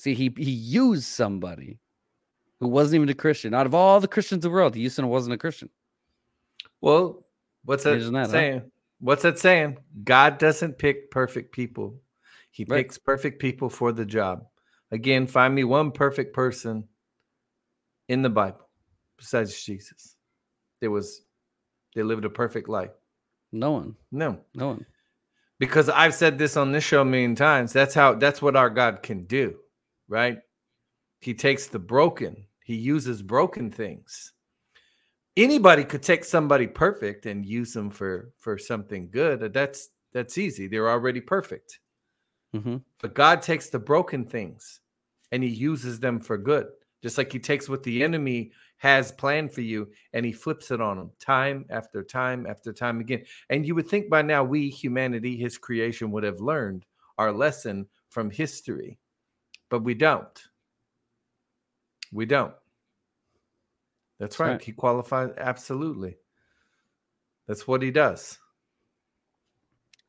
See, 0.01 0.15
he 0.15 0.33
he 0.39 0.51
used 0.51 1.05
somebody 1.05 1.79
who 2.59 2.69
wasn't 2.69 2.95
even 2.97 3.09
a 3.11 3.15
Christian. 3.15 3.53
Out 3.53 3.67
of 3.67 3.75
all 3.75 4.01
the 4.01 4.09
Christians 4.09 4.43
in 4.45 4.51
the 4.51 4.55
world, 4.55 4.75
he 4.75 4.81
used 4.81 4.97
someone 4.97 5.11
who 5.11 5.13
wasn't 5.13 5.35
a 5.35 5.39
Christian. 5.39 5.69
well, 6.81 7.27
what's 7.67 7.85
that, 7.85 7.99
that, 8.01 8.15
huh? 8.15 8.29
saying? 8.29 8.63
What's 9.01 9.23
that 9.25 9.39
saying? 9.39 9.77
God 10.05 10.39
doesn't 10.39 10.79
pick 10.79 11.11
perfect 11.11 11.53
people. 11.53 12.01
He 12.51 12.65
Right. 12.65 12.79
picks 12.79 12.97
perfect 12.97 13.41
people 13.41 13.69
for 13.69 13.93
the 13.93 14.07
job. 14.07 14.47
Again, 14.91 15.27
find 15.27 15.55
me 15.55 15.65
one 15.65 15.93
perfect 15.93 16.33
person 16.35 16.89
in 18.09 18.23
the 18.23 18.31
Bible 18.31 18.67
besides 19.19 19.63
Jesus. 19.63 20.17
There 20.81 20.91
was 20.91 21.27
they 21.95 22.03
lived 22.03 22.25
a 22.25 22.31
perfect 22.31 22.71
life. 22.71 22.93
No 23.53 23.73
one. 23.73 23.97
No. 24.11 24.41
No 24.55 24.69
one. 24.69 24.87
Because 25.59 25.91
I've 25.91 26.15
said 26.15 26.39
this 26.39 26.57
on 26.57 26.73
this 26.73 26.85
show 26.85 27.03
a 27.03 27.05
million 27.05 27.35
times. 27.35 27.75
That's 27.75 27.95
how 27.95 28.15
that's 28.15 28.41
what 28.41 28.57
our 28.57 28.71
God 28.71 29.03
can 29.03 29.25
do, 29.27 29.59
right? 30.11 30.39
He 31.21 31.33
takes 31.33 31.69
the 31.69 31.79
broken, 31.79 32.45
he 32.65 32.75
uses 32.75 33.23
broken 33.23 33.71
things. 33.71 34.35
Anybody 35.37 35.85
could 35.85 36.03
take 36.03 36.25
somebody 36.25 36.67
perfect 36.67 37.25
and 37.25 37.47
use 37.47 37.73
them 37.73 37.89
for 37.89 38.33
for 38.37 38.59
something 38.59 39.09
good. 39.11 39.53
That's 39.55 39.89
that's 40.13 40.37
easy. 40.37 40.67
They're 40.67 40.91
already 40.91 41.21
perfect. 41.21 41.79
Mm-hmm. 42.55 42.79
But 43.01 43.15
God 43.15 43.41
takes 43.41 43.71
the 43.71 43.79
broken 43.79 44.25
things 44.25 44.81
and 45.33 45.43
he 45.43 45.49
uses 45.49 46.01
them 46.01 46.21
for 46.21 46.37
good. 46.37 46.67
Just 47.03 47.17
like 47.17 47.33
he 47.33 47.39
takes 47.39 47.69
what 47.69 47.83
the 47.83 48.03
enemy 48.03 48.53
has 48.77 49.13
planned 49.13 49.53
for 49.53 49.61
you 49.61 49.89
and 50.13 50.27
he 50.27 50.33
flips 50.33 50.71
it 50.71 50.81
on 50.81 50.97
them 50.97 51.11
time 51.19 51.65
after 51.71 52.03
time 52.03 52.47
after 52.47 52.73
time 52.73 53.01
again. 53.01 53.25
And 53.49 53.65
you 53.65 53.75
would 53.75 53.89
think 53.89 54.11
by 54.11 54.23
now 54.23 54.43
we, 54.43 54.69
humanity, 54.69 55.37
his 55.37 55.57
creation, 55.57 56.11
would 56.11 56.25
have 56.25 56.41
learned 56.41 56.85
our 57.19 57.33
lesson 57.33 57.87
from 58.11 58.31
history, 58.31 58.99
but 59.71 59.83
we 59.83 59.95
don't. 59.95 60.49
We 62.13 62.27
don't. 62.27 62.53
That's 64.19 64.37
That's 64.37 64.41
right. 64.41 64.51
right. 64.51 64.63
He 64.63 64.73
qualifies 64.73 65.31
absolutely. 65.39 66.17
That's 67.47 67.67
what 67.67 67.81
he 67.81 67.91
does. 67.91 68.39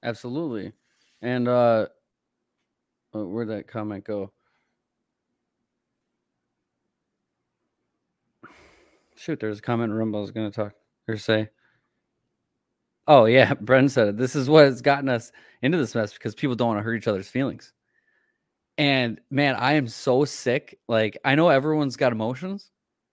Absolutely. 0.04 0.74
And 1.22 1.48
uh 1.48 1.88
oh, 3.14 3.26
where'd 3.26 3.50
that 3.50 3.68
comment 3.68 4.04
go? 4.04 4.32
Shoot, 9.16 9.40
there's 9.40 9.60
a 9.60 9.62
comment 9.62 9.94
Rumble 9.94 10.20
I 10.20 10.22
was 10.22 10.32
gonna 10.32 10.52
talk 10.52 10.74
or 11.08 11.16
say. 11.18 11.50
Oh 13.08 13.26
yeah, 13.26 13.54
Bren 13.54 13.90
said 13.90 14.10
it. 14.10 14.18
This 14.18 14.36
is 14.36 14.50
what 14.50 14.66
has 14.66 14.82
gotten 14.82 15.08
us 15.08 15.32
into 15.62 15.78
this 15.78 15.96
mess 15.96 16.14
because 16.14 16.34
people 16.34 16.56
don't 16.56 16.70
want 16.70 16.80
to 16.80 16.84
hurt 16.84 16.96
each 16.96 17.08
other's 17.08 17.30
feelings. 17.30 17.72
And 18.82 19.22
man, 19.30 19.54
I 19.58 19.74
am 19.74 19.88
so 19.88 20.26
sick. 20.26 20.80
Like 20.88 21.16
I 21.24 21.36
know 21.36 21.50
everyone's 21.50 21.96
got 21.96 22.12
emotions, 22.12 22.72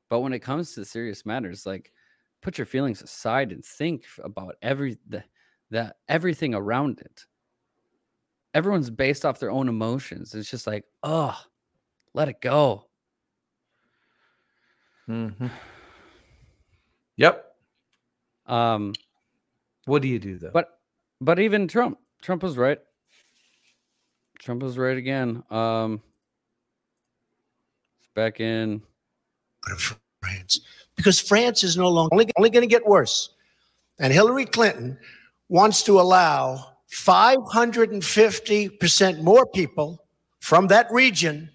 but 0.08 0.20
when 0.20 0.32
it 0.32 0.38
comes 0.38 0.74
to 0.74 0.84
serious 0.86 1.26
matters, 1.26 1.66
like 1.66 1.92
put 2.40 2.56
your 2.56 2.64
feelings 2.64 3.02
aside 3.02 3.52
and 3.52 3.62
think 3.62 4.06
about 4.24 4.54
every 4.62 4.96
the, 5.10 5.22
the 5.68 5.94
everything 6.08 6.54
around 6.54 7.00
it. 7.00 7.26
Everyone's 8.54 8.88
based 8.88 9.26
off 9.26 9.40
their 9.40 9.50
own 9.50 9.68
emotions. 9.68 10.34
It's 10.34 10.50
just 10.50 10.66
like, 10.66 10.86
oh, 11.02 11.38
let 12.14 12.30
it 12.30 12.40
go. 12.40 12.86
Mhm. 15.06 15.50
Yep. 17.16 17.44
Um, 18.46 18.94
What 19.84 20.00
do 20.00 20.08
you 20.08 20.18
do 20.18 20.38
though? 20.38 20.50
but 20.50 20.80
but 21.20 21.38
even 21.38 21.68
Trump, 21.68 21.98
Trump 22.22 22.42
was 22.42 22.56
right. 22.56 22.78
Trump 24.38 24.62
was 24.62 24.78
right 24.78 24.96
again. 24.96 25.42
Um, 25.50 26.00
it's 27.98 28.08
back 28.14 28.40
in 28.40 28.80
France 30.20 30.60
because 30.96 31.20
France 31.20 31.62
is 31.64 31.76
no 31.76 31.88
longer 31.88 32.10
only, 32.12 32.30
only 32.36 32.50
going 32.50 32.62
to 32.62 32.68
get 32.68 32.86
worse. 32.86 33.30
And 33.98 34.12
Hillary 34.12 34.44
Clinton 34.44 34.96
wants 35.48 35.82
to 35.84 35.98
allow 36.00 36.74
550% 36.90 39.22
more 39.22 39.46
people 39.46 40.04
from 40.38 40.66
that 40.68 40.90
region 40.90 41.50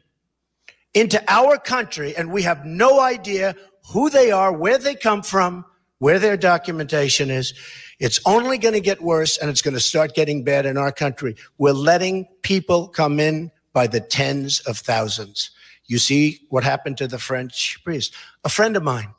into 0.94 1.24
our 1.28 1.58
country, 1.58 2.16
and 2.16 2.32
we 2.32 2.44
have 2.44 2.66
no 2.66 3.00
idea 3.00 3.56
who 3.92 4.10
they 4.10 4.32
are, 4.32 4.54
where 4.54 4.78
they 4.78 4.96
come 4.96 5.24
from, 5.24 5.66
where 6.04 6.20
their 6.20 6.36
documentation 6.36 7.32
is. 7.32 7.54
It's 7.98 8.20
only 8.26 8.58
going 8.58 8.74
to 8.74 8.82
get 8.82 9.02
worse 9.02 9.38
and 9.38 9.50
it's 9.50 9.62
going 9.62 9.74
to 9.74 9.80
start 9.80 10.14
getting 10.14 10.44
bad 10.44 10.66
in 10.66 10.78
our 10.78 10.92
country. 10.92 11.34
We're 11.58 11.72
letting 11.72 12.28
people 12.42 12.90
come 12.90 13.22
in 13.22 13.50
by 13.72 13.88
the 13.88 14.02
tens 14.02 14.60
of 14.68 14.78
thousands. 14.78 15.52
You 15.86 16.00
see 16.00 16.42
what 16.50 16.66
happened 16.66 16.98
to 16.98 17.08
the 17.08 17.20
French 17.20 17.82
priest. 17.86 18.14
A 18.44 18.50
friend 18.50 18.76
of 18.76 18.84
mine, 18.84 19.14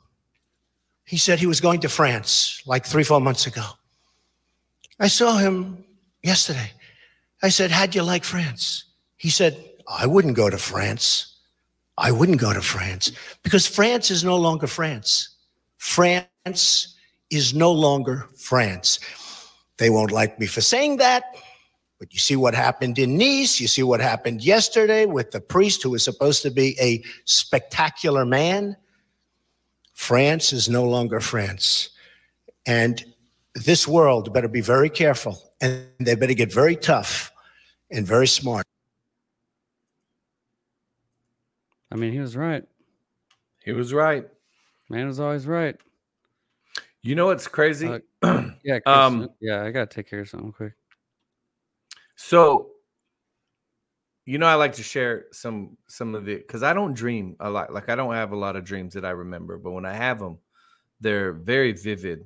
he 1.05 1.17
said 1.17 1.39
he 1.39 1.47
was 1.47 1.59
going 1.59 1.79
to 1.79 1.89
France 1.89 2.61
like 2.67 2.85
three, 2.85 3.03
four 3.03 3.19
months 3.19 3.47
ago. 3.47 3.65
I 4.99 5.07
saw 5.07 5.37
him 5.37 5.85
yesterday. 6.21 6.69
I 7.41 7.49
said, 7.49 7.71
How'd 7.71 7.95
you 7.95 8.03
like 8.03 8.23
France? 8.23 8.83
He 9.17 9.31
said, 9.31 9.57
I 9.89 10.05
wouldn't 10.05 10.35
go 10.35 10.51
to 10.51 10.57
France. 10.59 11.35
I 11.97 12.11
wouldn't 12.11 12.39
go 12.39 12.53
to 12.53 12.61
France 12.61 13.11
because 13.41 13.65
France 13.65 14.11
is 14.11 14.23
no 14.23 14.37
longer 14.37 14.67
France. 14.67 15.29
France 15.77 16.27
is 16.45 17.53
no 17.53 17.71
longer 17.71 18.27
France. 18.37 18.99
They 19.77 19.89
won't 19.89 20.11
like 20.11 20.39
me 20.39 20.45
for 20.45 20.61
saying 20.61 20.97
that, 20.97 21.23
but 21.99 22.13
you 22.13 22.19
see 22.19 22.35
what 22.35 22.53
happened 22.53 22.99
in 22.99 23.17
Nice. 23.17 23.59
You 23.59 23.67
see 23.67 23.83
what 23.83 23.99
happened 23.99 24.43
yesterday 24.43 25.05
with 25.05 25.31
the 25.31 25.41
priest 25.41 25.83
who 25.83 25.91
was 25.91 26.03
supposed 26.03 26.43
to 26.43 26.51
be 26.51 26.77
a 26.79 27.03
spectacular 27.25 28.25
man. 28.25 28.77
France 29.93 30.53
is 30.53 30.69
no 30.69 30.83
longer 30.83 31.19
France. 31.19 31.89
And 32.65 33.03
this 33.53 33.87
world 33.87 34.33
better 34.33 34.47
be 34.47 34.61
very 34.61 34.89
careful 34.89 35.41
and 35.61 35.87
they 35.99 36.15
better 36.15 36.33
get 36.33 36.53
very 36.53 36.75
tough 36.75 37.31
and 37.91 38.05
very 38.05 38.27
smart. 38.27 38.65
I 41.91 41.95
mean, 41.95 42.11
he 42.11 42.19
was 42.19 42.35
right. 42.35 42.63
He 43.63 43.71
was 43.71 43.93
right. 43.93 44.27
Man 44.89 45.07
was 45.07 45.19
always 45.19 45.47
right. 45.47 45.77
You 47.05 47.13
know 47.13 47.27
what's 47.27 47.47
crazy? 47.47 48.01
Uh, 48.23 48.49
yeah, 48.63 48.79
Um, 48.87 49.29
yeah. 49.39 49.63
I 49.63 49.69
gotta 49.69 49.85
take 49.85 50.09
care 50.09 50.21
of 50.21 50.29
something 50.29 50.51
quick. 50.51 50.73
So, 52.15 52.71
you 54.25 54.39
know, 54.39 54.47
I 54.47 54.55
like 54.55 54.73
to 54.73 54.83
share 54.83 55.25
some 55.31 55.77
some 55.87 56.15
of 56.15 56.27
it 56.27 56.47
because 56.47 56.63
I 56.63 56.73
don't 56.73 56.95
dream 56.95 57.35
a 57.39 57.47
lot. 57.47 57.71
Like 57.71 57.89
I 57.89 57.95
don't 57.95 58.15
have 58.15 58.31
a 58.31 58.35
lot 58.35 58.55
of 58.55 58.63
dreams 58.63 58.95
that 58.95 59.05
I 59.05 59.11
remember, 59.11 59.59
but 59.59 59.71
when 59.71 59.85
I 59.85 59.93
have 59.93 60.17
them, 60.17 60.39
they're 60.99 61.33
very 61.33 61.73
vivid. 61.73 62.25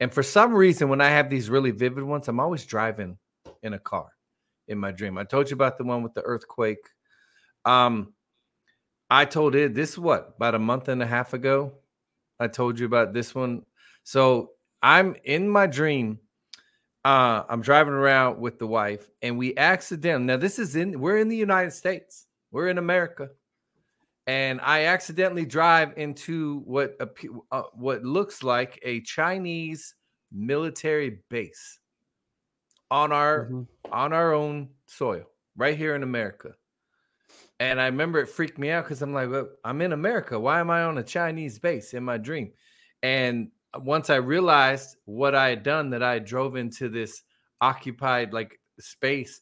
And 0.00 0.12
for 0.12 0.24
some 0.24 0.52
reason, 0.52 0.88
when 0.88 1.00
I 1.00 1.08
have 1.08 1.30
these 1.30 1.48
really 1.48 1.70
vivid 1.70 2.02
ones, 2.02 2.26
I'm 2.26 2.40
always 2.40 2.66
driving 2.66 3.18
in 3.62 3.74
a 3.74 3.78
car 3.78 4.08
in 4.66 4.76
my 4.76 4.90
dream. 4.90 5.18
I 5.18 5.24
told 5.24 5.50
you 5.50 5.54
about 5.54 5.78
the 5.78 5.84
one 5.84 6.02
with 6.02 6.14
the 6.14 6.22
earthquake. 6.22 6.84
Um, 7.64 8.12
I 9.08 9.24
told 9.24 9.54
it 9.54 9.72
this 9.72 9.96
what 9.96 10.34
about 10.36 10.56
a 10.56 10.58
month 10.58 10.88
and 10.88 11.00
a 11.00 11.06
half 11.06 11.32
ago. 11.32 11.74
I 12.40 12.48
told 12.48 12.80
you 12.80 12.86
about 12.86 13.12
this 13.12 13.32
one. 13.32 13.62
So 14.06 14.52
I'm 14.84 15.16
in 15.24 15.48
my 15.48 15.66
dream. 15.66 16.20
Uh, 17.04 17.42
I'm 17.48 17.60
driving 17.60 17.92
around 17.92 18.38
with 18.38 18.60
the 18.60 18.66
wife, 18.66 19.10
and 19.20 19.36
we 19.36 19.56
accidentally 19.56 20.26
now 20.26 20.36
this 20.36 20.60
is 20.60 20.76
in 20.76 21.00
we're 21.00 21.18
in 21.18 21.28
the 21.28 21.36
United 21.36 21.72
States, 21.72 22.28
we're 22.52 22.68
in 22.68 22.78
America, 22.78 23.30
and 24.28 24.60
I 24.60 24.84
accidentally 24.84 25.44
drive 25.44 25.94
into 25.96 26.60
what 26.66 26.96
appe- 27.00 27.36
uh, 27.50 27.62
what 27.74 28.04
looks 28.04 28.44
like 28.44 28.78
a 28.82 29.00
Chinese 29.00 29.96
military 30.30 31.22
base 31.28 31.80
on 32.92 33.10
our 33.10 33.50
on 33.90 34.12
our 34.12 34.34
own 34.34 34.68
soil, 34.86 35.24
right 35.56 35.76
here 35.76 35.96
in 35.96 36.04
America. 36.04 36.52
And 37.58 37.80
I 37.80 37.86
remember 37.86 38.20
it 38.20 38.28
freaked 38.28 38.58
me 38.58 38.70
out 38.70 38.84
because 38.84 39.02
I'm 39.02 39.12
like, 39.12 39.30
well, 39.30 39.48
I'm 39.64 39.80
in 39.80 39.92
America. 39.92 40.38
Why 40.38 40.60
am 40.60 40.70
I 40.70 40.84
on 40.84 40.98
a 40.98 41.02
Chinese 41.02 41.58
base 41.58 41.92
in 41.92 42.04
my 42.04 42.18
dream? 42.18 42.52
And 43.02 43.50
once 43.78 44.10
I 44.10 44.16
realized 44.16 44.96
what 45.04 45.34
I 45.34 45.48
had 45.50 45.62
done, 45.62 45.90
that 45.90 46.02
I 46.02 46.18
drove 46.18 46.56
into 46.56 46.88
this 46.88 47.22
occupied 47.60 48.32
like 48.32 48.58
space, 48.80 49.40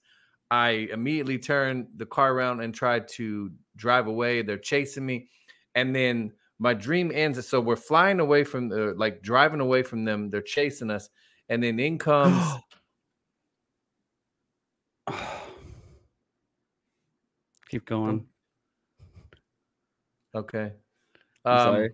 I 0.51 0.89
immediately 0.93 1.39
turned 1.39 1.89
the 1.97 2.07
car 2.07 2.33
around 2.33 2.61
and 2.61 2.75
tried 2.75 3.09
to 3.09 3.51
drive 3.77 4.07
away. 4.07 4.43
They're 4.43 4.59
chasing 4.59 5.05
me. 5.07 5.29
And 5.75 5.95
then 5.95 6.33
my 6.59 6.75
dream 6.75 7.11
ends. 7.13 7.47
So 7.47 7.61
we're 7.61 7.77
flying 7.77 8.21
away 8.21 8.45
from 8.45 8.69
the 8.69 8.95
like 8.97 9.23
driving 9.23 9.61
away 9.61 9.83
from 9.83 10.05
them. 10.05 10.31
They're 10.31 10.43
chasing 10.43 10.91
us. 10.91 11.09
And 11.49 11.63
then 11.63 11.79
in 11.81 11.99
comes 11.99 12.43
Keep 17.69 17.87
going. 17.87 18.27
Okay. 20.35 20.73
I'm 21.45 21.59
Um, 21.59 21.65
sorry. 21.75 21.91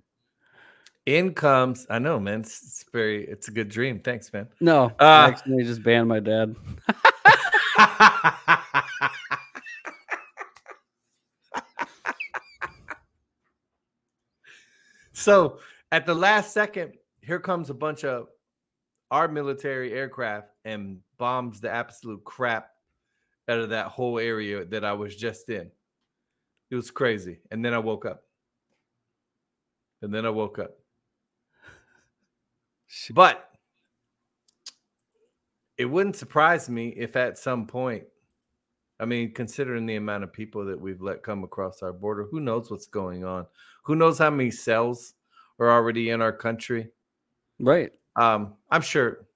In 1.06 1.34
comes, 1.34 1.86
I 1.88 1.98
know, 1.98 2.20
man. 2.20 2.40
It's, 2.40 2.62
it's 2.62 2.84
very, 2.92 3.26
it's 3.26 3.48
a 3.48 3.50
good 3.50 3.68
dream. 3.68 4.00
Thanks, 4.00 4.32
man. 4.32 4.48
No, 4.60 4.86
Uh, 5.00 5.04
I 5.04 5.28
accidentally 5.28 5.64
just 5.64 5.82
banned 5.82 6.08
my 6.08 6.20
dad. 6.20 6.54
so 15.12 15.58
at 15.90 16.06
the 16.06 16.14
last 16.14 16.52
second, 16.52 16.92
here 17.22 17.40
comes 17.40 17.70
a 17.70 17.74
bunch 17.74 18.04
of 18.04 18.28
our 19.10 19.26
military 19.26 19.92
aircraft 19.92 20.48
and 20.64 20.98
bombs 21.18 21.60
the 21.60 21.70
absolute 21.70 22.22
crap 22.24 22.70
out 23.48 23.58
of 23.58 23.70
that 23.70 23.86
whole 23.86 24.18
area 24.18 24.64
that 24.66 24.84
I 24.84 24.92
was 24.92 25.16
just 25.16 25.48
in. 25.48 25.70
It 26.70 26.76
was 26.76 26.90
crazy. 26.90 27.38
And 27.50 27.64
then 27.64 27.74
I 27.74 27.78
woke 27.78 28.06
up. 28.06 28.22
And 30.02 30.14
then 30.14 30.24
I 30.24 30.30
woke 30.30 30.58
up. 30.58 30.78
But 33.14 33.50
it 35.78 35.84
wouldn't 35.84 36.16
surprise 36.16 36.68
me 36.68 36.88
if 36.90 37.16
at 37.16 37.38
some 37.38 37.66
point, 37.66 38.04
I 38.98 39.06
mean, 39.06 39.32
considering 39.32 39.86
the 39.86 39.96
amount 39.96 40.24
of 40.24 40.32
people 40.32 40.64
that 40.66 40.78
we've 40.78 41.00
let 41.00 41.22
come 41.22 41.42
across 41.44 41.82
our 41.82 41.92
border, 41.92 42.24
who 42.30 42.40
knows 42.40 42.70
what's 42.70 42.86
going 42.86 43.24
on? 43.24 43.46
Who 43.84 43.96
knows 43.96 44.18
how 44.18 44.28
many 44.30 44.50
cells 44.50 45.14
are 45.58 45.70
already 45.70 46.10
in 46.10 46.20
our 46.20 46.32
country? 46.32 46.90
Right. 47.58 47.92
Um, 48.16 48.54
I'm 48.70 48.82
sure. 48.82 49.26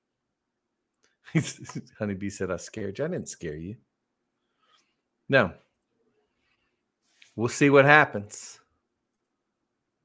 Honeybee 1.99 2.29
said 2.29 2.51
I 2.51 2.57
scared 2.57 2.99
you. 2.99 3.05
I 3.07 3.09
didn't 3.09 3.29
scare 3.29 3.57
you. 3.57 3.77
No. 5.29 5.53
We'll 7.37 7.49
see 7.49 7.71
what 7.71 7.85
happens. 7.87 8.61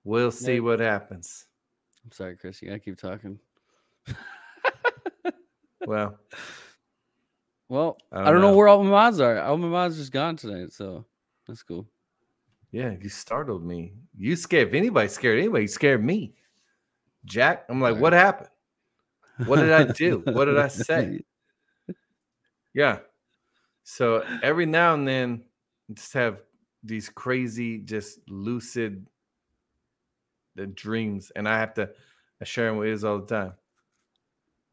We'll 0.05 0.31
see 0.31 0.55
Yeah. 0.55 0.59
what 0.61 0.79
happens. 0.79 1.45
I'm 2.09 2.13
sorry, 2.13 2.35
Chris. 2.37 2.59
You 2.59 2.69
gotta 2.69 2.79
keep 2.79 2.97
talking. 2.97 3.37
Well, 5.85 6.17
Well, 7.69 7.97
I 8.11 8.21
I 8.21 8.23
don't 8.25 8.33
don't, 8.33 8.41
know. 8.41 8.51
know. 8.51 8.57
where 8.57 8.67
all 8.67 8.83
my 8.83 8.89
mods 8.89 9.19
are. 9.19 9.39
All 9.41 9.57
my 9.57 9.67
mods 9.67 9.97
just 9.97 10.11
gone 10.11 10.35
tonight, 10.35 10.73
so 10.73 11.05
that's 11.47 11.61
cool. 11.61 11.87
yeah, 12.71 12.95
you 12.99 13.09
startled 13.09 13.63
me. 13.63 13.93
You 14.17 14.35
scared 14.35 14.69
if 14.69 14.73
anybody 14.73 15.07
scared 15.07 15.37
anybody, 15.39 15.63
you 15.63 15.67
scared 15.67 16.03
me. 16.03 16.33
Jack, 17.25 17.65
I'm 17.69 17.79
like, 17.79 17.97
what 17.97 18.13
happened? 18.13 18.49
What 19.45 19.57
did 19.57 19.71
I 19.71 19.83
do? 19.85 20.23
what 20.25 20.45
did 20.45 20.57
I 20.57 20.67
say? 20.67 21.21
Yeah. 22.73 22.99
So 23.83 24.23
every 24.43 24.65
now 24.65 24.95
and 24.95 25.07
then, 25.07 25.43
just 25.93 26.13
have 26.13 26.41
these 26.83 27.07
crazy, 27.09 27.77
just 27.79 28.19
lucid 28.27 29.07
the 30.55 30.67
dreams, 30.67 31.31
and 31.35 31.47
I 31.47 31.59
have 31.59 31.73
to 31.75 31.89
I 32.41 32.45
share 32.45 32.67
them 32.67 32.77
with 32.77 32.89
Iz 32.89 33.03
all 33.03 33.19
the 33.19 33.25
time. 33.25 33.53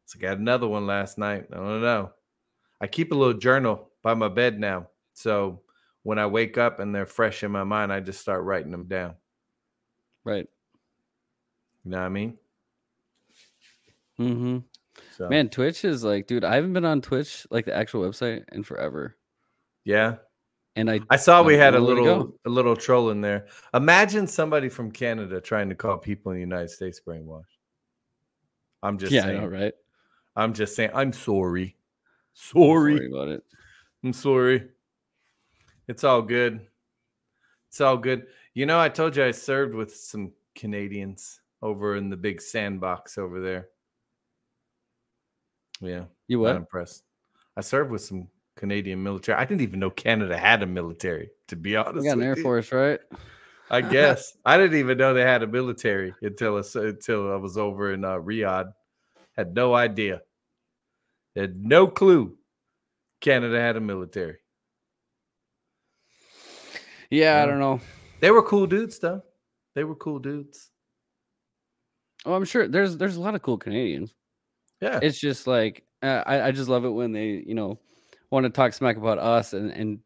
So 0.07 0.18
I 0.18 0.22
got 0.22 0.39
another 0.39 0.68
one 0.68 0.87
last 0.87 1.18
night. 1.18 1.47
I 1.53 1.57
don't 1.57 1.83
know. 1.83 2.12
I 2.81 2.87
keep 2.87 3.12
a 3.12 3.14
little 3.14 3.39
journal 3.39 3.91
by 4.03 4.14
my 4.14 4.29
bed 4.29 4.59
now, 4.61 4.89
so 5.14 5.62
when 6.03 6.18
I 6.18 6.27
wake 6.27 6.57
up 6.59 6.79
and 6.79 6.95
they're 6.95 7.07
fresh 7.07 7.43
in 7.43 7.51
my 7.51 7.64
mind, 7.64 7.93
I 7.93 7.99
just 8.01 8.20
start 8.20 8.45
writing 8.45 8.70
them 8.70 8.87
down. 8.87 9.14
Right. 10.24 10.47
You 11.85 11.91
know 11.91 11.99
what 11.99 12.07
I 12.07 12.09
mean? 12.11 12.39
Mm-hmm. 14.20 14.59
So 15.16 15.29
Man, 15.29 15.49
Twitch 15.49 15.85
is 15.85 16.05
like, 16.05 16.27
dude, 16.27 16.45
I 16.45 16.55
haven't 16.55 16.72
been 16.72 16.85
on 16.85 17.01
Twitch, 17.01 17.47
like 17.51 17.64
the 17.64 17.74
actual 17.74 18.09
website, 18.09 18.45
in 18.53 18.62
forever. 18.62 19.16
yeah. 19.85 20.16
And 20.77 20.91
I 20.91 21.01
I 21.09 21.16
saw 21.16 21.43
we 21.43 21.55
don't 21.55 21.62
had 21.62 21.74
a 21.74 21.79
know 21.79 21.85
where 21.87 21.95
to 21.97 22.03
little 22.03 22.35
a 22.45 22.51
little 22.51 22.77
troll 22.77 23.11
in 23.11 23.20
there. 23.22 23.47
Imagine 23.74 24.27
somebody 24.27 24.68
from 24.68 24.91
Canada 24.91 25.41
trying 25.41 25.68
to 25.70 25.74
call 25.74 25.97
people 25.97 26.33
in 26.33 26.37
the 26.37 26.43
United 26.43 26.68
States 26.70 27.01
brainwashed. 27.07 27.45
I'm 28.83 28.99
just 28.99 29.11
yeah, 29.11 29.22
I 29.22 29.24
saying. 29.24 29.41
know, 29.41 29.47
right? 29.49 29.72
I'm 30.37 30.53
just 30.53 30.77
saying. 30.77 30.91
I'm 30.95 31.12
sorry. 31.12 31.64
I'm 31.64 31.72
Sorry. 32.35 32.97
sorry 32.97 33.07
about 33.11 33.29
it. 33.29 33.43
I'm 34.05 34.12
sorry. 34.12 34.68
It's 35.89 36.05
all 36.05 36.20
good. 36.20 36.61
It's 37.68 37.81
all 37.81 37.97
good. 37.97 38.27
You 38.53 38.66
know, 38.66 38.79
I 38.79 38.91
told 38.91 39.16
you 39.16 39.24
I 39.24 39.31
served 39.31 39.74
with 39.74 39.95
some 39.95 40.33
Canadians 40.55 41.41
over 41.62 41.97
in 41.97 42.11
the 42.11 42.16
big 42.16 42.43
sandbox 42.43 43.16
over 43.16 43.41
there. 43.41 43.68
Yeah. 45.81 46.05
You 46.29 46.39
Not 46.39 46.43
what? 46.43 46.57
impressed. 46.57 47.05
I 47.57 47.62
served 47.62 47.91
with 47.91 48.03
some 48.03 48.29
Canadian 48.57 49.03
military. 49.03 49.39
I 49.39 49.45
didn't 49.45 49.61
even 49.61 49.81
know 49.81 49.91
Canada 49.91 50.37
had 50.37 50.63
a 50.63 50.67
military, 50.67 51.31
to 51.49 51.57
be 51.57 51.77
honest. 51.77 52.03
We 52.03 52.09
got 52.09 52.19
an 52.19 52.25
Air. 52.25 52.37
Force, 52.37 52.73
right? 52.73 52.99
I 53.71 53.81
guess 53.97 54.37
I 54.45 54.57
didn't 54.57 54.79
even 54.79 54.99
know 54.99 55.15
they 55.15 55.23
had 55.23 55.43
a 55.43 55.47
military 55.47 56.15
until 56.23 56.57
until 56.57 57.33
I 57.33 57.37
was 57.37 57.59
over 57.59 57.93
in 57.93 58.05
uh, 58.05 58.17
Riyadh. 58.17 58.73
Had 59.37 59.55
no 59.55 59.75
idea. 59.75 60.23
Had 61.35 61.63
no 61.63 61.87
clue 61.87 62.37
Canada 63.21 63.61
had 63.61 63.77
a 63.77 63.81
military. 63.81 64.39
Yeah, 67.11 67.43
I 67.43 67.47
don't 67.47 67.61
know. 67.61 67.81
They 68.21 68.31
were 68.31 68.43
cool 68.43 68.67
dudes, 68.67 68.99
though. 68.99 69.23
They 69.75 69.85
were 69.85 69.95
cool 69.95 70.19
dudes. 70.19 70.71
Oh, 72.25 72.35
I'm 72.35 72.45
sure 72.45 72.67
there's 72.67 72.97
there's 72.97 73.17
a 73.17 73.21
lot 73.21 73.35
of 73.35 73.43
cool 73.43 73.59
Canadians. 73.59 74.15
Yeah. 74.81 74.99
It's 75.03 75.19
just 75.19 75.47
like 75.47 75.85
uh, 76.03 76.23
I 76.27 76.49
I 76.49 76.51
just 76.51 76.69
love 76.69 76.85
it 76.85 76.91
when 76.91 77.13
they 77.13 77.45
you 77.47 77.55
know 77.55 77.79
want 78.31 78.45
to 78.45 78.51
talk 78.51 78.72
smack 78.72 78.97
about 78.97 79.18
us 79.18 79.53
and 79.53 79.70
and 79.70 79.99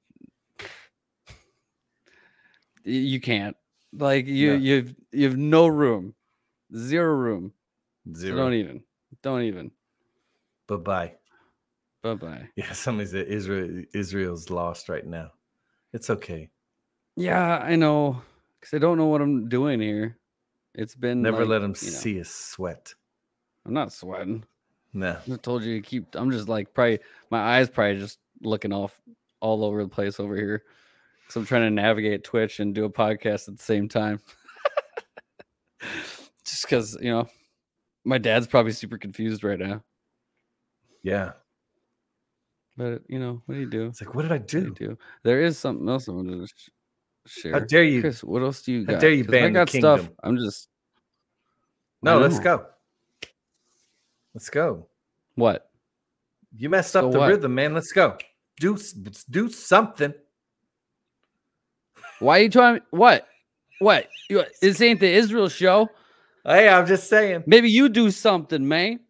you 2.84 3.20
can't 3.20 3.56
like 3.92 4.26
you 4.26 4.52
No. 4.52 4.56
you've 4.56 4.94
you've 5.12 5.36
no 5.36 5.66
room, 5.66 6.14
zero 6.74 7.14
room. 7.14 7.52
So 8.14 8.20
Zero. 8.20 8.36
don't 8.36 8.54
even 8.54 8.82
don't 9.22 9.42
even. 9.42 9.70
Bye 10.66 10.76
bye. 10.76 11.14
Bye 12.02 12.14
bye. 12.14 12.48
Yeah, 12.56 12.72
somebody 12.72 13.08
said 13.08 13.26
uh, 13.26 13.30
Israel 13.30 13.84
Israel's 13.94 14.50
lost 14.50 14.88
right 14.88 15.06
now. 15.06 15.30
It's 15.92 16.10
okay. 16.10 16.50
Yeah, 17.16 17.58
I 17.58 17.76
know 17.76 18.22
because 18.58 18.74
I 18.74 18.78
don't 18.78 18.96
know 18.96 19.06
what 19.06 19.20
I'm 19.20 19.48
doing 19.48 19.80
here. 19.80 20.16
It's 20.74 20.94
been 20.94 21.22
Never 21.22 21.40
like, 21.40 21.48
let 21.48 21.58
them 21.58 21.74
you 21.82 21.90
know, 21.90 21.98
see 21.98 22.20
us 22.20 22.30
sweat. 22.30 22.94
I'm 23.66 23.74
not 23.74 23.92
sweating. 23.92 24.44
No. 24.93 25.16
I 25.32 25.36
told 25.36 25.62
you 25.62 25.80
to 25.80 25.86
keep. 25.86 26.14
I'm 26.14 26.30
just 26.30 26.49
like 26.49 26.74
probably 26.74 26.99
my 27.30 27.38
eyes 27.59 27.70
probably 27.70 27.99
just 27.99 28.18
looking 28.43 28.72
off 28.72 29.01
all 29.41 29.64
over 29.64 29.82
the 29.82 29.88
place 29.88 30.18
over 30.18 30.36
here. 30.36 30.64
So 31.28 31.41
I'm 31.41 31.47
trying 31.47 31.62
to 31.62 31.70
navigate 31.70 32.24
Twitch 32.24 32.59
and 32.61 32.74
do 32.74 32.84
a 32.84 32.91
podcast 32.91 33.49
at 33.49 33.57
the 33.57 33.62
same 33.62 33.88
time. 33.88 34.20
just 36.45 36.62
because 36.62 36.99
you 37.01 37.11
know, 37.11 37.28
my 38.05 38.18
dad's 38.18 38.47
probably 38.47 38.72
super 38.72 38.99
confused 38.99 39.45
right 39.45 39.59
now. 39.59 39.82
Yeah. 41.03 41.32
But 42.76 43.03
you 43.09 43.18
know, 43.18 43.43
what 43.47 43.55
do 43.55 43.61
you 43.61 43.70
do? 43.70 43.86
It's 43.86 44.01
like, 44.01 44.14
what 44.14 44.22
did 44.22 44.32
I 44.32 44.38
do? 44.38 44.74
do? 44.74 44.99
There 45.22 45.41
is 45.43 45.59
something 45.59 45.88
else 45.88 46.09
I 46.09 46.12
wanted 46.12 46.41
to 46.41 46.47
sh- 46.47 46.70
share. 47.26 47.53
How 47.53 47.59
dare 47.61 47.84
you- 47.84 48.01
Chris? 48.01 48.24
What 48.24 48.43
else 48.43 48.62
do 48.62 48.72
you 48.72 48.86
how 48.86 48.93
got? 48.93 49.01
dare 49.01 49.12
you 49.12 49.24
I 49.24 49.30
ban 49.30 49.53
the 49.53 49.59
got 49.61 49.68
stuff. 49.70 50.09
I'm 50.22 50.36
just. 50.36 50.68
No, 52.03 52.18
let's 52.18 52.41
go. 52.41 52.66
Let's 54.34 54.50
go. 54.50 54.86
What? 55.34 55.70
You 56.56 56.68
messed 56.68 56.96
up 56.96 57.04
So 57.04 57.10
the 57.10 57.18
what? 57.18 57.28
rhythm, 57.28 57.54
man. 57.54 57.74
Let's 57.74 57.92
go. 57.92 58.16
Do 58.58 58.72
let's 58.72 59.24
do 59.24 59.48
something. 59.48 60.12
Why 62.18 62.40
are 62.40 62.42
you 62.42 62.50
trying? 62.50 62.80
What? 62.90 63.26
What? 63.78 64.08
You, 64.28 64.44
this 64.60 64.80
ain't 64.82 65.00
the 65.00 65.10
Israel 65.10 65.48
show. 65.48 65.88
Hey, 66.44 66.68
I'm 66.68 66.86
just 66.86 67.08
saying. 67.08 67.44
Maybe 67.46 67.70
you 67.70 67.88
do 67.88 68.10
something, 68.10 68.66
man. 68.66 69.00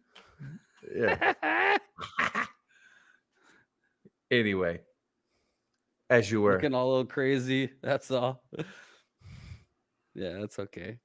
Yeah. 0.95 1.33
anyway, 4.31 4.81
as 6.09 6.31
you 6.31 6.41
were. 6.41 6.53
Looking 6.53 6.73
all 6.73 6.87
a 6.87 6.89
little 6.89 7.05
crazy. 7.05 7.71
That's 7.81 8.11
all. 8.11 8.43
yeah, 10.13 10.37
that's 10.39 10.59
okay. 10.59 10.97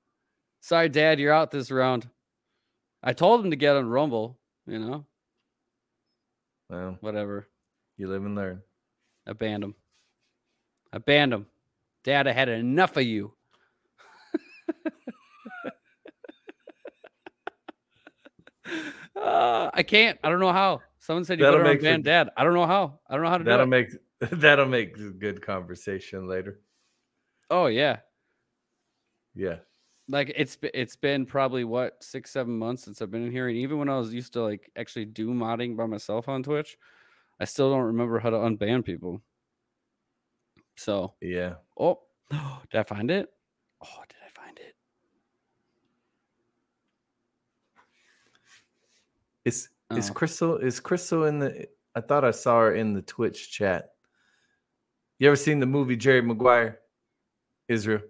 Sorry, 0.60 0.88
Dad, 0.88 1.20
you're 1.20 1.32
out 1.32 1.50
this 1.50 1.70
round. 1.70 2.08
I 3.06 3.12
told 3.12 3.44
him 3.44 3.50
to 3.52 3.56
get 3.56 3.76
on 3.76 3.88
Rumble, 3.88 4.36
you 4.66 4.80
know, 4.80 5.06
Well, 6.68 6.98
whatever. 7.00 7.46
you 7.96 8.08
live 8.08 8.24
and 8.24 8.34
learn. 8.34 8.62
I 9.26 9.32
banned 9.32 9.62
him. 9.62 9.74
I 10.92 10.98
banned 10.98 11.32
him. 11.32 11.46
Dad, 12.02 12.26
I 12.26 12.32
had 12.32 12.48
enough 12.48 12.96
of 12.96 13.04
you. 13.04 13.32
Uh, 19.16 19.70
I 19.74 19.82
can't. 19.82 20.18
I 20.22 20.28
don't 20.28 20.40
know 20.40 20.52
how. 20.52 20.82
Someone 20.98 21.24
said 21.24 21.38
you 21.38 21.44
That'll 21.44 21.60
better 21.60 21.72
make 21.74 21.82
unban 21.82 22.02
Dad. 22.02 22.30
I 22.36 22.44
don't 22.44 22.54
know 22.54 22.66
how. 22.66 22.98
I 23.08 23.14
don't 23.14 23.24
know 23.24 23.30
how 23.30 23.38
to 23.38 23.44
do 23.44 23.50
That'll 23.50 23.64
it. 23.64 23.68
make 23.68 23.88
that'll 24.40 24.66
make 24.66 24.96
good 25.18 25.42
conversation 25.42 26.26
later. 26.26 26.60
oh 27.50 27.66
yeah, 27.66 27.98
Yeah. 29.34 29.56
Like 30.08 30.32
it's 30.36 30.56
it's 30.62 30.96
been 30.96 31.26
probably 31.26 31.64
what 31.64 32.02
six 32.02 32.30
seven 32.30 32.58
months 32.58 32.84
since 32.84 33.02
I've 33.02 33.10
been 33.10 33.24
in 33.24 33.32
here, 33.32 33.48
and 33.48 33.56
even 33.56 33.78
when 33.78 33.88
I 33.88 33.98
was 33.98 34.14
used 34.14 34.32
to 34.34 34.42
like 34.42 34.70
actually 34.76 35.06
do 35.06 35.30
modding 35.30 35.76
by 35.76 35.86
myself 35.86 36.28
on 36.28 36.42
Twitch, 36.42 36.76
I 37.40 37.44
still 37.44 37.70
don't 37.70 37.80
remember 37.86 38.18
how 38.18 38.30
to 38.30 38.36
unban 38.36 38.84
people. 38.84 39.20
So 40.76 41.14
Yeah. 41.20 41.54
oh, 41.78 42.00
did 42.30 42.78
I 42.78 42.82
find 42.84 43.10
it? 43.10 43.28
Oh, 43.82 44.02
did 44.08 44.18
I 44.24 44.40
find 44.40 44.58
it? 44.58 44.74
Is 49.44 49.68
is 49.96 50.10
Oh. 50.10 50.12
Crystal 50.12 50.56
is 50.58 50.80
Crystal 50.80 51.24
in 51.24 51.38
the 51.38 51.68
I 51.94 52.00
thought 52.00 52.24
I 52.24 52.30
saw 52.30 52.60
her 52.60 52.74
in 52.74 52.92
the 52.92 53.02
Twitch 53.02 53.50
chat. 53.50 53.90
You 55.18 55.28
ever 55.28 55.36
seen 55.36 55.60
the 55.60 55.66
movie 55.66 55.96
Jerry 55.96 56.20
Maguire? 56.20 56.80
Israel. 57.68 58.02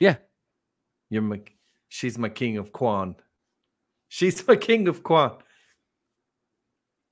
Yeah. 0.00 0.16
You're 1.10 1.22
my 1.22 1.40
she's 1.88 2.18
my 2.18 2.28
king 2.28 2.58
of 2.58 2.72
Quan. 2.72 3.16
She's 4.08 4.46
my 4.48 4.56
king 4.56 4.88
of 4.88 5.02
Quan. 5.02 5.32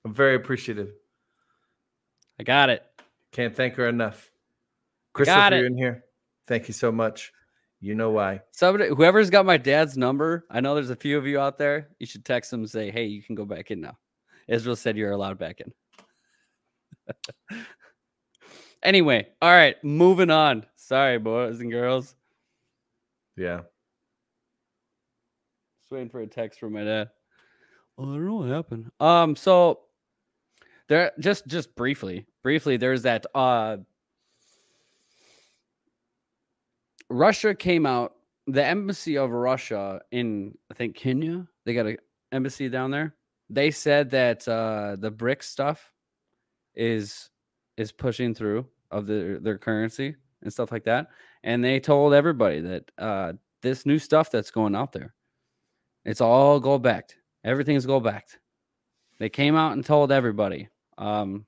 I'm 0.04 0.14
very 0.14 0.34
appreciative. 0.34 0.92
I 2.38 2.42
got 2.42 2.70
it. 2.70 2.82
Can't 3.32 3.54
thank 3.54 3.74
her 3.76 3.88
enough. 3.88 4.30
Crystal, 5.12 5.36
if 5.40 5.52
you're 5.52 5.66
in 5.66 5.78
here. 5.78 6.04
Thank 6.46 6.68
you 6.68 6.74
so 6.74 6.92
much. 6.92 7.32
You 7.80 7.94
know 7.94 8.10
why. 8.10 8.40
Somebody, 8.52 8.88
whoever's 8.88 9.30
got 9.30 9.46
my 9.46 9.56
dad's 9.56 9.96
number, 9.96 10.46
I 10.50 10.60
know 10.60 10.74
there's 10.74 10.90
a 10.90 10.96
few 10.96 11.18
of 11.18 11.26
you 11.26 11.38
out 11.38 11.58
there. 11.58 11.90
You 11.98 12.06
should 12.06 12.24
text 12.24 12.50
them 12.50 12.60
and 12.60 12.70
say, 12.70 12.90
"Hey, 12.90 13.04
you 13.04 13.22
can 13.22 13.34
go 13.34 13.44
back 13.44 13.70
in 13.70 13.80
now." 13.80 13.98
Israel 14.48 14.76
said 14.76 14.96
you're 14.96 15.12
allowed 15.12 15.38
back 15.38 15.60
in. 15.60 15.72
anyway, 18.82 19.28
all 19.40 19.50
right, 19.50 19.82
moving 19.84 20.30
on. 20.30 20.66
Sorry, 20.76 21.18
boys 21.18 21.60
and 21.60 21.70
girls. 21.70 22.14
Yeah. 23.36 23.60
Waiting 25.94 26.08
for 26.08 26.22
a 26.22 26.26
text 26.26 26.58
from 26.58 26.72
my 26.72 26.82
dad. 26.82 27.10
Well, 27.96 28.10
I 28.10 28.14
don't 28.14 28.26
know 28.26 28.34
what 28.34 28.48
happened. 28.48 28.90
Um, 28.98 29.36
so 29.36 29.82
there 30.88 31.12
just 31.20 31.46
just 31.46 31.72
briefly, 31.76 32.26
briefly, 32.42 32.76
there's 32.76 33.02
that 33.02 33.24
uh 33.32 33.76
Russia 37.08 37.54
came 37.54 37.86
out, 37.86 38.14
the 38.48 38.64
embassy 38.64 39.16
of 39.16 39.30
Russia 39.30 40.00
in 40.10 40.58
I 40.68 40.74
think 40.74 40.96
Kenya, 40.96 41.46
they 41.64 41.74
got 41.74 41.86
an 41.86 41.98
embassy 42.32 42.68
down 42.68 42.90
there. 42.90 43.14
They 43.48 43.70
said 43.70 44.10
that 44.10 44.48
uh 44.48 44.96
the 44.98 45.12
BRIC 45.12 45.44
stuff 45.44 45.92
is 46.74 47.30
is 47.76 47.92
pushing 47.92 48.34
through 48.34 48.66
of 48.90 49.06
their 49.06 49.38
their 49.38 49.58
currency 49.58 50.16
and 50.42 50.52
stuff 50.52 50.72
like 50.72 50.82
that. 50.86 51.06
And 51.44 51.62
they 51.62 51.78
told 51.78 52.14
everybody 52.14 52.60
that 52.62 52.90
uh 52.98 53.34
this 53.62 53.86
new 53.86 54.00
stuff 54.00 54.32
that's 54.32 54.50
going 54.50 54.74
out 54.74 54.90
there, 54.92 55.14
it's 56.04 56.20
all 56.20 56.60
gold 56.60 56.82
backed. 56.82 57.16
Everything's 57.44 57.86
gold 57.86 58.04
backed. 58.04 58.38
They 59.18 59.28
came 59.28 59.56
out 59.56 59.72
and 59.72 59.84
told 59.84 60.10
everybody. 60.12 60.68
Um, 60.98 61.46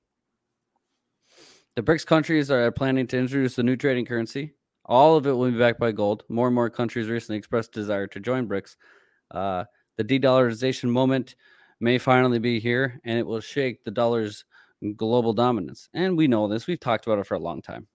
the 1.75 1.83
BRICS 1.83 2.07
countries 2.07 2.51
are 2.51 2.71
planning 2.73 3.07
to 3.09 3.19
introduce 3.19 3.55
the 3.55 3.63
new 3.63 3.77
trading 3.77 4.07
currency. 4.07 4.55
All 4.85 5.17
of 5.17 5.27
it 5.27 5.33
will 5.33 5.51
be 5.51 5.59
backed 5.59 5.81
by 5.81 5.93
gold. 5.93 6.25
More 6.29 6.47
and 6.47 6.55
more 6.55 6.71
countries 6.71 7.09
recently 7.09 7.39
expressed 7.39 7.73
desire 7.73 8.07
to 8.07 8.21
join 8.21 8.49
BRICS. 8.49 8.77
Uh, 9.31 9.65
the 9.97 10.05
de-dollarization 10.05 10.89
moment 10.89 11.37
may 11.81 11.99
finally 11.99 12.39
be 12.39 12.61
here, 12.61 13.01
and 13.05 13.19
it 13.19 13.27
will 13.27 13.41
shake 13.41 13.85
the 13.85 13.91
dollar's 13.91 14.45
global 14.97 15.33
dominance. 15.33 15.89
And 15.93 16.17
we 16.17 16.29
know 16.29 16.49
this. 16.49 16.67
We've 16.67 16.81
talked 16.81 17.07
about 17.07 17.19
it 17.19 17.27
for 17.27 17.35
a 17.35 17.41
long 17.41 17.63
time. 17.63 17.87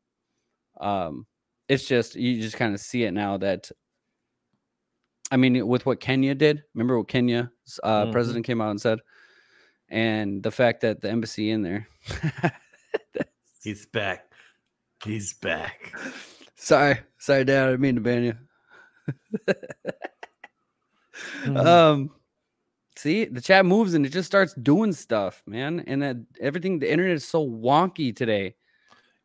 Um, 0.80 1.26
it's 1.68 1.88
just 1.88 2.16
you 2.16 2.42
just 2.42 2.58
kind 2.58 2.74
of 2.74 2.82
see 2.82 3.04
it 3.04 3.14
now 3.14 3.38
that 3.38 3.72
I 5.32 5.38
mean, 5.38 5.66
with 5.68 5.86
what 5.86 6.00
Kenya 6.02 6.36
did, 6.36 6.64
remember 6.74 6.98
what 6.98 7.08
Kenya's 7.08 7.80
uh, 7.84 8.06
Mhm. 8.06 8.12
president 8.12 8.46
came 8.46 8.60
out 8.62 8.72
and 8.72 8.82
said, 8.82 9.00
and 9.90 10.44
the 10.44 10.52
fact 10.52 10.82
that 10.82 11.02
the 11.02 11.10
embassy 11.10 11.50
in 11.52 11.62
there. 11.62 11.88
He's 13.64 13.86
back. 13.86 14.32
He's 15.04 15.34
back. 15.34 15.94
sorry, 16.56 17.00
sorry, 17.18 17.46
Dad, 17.46 17.64
I 17.68 17.72
didn't 17.72 17.82
mean 17.82 17.96
to 17.96 18.02
ban 18.02 18.24
you. 18.24 18.34
Hmm. 21.44 21.58
um, 21.58 22.12
see, 22.98 23.26
the 23.26 23.42
chat 23.42 23.66
moves 23.66 23.94
and 23.94 24.06
it 24.06 24.10
just 24.10 24.28
starts 24.28 24.54
doing 24.56 24.94
stuff, 24.94 25.42
man, 25.46 25.84
and 25.88 26.02
that 26.02 26.18
everything. 26.40 26.80
The 26.80 26.92
internet 26.92 27.16
is 27.16 27.28
so 27.28 27.48
wonky 27.48 28.16
today. 28.16 28.56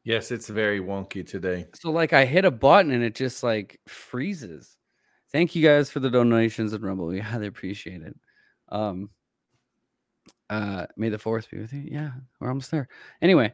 Yes, 0.05 0.31
it's 0.31 0.49
very 0.49 0.81
wonky 0.81 1.27
today. 1.27 1.67
So 1.75 1.91
like 1.91 2.13
I 2.13 2.25
hit 2.25 2.45
a 2.45 2.51
button 2.51 2.93
and 2.93 3.03
it 3.03 3.15
just 3.15 3.43
like 3.43 3.81
freezes. 3.89 4.76
Thank 5.37 5.55
you 5.55 5.63
guys 5.63 5.91
for 5.91 6.01
the 6.01 6.09
donations 6.09 6.73
and 6.73 6.83
Rumble. 6.83 7.07
We 7.09 7.19
highly 7.19 7.47
appreciate 7.47 8.01
it. 8.01 8.17
Um 8.71 9.11
Uh, 10.49 10.87
may 10.97 11.11
the 11.11 11.19
fourth 11.19 11.51
be 11.51 11.59
with 11.59 11.75
you. 11.75 11.85
Yeah, 11.87 12.13
we're 12.41 12.49
almost 12.49 12.71
there. 12.71 12.89
Anyway, 13.21 13.53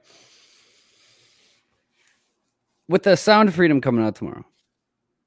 with 2.86 3.02
the 3.02 3.16
Sound 3.16 3.48
of 3.48 3.56
Freedom 3.56 3.80
coming 3.80 4.04
out 4.04 4.14
tomorrow, 4.14 4.44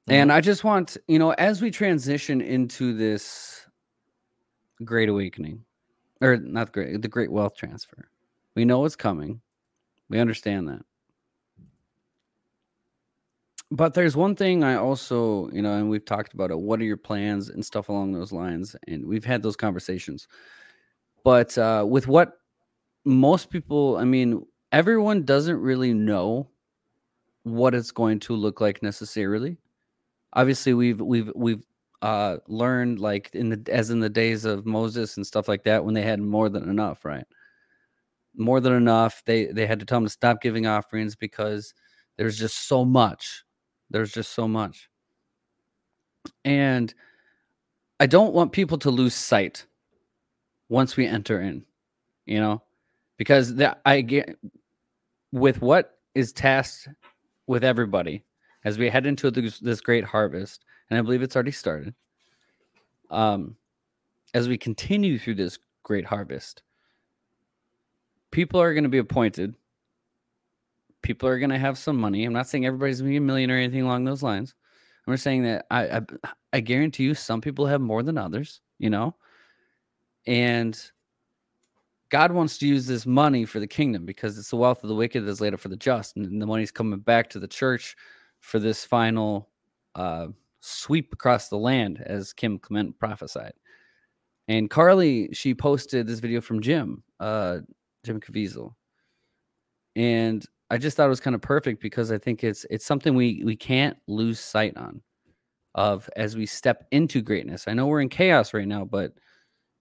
and 0.08 0.32
I 0.32 0.40
just 0.40 0.64
want 0.64 0.96
you 1.08 1.18
know 1.18 1.32
as 1.32 1.60
we 1.60 1.70
transition 1.70 2.40
into 2.40 2.94
this 2.94 3.66
Great 4.82 5.10
Awakening, 5.10 5.62
or 6.22 6.38
not 6.38 6.72
great, 6.72 7.02
the 7.02 7.08
Great 7.16 7.30
Wealth 7.30 7.54
Transfer, 7.54 8.08
we 8.54 8.64
know 8.64 8.86
it's 8.86 8.96
coming. 8.96 9.42
We 10.08 10.20
understand 10.20 10.68
that. 10.68 10.85
But 13.70 13.94
there's 13.94 14.16
one 14.16 14.36
thing 14.36 14.62
I 14.62 14.76
also, 14.76 15.50
you 15.50 15.60
know, 15.60 15.74
and 15.74 15.90
we've 15.90 16.04
talked 16.04 16.34
about 16.34 16.50
it. 16.50 16.58
What 16.58 16.80
are 16.80 16.84
your 16.84 16.96
plans 16.96 17.48
and 17.48 17.64
stuff 17.64 17.88
along 17.88 18.12
those 18.12 18.32
lines? 18.32 18.76
And 18.86 19.04
we've 19.06 19.24
had 19.24 19.42
those 19.42 19.56
conversations. 19.56 20.28
But 21.24 21.58
uh, 21.58 21.84
with 21.88 22.06
what 22.06 22.34
most 23.04 23.50
people, 23.50 23.96
I 23.96 24.04
mean, 24.04 24.46
everyone 24.70 25.24
doesn't 25.24 25.58
really 25.58 25.92
know 25.94 26.48
what 27.42 27.74
it's 27.74 27.90
going 27.90 28.20
to 28.20 28.34
look 28.34 28.60
like 28.60 28.82
necessarily. 28.82 29.56
Obviously, 30.32 30.74
we've 30.74 31.00
we've 31.00 31.32
we've 31.34 31.64
uh, 32.02 32.36
learned 32.46 33.00
like 33.00 33.30
in 33.32 33.48
the 33.48 33.72
as 33.72 33.90
in 33.90 34.00
the 34.00 34.08
days 34.08 34.44
of 34.44 34.66
Moses 34.66 35.16
and 35.16 35.26
stuff 35.26 35.48
like 35.48 35.64
that 35.64 35.84
when 35.84 35.94
they 35.94 36.02
had 36.02 36.20
more 36.20 36.48
than 36.48 36.68
enough, 36.68 37.04
right? 37.04 37.24
More 38.36 38.60
than 38.60 38.74
enough. 38.74 39.22
They 39.24 39.46
they 39.46 39.66
had 39.66 39.80
to 39.80 39.86
tell 39.86 39.98
them 39.98 40.06
to 40.06 40.10
stop 40.10 40.40
giving 40.40 40.66
offerings 40.66 41.16
because 41.16 41.74
there's 42.16 42.38
just 42.38 42.68
so 42.68 42.84
much. 42.84 43.42
There's 43.90 44.12
just 44.12 44.32
so 44.32 44.48
much. 44.48 44.88
And 46.44 46.92
I 48.00 48.06
don't 48.06 48.34
want 48.34 48.52
people 48.52 48.78
to 48.78 48.90
lose 48.90 49.14
sight 49.14 49.66
once 50.68 50.96
we 50.96 51.06
enter 51.06 51.40
in, 51.40 51.64
you 52.26 52.40
know, 52.40 52.62
because 53.16 53.54
that 53.56 53.80
I 53.84 54.00
get 54.00 54.36
with 55.32 55.60
what 55.62 55.98
is 56.14 56.32
tasked 56.32 56.88
with 57.46 57.62
everybody 57.62 58.24
as 58.64 58.78
we 58.78 58.90
head 58.90 59.06
into 59.06 59.30
this, 59.30 59.60
this 59.60 59.80
great 59.80 60.04
harvest, 60.04 60.64
and 60.90 60.98
I 60.98 61.02
believe 61.02 61.22
it's 61.22 61.36
already 61.36 61.52
started. 61.52 61.94
Um, 63.10 63.56
as 64.34 64.48
we 64.48 64.58
continue 64.58 65.18
through 65.18 65.36
this 65.36 65.58
great 65.84 66.04
harvest, 66.04 66.62
people 68.32 68.60
are 68.60 68.74
going 68.74 68.84
to 68.84 68.90
be 68.90 68.98
appointed. 68.98 69.54
People 71.02 71.28
are 71.28 71.38
going 71.38 71.50
to 71.50 71.58
have 71.58 71.78
some 71.78 71.96
money. 71.96 72.24
I'm 72.24 72.32
not 72.32 72.48
saying 72.48 72.66
everybody's 72.66 73.00
going 73.00 73.10
to 73.10 73.12
be 73.12 73.16
a 73.18 73.20
million 73.20 73.50
or 73.50 73.56
anything 73.56 73.82
along 73.82 74.04
those 74.04 74.22
lines. 74.22 74.54
I'm 75.06 75.14
just 75.14 75.22
saying 75.24 75.44
that 75.44 75.66
I, 75.70 75.98
I 75.98 76.00
I 76.52 76.60
guarantee 76.60 77.04
you 77.04 77.14
some 77.14 77.40
people 77.40 77.66
have 77.66 77.80
more 77.80 78.02
than 78.02 78.18
others, 78.18 78.60
you 78.78 78.90
know. 78.90 79.14
And 80.26 80.76
God 82.08 82.32
wants 82.32 82.58
to 82.58 82.66
use 82.66 82.86
this 82.86 83.06
money 83.06 83.44
for 83.44 83.60
the 83.60 83.66
kingdom 83.66 84.04
because 84.04 84.38
it's 84.38 84.50
the 84.50 84.56
wealth 84.56 84.82
of 84.82 84.88
the 84.88 84.94
wicked 84.94 85.26
that's 85.26 85.40
laid 85.40 85.54
up 85.54 85.60
for 85.60 85.68
the 85.68 85.76
just, 85.76 86.16
and 86.16 86.40
the 86.40 86.46
money's 86.46 86.70
coming 86.70 86.98
back 86.98 87.30
to 87.30 87.38
the 87.38 87.48
church 87.48 87.96
for 88.40 88.58
this 88.58 88.84
final 88.84 89.48
uh, 89.94 90.28
sweep 90.60 91.12
across 91.12 91.48
the 91.48 91.58
land, 91.58 92.02
as 92.04 92.32
Kim 92.32 92.58
Clement 92.58 92.98
prophesied. 92.98 93.54
And 94.48 94.70
Carly, 94.70 95.32
she 95.32 95.54
posted 95.54 96.06
this 96.06 96.20
video 96.20 96.40
from 96.40 96.60
Jim, 96.60 97.02
uh, 97.18 97.58
Jim 98.04 98.20
Caviezel, 98.20 98.74
and 99.96 100.46
I 100.70 100.78
just 100.78 100.96
thought 100.96 101.06
it 101.06 101.10
was 101.10 101.20
kind 101.20 101.36
of 101.36 101.42
perfect 101.42 101.80
because 101.80 102.10
I 102.10 102.18
think 102.18 102.42
it's 102.42 102.66
it's 102.70 102.84
something 102.84 103.14
we 103.14 103.42
we 103.44 103.56
can't 103.56 103.96
lose 104.08 104.40
sight 104.40 104.76
on 104.76 105.00
of 105.74 106.08
as 106.16 106.36
we 106.36 106.46
step 106.46 106.86
into 106.90 107.22
greatness. 107.22 107.68
I 107.68 107.74
know 107.74 107.86
we're 107.86 108.00
in 108.00 108.08
chaos 108.08 108.52
right 108.54 108.66
now, 108.66 108.84
but 108.84 109.12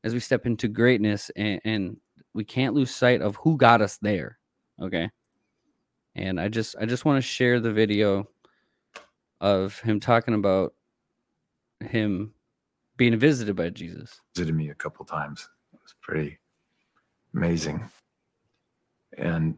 as 0.04 0.14
we 0.14 0.20
step 0.20 0.46
into 0.46 0.68
greatness 0.68 1.32
and, 1.36 1.60
and 1.66 1.98
we 2.34 2.44
can't 2.44 2.76
lose 2.76 2.94
sight 2.94 3.22
of 3.22 3.38
who 3.38 3.58
got 3.58 3.82
us 3.82 3.98
there. 4.02 4.38
Okay. 4.80 5.10
And 6.16 6.40
I 6.40 6.50
just 6.50 6.76
I 6.80 6.86
just 6.86 7.06
want 7.06 7.18
to 7.18 7.28
share 7.28 7.60
the 7.60 7.72
video 7.72 8.28
of 9.42 9.80
him 9.80 10.00
talking 10.00 10.34
about 10.34 10.74
him 11.80 12.34
being 12.98 13.18
visited 13.18 13.56
by 13.56 13.70
Jesus. 13.70 14.22
visited 14.36 14.56
me 14.56 14.70
a 14.70 14.76
couple 14.76 15.06
times. 15.06 15.50
It 15.74 15.80
was 15.82 15.96
pretty 16.02 16.40
amazing. 17.34 17.90
And 19.18 19.56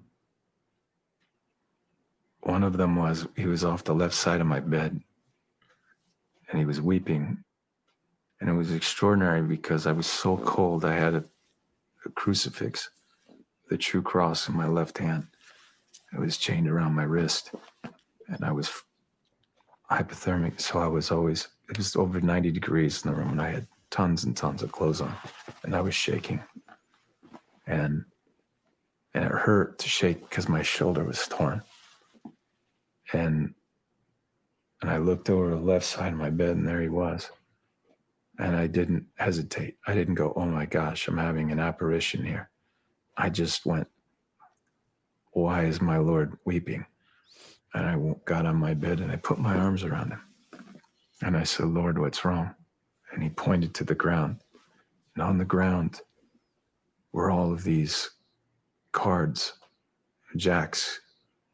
one 2.47 2.63
of 2.63 2.77
them 2.77 2.95
was 2.95 3.27
he 3.35 3.45
was 3.45 3.65
off 3.65 3.83
the 3.83 3.93
left 3.93 4.13
side 4.13 4.39
of 4.39 4.47
my 4.47 4.61
bed 4.61 5.01
and 6.49 6.59
he 6.59 6.65
was 6.65 6.79
weeping. 6.79 7.43
And 8.39 8.49
it 8.49 8.53
was 8.53 8.71
extraordinary 8.71 9.41
because 9.41 9.85
I 9.85 9.91
was 9.91 10.07
so 10.07 10.37
cold. 10.37 10.85
I 10.85 10.95
had 10.95 11.13
a, 11.13 11.23
a 12.05 12.09
crucifix, 12.11 12.89
the 13.69 13.77
true 13.77 14.01
cross 14.01 14.47
in 14.47 14.55
my 14.55 14.67
left 14.67 14.97
hand. 14.97 15.27
It 16.13 16.21
was 16.21 16.37
chained 16.37 16.69
around 16.69 16.95
my 16.95 17.03
wrist. 17.03 17.51
And 18.29 18.45
I 18.45 18.53
was 18.53 18.71
hypothermic. 19.91 20.61
So 20.61 20.79
I 20.79 20.87
was 20.87 21.11
always, 21.11 21.49
it 21.69 21.77
was 21.77 21.97
over 21.97 22.21
90 22.21 22.51
degrees 22.51 23.03
in 23.03 23.11
the 23.11 23.17
room 23.17 23.31
and 23.31 23.41
I 23.41 23.51
had 23.51 23.67
tons 23.89 24.23
and 24.23 24.37
tons 24.37 24.63
of 24.63 24.71
clothes 24.71 25.01
on 25.01 25.13
and 25.63 25.75
I 25.75 25.81
was 25.81 25.95
shaking. 25.95 26.41
And 27.65 28.05
and 29.13 29.25
it 29.25 29.31
hurt 29.31 29.79
to 29.79 29.89
shake 29.89 30.29
because 30.29 30.47
my 30.47 30.61
shoulder 30.61 31.03
was 31.03 31.27
torn. 31.27 31.63
And 33.13 33.53
and 34.81 34.91
I 34.91 34.97
looked 34.97 35.29
over 35.29 35.49
the 35.49 35.55
left 35.55 35.85
side 35.85 36.13
of 36.13 36.19
my 36.19 36.29
bed 36.29 36.55
and 36.55 36.67
there 36.67 36.81
he 36.81 36.89
was. 36.89 37.31
And 38.37 38.55
I 38.55 38.67
didn't 38.67 39.07
hesitate. 39.15 39.77
I 39.87 39.95
didn't 39.95 40.15
go, 40.15 40.33
oh 40.35 40.45
my 40.45 40.67
gosh, 40.67 41.07
I'm 41.07 41.17
having 41.17 41.51
an 41.51 41.59
apparition 41.59 42.23
here. 42.23 42.51
I 43.17 43.29
just 43.29 43.65
went, 43.65 43.87
why 45.31 45.65
is 45.65 45.81
my 45.81 45.97
Lord 45.97 46.37
weeping? 46.45 46.85
And 47.73 47.85
I 47.85 48.15
got 48.25 48.45
on 48.45 48.55
my 48.57 48.75
bed 48.75 48.99
and 48.99 49.11
I 49.11 49.15
put 49.15 49.39
my 49.39 49.55
arms 49.57 49.83
around 49.83 50.11
him. 50.11 50.21
And 51.23 51.35
I 51.35 51.43
said, 51.43 51.67
Lord, 51.67 51.97
what's 51.97 52.23
wrong? 52.23 52.53
And 53.11 53.23
he 53.23 53.29
pointed 53.29 53.73
to 53.75 53.83
the 53.83 53.95
ground. 53.95 54.37
And 55.15 55.23
on 55.23 55.39
the 55.39 55.45
ground 55.45 56.01
were 57.11 57.31
all 57.31 57.51
of 57.51 57.63
these 57.63 58.11
cards 58.91 59.53
jacks, 60.35 60.99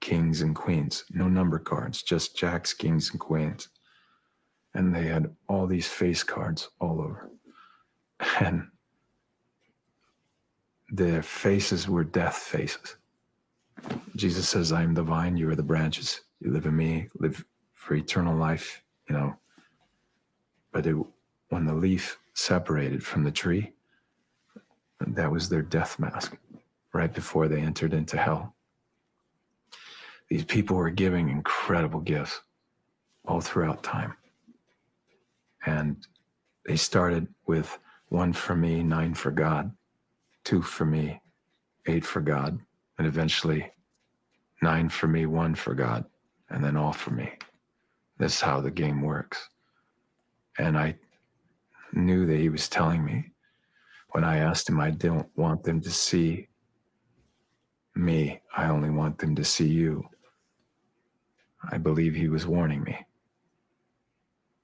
kings, 0.04 0.42
and 0.42 0.54
queens. 0.54 1.06
No 1.12 1.30
number 1.30 1.58
cards, 1.58 2.04
just 2.04 2.36
jacks, 2.36 2.74
kings, 2.74 3.12
and 3.12 3.20
queens. 3.22 3.70
And 4.74 4.94
they 4.94 5.04
had 5.04 5.34
all 5.48 5.66
these 5.66 5.88
face 5.88 6.24
cards 6.24 6.70
all 6.80 7.00
over. 7.02 7.30
And 8.40 8.68
their 10.90 11.24
faces 11.24 11.88
were 11.88 12.04
death 12.04 12.36
faces. 12.36 12.98
Jesus 14.16 14.48
says, 14.50 14.74
I 14.74 14.84
am 14.84 14.94
the 14.94 15.04
vine, 15.04 15.38
you 15.38 15.50
are 15.50 15.56
the 15.56 15.64
branches. 15.64 16.22
You 16.42 16.52
live 16.52 16.66
in 16.66 16.76
me, 16.76 17.08
live 17.16 17.46
for 17.74 17.96
eternal 17.96 18.36
life, 18.36 18.84
you 19.08 19.16
know. 19.16 19.36
But 20.74 20.86
it, 20.86 20.98
when 21.50 21.66
the 21.66 21.74
leaf 21.74 22.20
separated 22.34 23.04
from 23.06 23.24
the 23.24 23.32
tree, 23.32 23.72
that 25.00 25.32
was 25.32 25.48
their 25.48 25.62
death 25.62 25.98
mask 25.98 26.38
right 26.94 27.14
before 27.14 27.48
they 27.48 27.62
entered 27.62 27.94
into 27.94 28.18
hell. 28.18 28.54
These 30.34 30.46
people 30.46 30.78
were 30.78 30.90
giving 30.90 31.30
incredible 31.30 32.00
gifts 32.00 32.42
all 33.24 33.40
throughout 33.40 33.84
time. 33.84 34.16
And 35.64 36.08
they 36.66 36.76
started 36.76 37.28
with 37.46 37.78
one 38.08 38.34
for 38.34 38.56
me, 38.56 38.82
nine 38.82 39.14
for 39.14 39.30
God, 39.30 39.74
two 40.44 40.64
for 40.64 40.86
me, 40.86 41.22
eight 41.86 42.04
for 42.04 42.20
God, 42.20 42.58
and 42.98 43.06
eventually 43.06 43.72
nine 44.60 44.90
for 44.90 45.08
me, 45.08 45.28
one 45.28 45.54
for 45.54 45.76
God, 45.76 46.04
and 46.50 46.64
then 46.64 46.78
all 46.78 46.94
for 46.94 47.12
me. 47.12 47.32
This 48.18 48.34
is 48.34 48.42
how 48.42 48.60
the 48.60 48.72
game 48.72 49.04
works. 49.04 49.50
And 50.58 50.76
I 50.76 50.96
knew 51.92 52.26
that 52.26 52.40
he 52.40 52.50
was 52.50 52.68
telling 52.68 53.06
me 53.06 53.34
when 54.14 54.24
I 54.24 54.38
asked 54.38 54.68
him, 54.68 54.80
I 54.80 54.90
don't 54.90 55.30
want 55.36 55.62
them 55.62 55.80
to 55.82 55.92
see 55.92 56.48
me, 57.94 58.42
I 58.58 58.70
only 58.70 58.90
want 58.90 59.20
them 59.20 59.36
to 59.36 59.44
see 59.44 59.68
you. 59.68 60.10
I 61.72 61.78
believe 61.78 62.16
he 62.16 62.28
was 62.28 62.46
warning 62.46 62.84
me. 62.84 62.98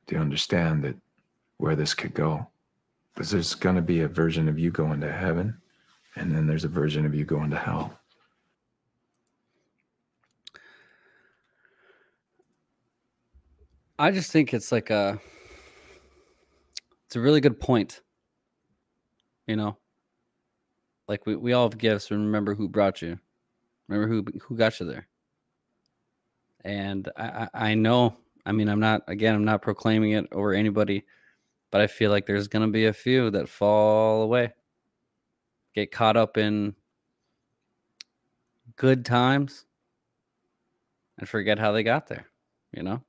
Do 0.07 0.15
you 0.15 0.21
understand 0.21 0.83
that 0.83 0.95
where 1.57 1.75
this 1.75 1.93
could 1.93 2.13
go? 2.13 2.47
Because 3.13 3.31
there's 3.31 3.53
going 3.53 3.75
to 3.75 3.81
be 3.81 4.01
a 4.01 4.07
version 4.07 4.47
of 4.47 4.57
you 4.57 4.71
going 4.71 5.01
to 5.01 5.11
heaven, 5.11 5.55
and 6.15 6.33
then 6.33 6.47
there's 6.47 6.65
a 6.65 6.69
version 6.69 7.05
of 7.05 7.13
you 7.13 7.25
going 7.25 7.49
to 7.51 7.57
hell. 7.57 7.99
I 13.99 14.11
just 14.11 14.31
think 14.31 14.53
it's 14.53 14.71
like 14.71 14.89
a 14.89 15.19
it's 17.05 17.17
a 17.17 17.19
really 17.19 17.41
good 17.41 17.59
point. 17.59 18.01
You 19.45 19.57
know, 19.57 19.77
like 21.09 21.25
we, 21.25 21.35
we 21.35 21.51
all 21.51 21.69
have 21.69 21.77
gifts 21.77 22.09
remember 22.09 22.55
who 22.55 22.69
brought 22.69 23.01
you. 23.01 23.19
Remember 23.89 24.07
who 24.07 24.23
who 24.41 24.55
got 24.55 24.79
you 24.79 24.85
there. 24.85 25.08
And 26.63 27.09
I, 27.17 27.47
I, 27.53 27.73
know, 27.75 28.17
I 28.45 28.51
mean, 28.51 28.69
I'm 28.69 28.79
not 28.79 29.03
again, 29.07 29.35
I'm 29.35 29.45
not 29.45 29.61
proclaiming 29.61 30.11
it 30.11 30.27
over 30.31 30.53
anybody, 30.53 31.05
but 31.71 31.81
I 31.81 31.87
feel 31.87 32.11
like 32.11 32.25
there's 32.25 32.47
gonna 32.47 32.67
be 32.67 32.85
a 32.87 32.93
few 32.93 33.31
that 33.31 33.49
fall 33.49 34.23
away. 34.23 34.53
get 35.73 35.91
caught 35.91 36.17
up 36.17 36.37
in 36.37 36.75
good 38.75 39.05
times 39.05 39.65
and 41.17 41.27
forget 41.27 41.59
how 41.59 41.71
they 41.71 41.83
got 41.83 42.07
there, 42.07 42.27
you 42.71 42.83
know? 42.83 43.01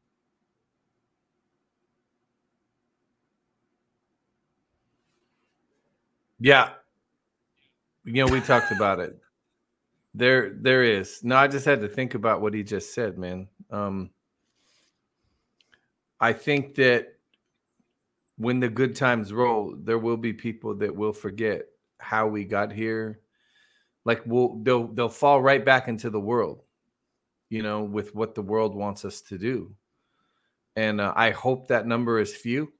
Yeah. 6.39 6.71
You 8.05 8.25
know, 8.25 8.33
we 8.33 8.41
talked 8.41 8.73
about 8.73 9.01
it. 9.01 9.17
There 10.15 10.55
there 10.55 10.83
is. 10.83 11.23
No, 11.23 11.37
I 11.37 11.47
just 11.47 11.65
had 11.65 11.81
to 11.83 11.89
think 11.89 12.15
about 12.15 12.41
what 12.41 12.55
he 12.55 12.63
just 12.63 12.95
said, 12.95 13.19
man. 13.19 13.49
Um 13.71 14.11
I 16.21 16.33
think 16.33 16.75
that 16.75 17.15
when 18.37 18.61
the 18.61 18.69
good 18.69 18.97
times 18.97 19.33
roll, 19.33 19.75
there 19.77 19.99
will 19.99 20.17
be 20.17 20.33
people 20.33 20.75
that 20.77 20.95
will 20.95 21.13
forget 21.13 21.67
how 21.99 22.27
we 22.27 22.45
got 22.45 22.73
here. 22.73 23.21
Like 24.05 24.23
we'll 24.27 24.57
they'll 24.63 24.89
they'll 24.89 25.09
fall 25.09 25.41
right 25.43 25.65
back 25.65 25.89
into 25.89 26.11
the 26.11 26.21
world, 26.21 26.63
you 27.51 27.63
know, 27.63 27.83
with 27.83 28.15
what 28.15 28.35
the 28.35 28.43
world 28.43 28.75
wants 28.75 29.05
us 29.05 29.21
to 29.23 29.39
do. 29.39 29.75
And 30.77 31.01
uh, 31.01 31.13
I 31.15 31.31
hope 31.31 31.69
that 31.69 31.87
number 31.87 32.19
is 32.19 32.35
few. 32.35 32.73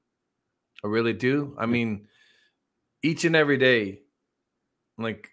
I 0.83 0.87
really 0.87 1.13
do. 1.13 1.55
I 1.59 1.67
mean, 1.67 2.07
each 3.03 3.23
and 3.25 3.35
every 3.35 3.57
day, 3.57 4.01
like 4.97 5.29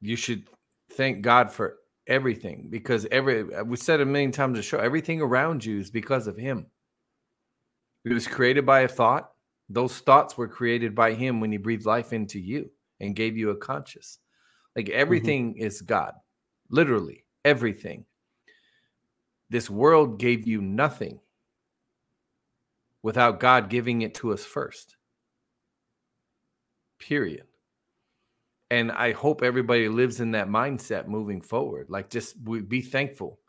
you 0.00 0.14
should 0.14 0.46
thank 0.92 1.22
God 1.22 1.50
for 1.52 1.76
everything 2.06 2.66
because 2.70 3.06
every 3.10 3.44
we 3.64 3.76
said 3.76 4.00
a 4.00 4.06
million 4.06 4.32
times 4.32 4.58
to 4.58 4.62
show 4.62 4.78
everything 4.78 5.20
around 5.20 5.64
you 5.64 5.78
is 5.78 5.90
because 5.90 6.26
of 6.26 6.36
Him. 6.36 6.66
It 8.04 8.12
was 8.12 8.26
created 8.26 8.66
by 8.66 8.80
a 8.80 8.88
thought. 8.88 9.30
Those 9.68 9.98
thoughts 9.98 10.36
were 10.36 10.48
created 10.48 10.94
by 10.94 11.14
Him 11.14 11.40
when 11.40 11.52
He 11.52 11.58
breathed 11.58 11.86
life 11.86 12.12
into 12.12 12.40
you 12.40 12.70
and 12.98 13.16
gave 13.16 13.36
you 13.36 13.50
a 13.50 13.56
conscious. 13.56 14.18
Like 14.76 14.88
everything 14.88 15.54
mm-hmm. 15.54 15.62
is 15.62 15.82
God, 15.82 16.14
literally 16.70 17.24
everything. 17.44 18.04
This 19.48 19.68
world 19.68 20.18
gave 20.18 20.46
you 20.46 20.62
nothing 20.62 21.20
without 23.02 23.40
God 23.40 23.68
giving 23.68 24.02
it 24.02 24.14
to 24.16 24.32
us 24.32 24.44
first. 24.44 24.96
Period. 26.98 27.44
And 28.70 28.92
I 28.92 29.12
hope 29.12 29.42
everybody 29.42 29.88
lives 29.88 30.20
in 30.20 30.32
that 30.32 30.48
mindset 30.48 31.08
moving 31.08 31.40
forward. 31.40 31.86
Like, 31.90 32.08
just 32.08 32.36
be 32.68 32.80
thankful. 32.80 33.40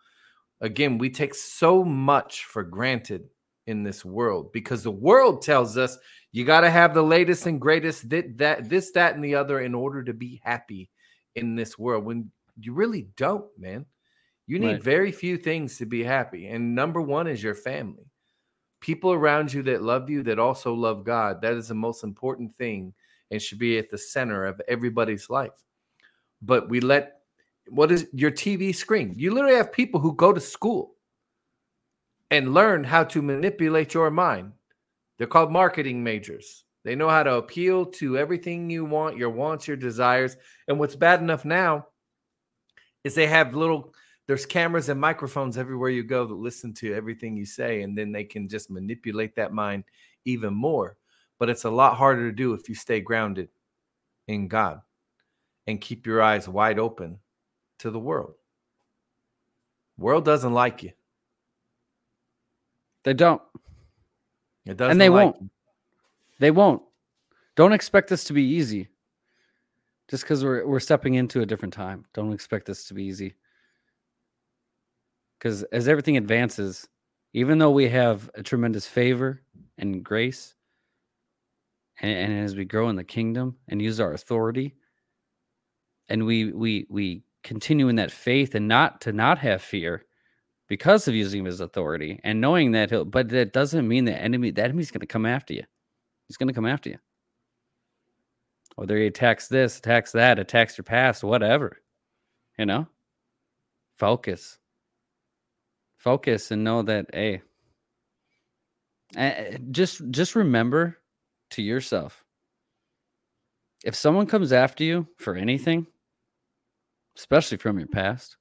Again, 0.62 0.98
we 0.98 1.10
take 1.10 1.36
so 1.36 1.84
much 1.84 2.46
for 2.46 2.64
granted 2.64 3.30
in 3.68 3.84
this 3.84 4.04
world 4.04 4.52
because 4.52 4.84
the 4.84 4.92
world 4.92 5.42
tells 5.42 5.78
us 5.78 5.98
you 6.32 6.46
got 6.46 6.62
to 6.62 6.70
have 6.70 6.94
the 6.94 7.04
latest 7.04 7.46
and 7.46 7.62
greatest 7.62 8.10
that, 8.10 8.38
that 8.38 8.70
this 8.70 8.92
that 8.92 9.16
and 9.16 9.24
the 9.24 9.36
other 9.36 9.60
in 9.60 9.76
order 9.76 10.04
to 10.04 10.14
be 10.14 10.42
happy 10.44 10.90
in 11.36 11.56
this 11.56 11.78
world 11.78 12.04
when 12.04 12.32
you 12.60 12.74
really 12.74 13.08
don't 13.18 13.46
man 13.58 13.86
you 14.48 14.60
need 14.60 14.74
right. 14.74 14.84
very 14.84 15.12
few 15.12 15.38
things 15.38 15.78
to 15.78 15.86
be 15.86 16.04
happy 16.04 16.48
and 16.48 16.76
number 16.76 17.02
one 17.02 17.28
is 17.28 17.42
your 17.42 17.56
family 17.56 18.12
people 18.82 19.14
around 19.14 19.54
you 19.54 19.62
that 19.62 19.84
love 19.84 20.10
you 20.10 20.24
that 20.24 20.40
also 20.40 20.74
love 20.74 21.04
god 21.04 21.42
that 21.42 21.54
is 21.54 21.68
the 21.68 21.76
most 21.76 22.04
important 22.04 22.54
thing 22.56 22.94
and 23.32 23.42
should 23.42 23.60
be 23.60 23.78
at 23.78 23.90
the 23.90 23.98
center 23.98 24.46
of 24.46 24.62
everybody's 24.68 25.30
life 25.30 25.64
but 26.42 26.70
we 26.70 26.80
let 26.80 27.22
what 27.70 27.92
is 27.92 28.08
your 28.14 28.32
tv 28.32 28.76
screen 28.76 29.14
you 29.16 29.34
literally 29.34 29.56
have 29.56 29.72
people 29.72 30.00
who 30.00 30.14
go 30.16 30.32
to 30.32 30.40
school 30.40 30.96
and 32.30 32.54
learn 32.54 32.84
how 32.84 33.04
to 33.04 33.22
manipulate 33.22 33.94
your 33.94 34.12
mind 34.12 34.52
they're 35.22 35.28
called 35.28 35.52
marketing 35.52 36.04
majors. 36.04 36.64
They 36.84 36.96
know 36.96 37.08
how 37.08 37.22
to 37.22 37.36
appeal 37.36 37.86
to 37.86 38.18
everything 38.18 38.72
you 38.72 38.86
want, 38.86 39.18
your 39.18 39.30
wants, 39.30 39.68
your 39.68 39.78
desires. 39.78 40.36
And 40.68 40.80
what's 40.80 40.96
bad 40.96 41.22
enough 41.22 41.46
now 41.46 41.86
is 43.04 43.14
they 43.14 43.28
have 43.28 43.54
little 43.54 43.94
there's 44.26 44.48
cameras 44.48 44.90
and 44.90 45.00
microphones 45.00 45.60
everywhere 45.60 45.92
you 45.92 46.02
go 46.02 46.26
that 46.26 46.34
listen 46.34 46.74
to 46.74 46.96
everything 46.96 47.38
you 47.38 47.46
say 47.46 47.84
and 47.84 47.96
then 47.96 48.12
they 48.12 48.24
can 48.24 48.50
just 48.50 48.72
manipulate 48.72 49.36
that 49.36 49.54
mind 49.54 49.84
even 50.26 50.56
more. 50.56 50.98
But 51.42 51.50
it's 51.50 51.64
a 51.64 51.72
lot 51.72 51.98
harder 51.98 52.30
to 52.30 52.36
do 52.36 52.54
if 52.54 52.70
you 52.70 52.76
stay 52.76 53.00
grounded 53.00 53.50
in 54.28 54.48
God 54.48 54.80
and 55.66 55.82
keep 55.82 56.06
your 56.06 56.22
eyes 56.22 56.48
wide 56.48 56.78
open 56.78 57.18
to 57.80 57.90
the 57.90 57.98
world. 57.98 58.36
World 59.98 60.24
doesn't 60.24 60.54
like 60.54 60.84
you. 60.84 60.92
They 63.04 63.16
don't. 63.16 63.42
It 64.68 64.78
doesn't 64.78 64.92
and 64.92 65.02
they 65.02 65.10
like 65.10 65.34
won't. 65.34 65.52
They 66.38 66.52
won't. 66.52 66.84
Don't 67.56 67.74
expect 67.74 68.10
this 68.10 68.24
to 68.26 68.34
be 68.34 68.44
easy. 68.44 68.90
Just 70.12 70.22
because 70.22 70.44
we're 70.44 70.68
we're 70.68 70.80
stepping 70.80 71.16
into 71.16 71.42
a 71.42 71.46
different 71.48 71.74
time, 71.74 72.06
don't 72.14 72.34
expect 72.34 72.68
this 72.68 72.86
to 72.86 72.94
be 72.94 73.06
easy. 73.06 73.34
Because 75.40 75.64
as 75.64 75.88
everything 75.88 76.18
advances, 76.18 76.88
even 77.34 77.58
though 77.58 77.72
we 77.72 77.90
have 77.90 78.30
a 78.36 78.44
tremendous 78.44 78.86
favor 78.86 79.42
and 79.80 80.04
grace, 80.04 80.54
and, 82.02 82.12
and 82.34 82.44
as 82.44 82.56
we 82.56 82.66
grow 82.66 82.90
in 82.90 82.98
the 82.98 83.04
kingdom 83.04 83.56
and 83.70 83.82
use 83.82 84.00
our 84.00 84.14
authority, 84.14 84.76
and 86.10 86.26
we 86.26 86.52
we 86.52 86.86
we 86.90 87.24
continue 87.44 87.88
in 87.88 87.96
that 87.96 88.12
faith 88.12 88.54
and 88.56 88.68
not 88.68 89.02
to 89.02 89.14
not 89.14 89.40
have 89.40 89.62
fear, 89.62 90.06
because 90.72 91.06
of 91.06 91.14
using 91.14 91.44
his 91.44 91.60
authority 91.60 92.18
and 92.24 92.40
knowing 92.40 92.72
that 92.72 92.90
he'll 92.90 93.04
but 93.04 93.28
that 93.28 93.52
doesn't 93.52 93.90
mean 93.90 94.06
the 94.06 94.18
enemy 94.18 94.52
the 94.52 94.64
enemy's 94.64 94.90
going 94.90 95.02
to 95.02 95.06
come 95.06 95.26
after 95.26 95.54
you. 95.54 95.64
He's 96.30 96.38
going 96.38 96.48
to 96.48 96.54
come 96.54 96.66
after 96.66 96.92
you. 96.92 96.98
Whether 98.78 98.98
he 98.98 99.08
attacks 99.08 99.50
this 99.50 99.80
attacks 99.80 100.14
that 100.14 100.40
attacks 100.40 100.78
your 100.78 100.86
past 100.86 101.26
whatever 101.26 101.78
you 102.58 102.66
know? 102.66 102.88
Focus. 103.98 104.60
Focus 105.98 106.52
and 106.52 106.64
know 106.64 106.84
that 106.84 107.08
hey 107.14 107.42
eh, 109.18 109.30
eh, 109.30 109.58
just 109.72 110.02
just 110.12 110.38
remember 110.38 111.01
to 111.52 111.62
yourself 111.62 112.24
if 113.84 113.96
someone 113.96 114.28
comes 114.28 114.52
after 114.52 114.84
you 114.84 115.08
for 115.18 115.36
anything 115.36 115.86
especially 117.18 117.58
from 117.58 117.78
your 117.78 117.88
past 117.88 118.38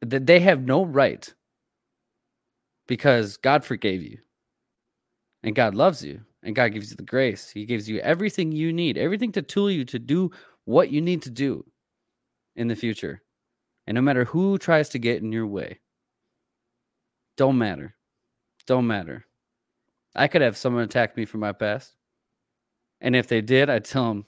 that 0.00 0.26
they 0.26 0.40
have 0.40 0.62
no 0.62 0.84
right 0.84 1.32
because 2.86 3.36
God 3.36 3.64
forgave 3.64 4.02
you 4.02 4.18
and 5.42 5.54
God 5.54 5.74
loves 5.74 6.04
you 6.04 6.20
and 6.42 6.54
God 6.54 6.72
gives 6.72 6.90
you 6.90 6.96
the 6.96 7.02
grace. 7.02 7.50
He 7.50 7.64
gives 7.64 7.88
you 7.88 7.98
everything 8.00 8.52
you 8.52 8.72
need, 8.72 8.98
everything 8.98 9.32
to 9.32 9.42
tool 9.42 9.70
you 9.70 9.84
to 9.86 9.98
do 9.98 10.30
what 10.64 10.90
you 10.90 11.00
need 11.00 11.22
to 11.22 11.30
do 11.30 11.64
in 12.56 12.68
the 12.68 12.76
future. 12.76 13.22
And 13.86 13.94
no 13.94 14.00
matter 14.00 14.24
who 14.24 14.58
tries 14.58 14.88
to 14.90 14.98
get 14.98 15.22
in 15.22 15.32
your 15.32 15.46
way, 15.46 15.80
don't 17.36 17.58
matter. 17.58 17.94
Don't 18.66 18.86
matter. 18.86 19.26
I 20.14 20.28
could 20.28 20.42
have 20.42 20.56
someone 20.56 20.82
attack 20.82 21.16
me 21.16 21.24
from 21.24 21.40
my 21.40 21.52
past. 21.52 21.94
And 23.00 23.16
if 23.16 23.26
they 23.26 23.40
did, 23.40 23.70
I'd 23.70 23.84
tell 23.84 24.08
them, 24.08 24.26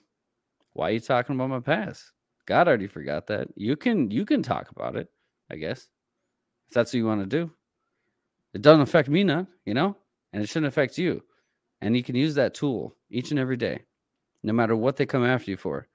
why 0.73 0.89
are 0.89 0.93
you 0.93 1.01
talking 1.01 1.37
about 1.37 1.51
my 1.51 1.61
past? 1.61 2.13
God 2.47 2.69
already 2.69 2.87
forgot 2.87 3.27
that. 3.29 3.49
You 3.57 3.77
can 3.77 4.11
you 4.11 4.25
can 4.27 4.43
talk 4.43 4.71
about 4.71 4.97
it. 4.97 5.09
I 5.51 5.57
guess. 5.57 5.89
If 6.69 6.75
that's 6.75 6.93
what 6.93 6.99
you 6.99 7.07
want 7.07 7.21
to 7.21 7.27
do. 7.27 7.51
It 8.55 8.63
doesn't 8.63 8.81
affect 8.81 9.09
me 9.09 9.25
none, 9.25 9.47
you 9.65 9.75
know? 9.75 9.97
And 10.33 10.43
it 10.43 10.49
shouldn't 10.49 10.69
affect 10.69 10.99
you. 10.99 11.23
And 11.81 11.97
you 11.97 12.03
can 12.03 12.15
use 12.15 12.35
that 12.35 12.55
tool 12.55 12.97
each 13.11 13.31
and 13.31 13.39
every 13.39 13.57
day. 13.57 13.83
No 14.43 14.53
matter 14.53 14.77
what 14.77 14.97
they 14.97 15.07
come 15.07 15.25
after 15.25 15.51
you 15.51 15.57
for. 15.57 15.87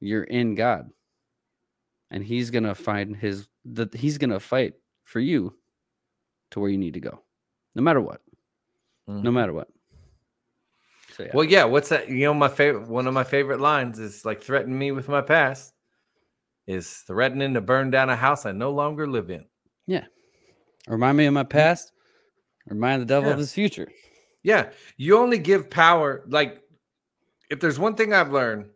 You're 0.00 0.24
in 0.24 0.54
God. 0.54 0.90
And 2.10 2.22
he's 2.22 2.50
gonna 2.50 2.74
find 2.74 3.16
his 3.16 3.48
the 3.64 3.88
he's 3.94 4.18
gonna 4.18 4.40
fight 4.40 4.74
for 5.02 5.20
you 5.20 5.54
to 6.50 6.60
where 6.60 6.70
you 6.70 6.78
need 6.78 6.94
to 6.94 7.00
go. 7.00 7.20
No 7.74 7.82
matter 7.82 8.00
what. 8.00 8.20
Mm-hmm. 9.08 9.22
No 9.22 9.30
matter 9.30 9.52
what. 9.52 9.68
So, 11.16 11.24
yeah. 11.24 11.30
Well, 11.34 11.44
yeah. 11.44 11.64
What's 11.64 11.88
that? 11.90 12.08
You 12.08 12.24
know, 12.24 12.34
my 12.34 12.48
favorite 12.48 12.88
one 12.88 13.06
of 13.06 13.14
my 13.14 13.24
favorite 13.24 13.60
lines 13.60 13.98
is 13.98 14.24
like 14.24 14.42
threaten 14.42 14.76
me 14.76 14.92
with 14.92 15.08
my 15.08 15.20
past 15.20 15.74
is 16.66 16.90
threatening 17.06 17.54
to 17.54 17.60
burn 17.60 17.90
down 17.90 18.10
a 18.10 18.16
house 18.16 18.46
I 18.46 18.52
no 18.52 18.70
longer 18.70 19.06
live 19.06 19.30
in. 19.30 19.44
Yeah. 19.86 20.06
Remind 20.88 21.16
me 21.16 21.26
of 21.26 21.34
my 21.34 21.44
past. 21.44 21.92
Remind 22.66 23.02
the 23.02 23.06
devil 23.06 23.28
yeah. 23.28 23.34
of 23.34 23.38
his 23.38 23.52
future. 23.52 23.88
Yeah. 24.42 24.70
You 24.96 25.18
only 25.18 25.38
give 25.38 25.70
power. 25.70 26.24
Like, 26.26 26.62
if 27.50 27.60
there's 27.60 27.78
one 27.78 27.94
thing 27.94 28.12
I've 28.12 28.32
learned, 28.32 28.66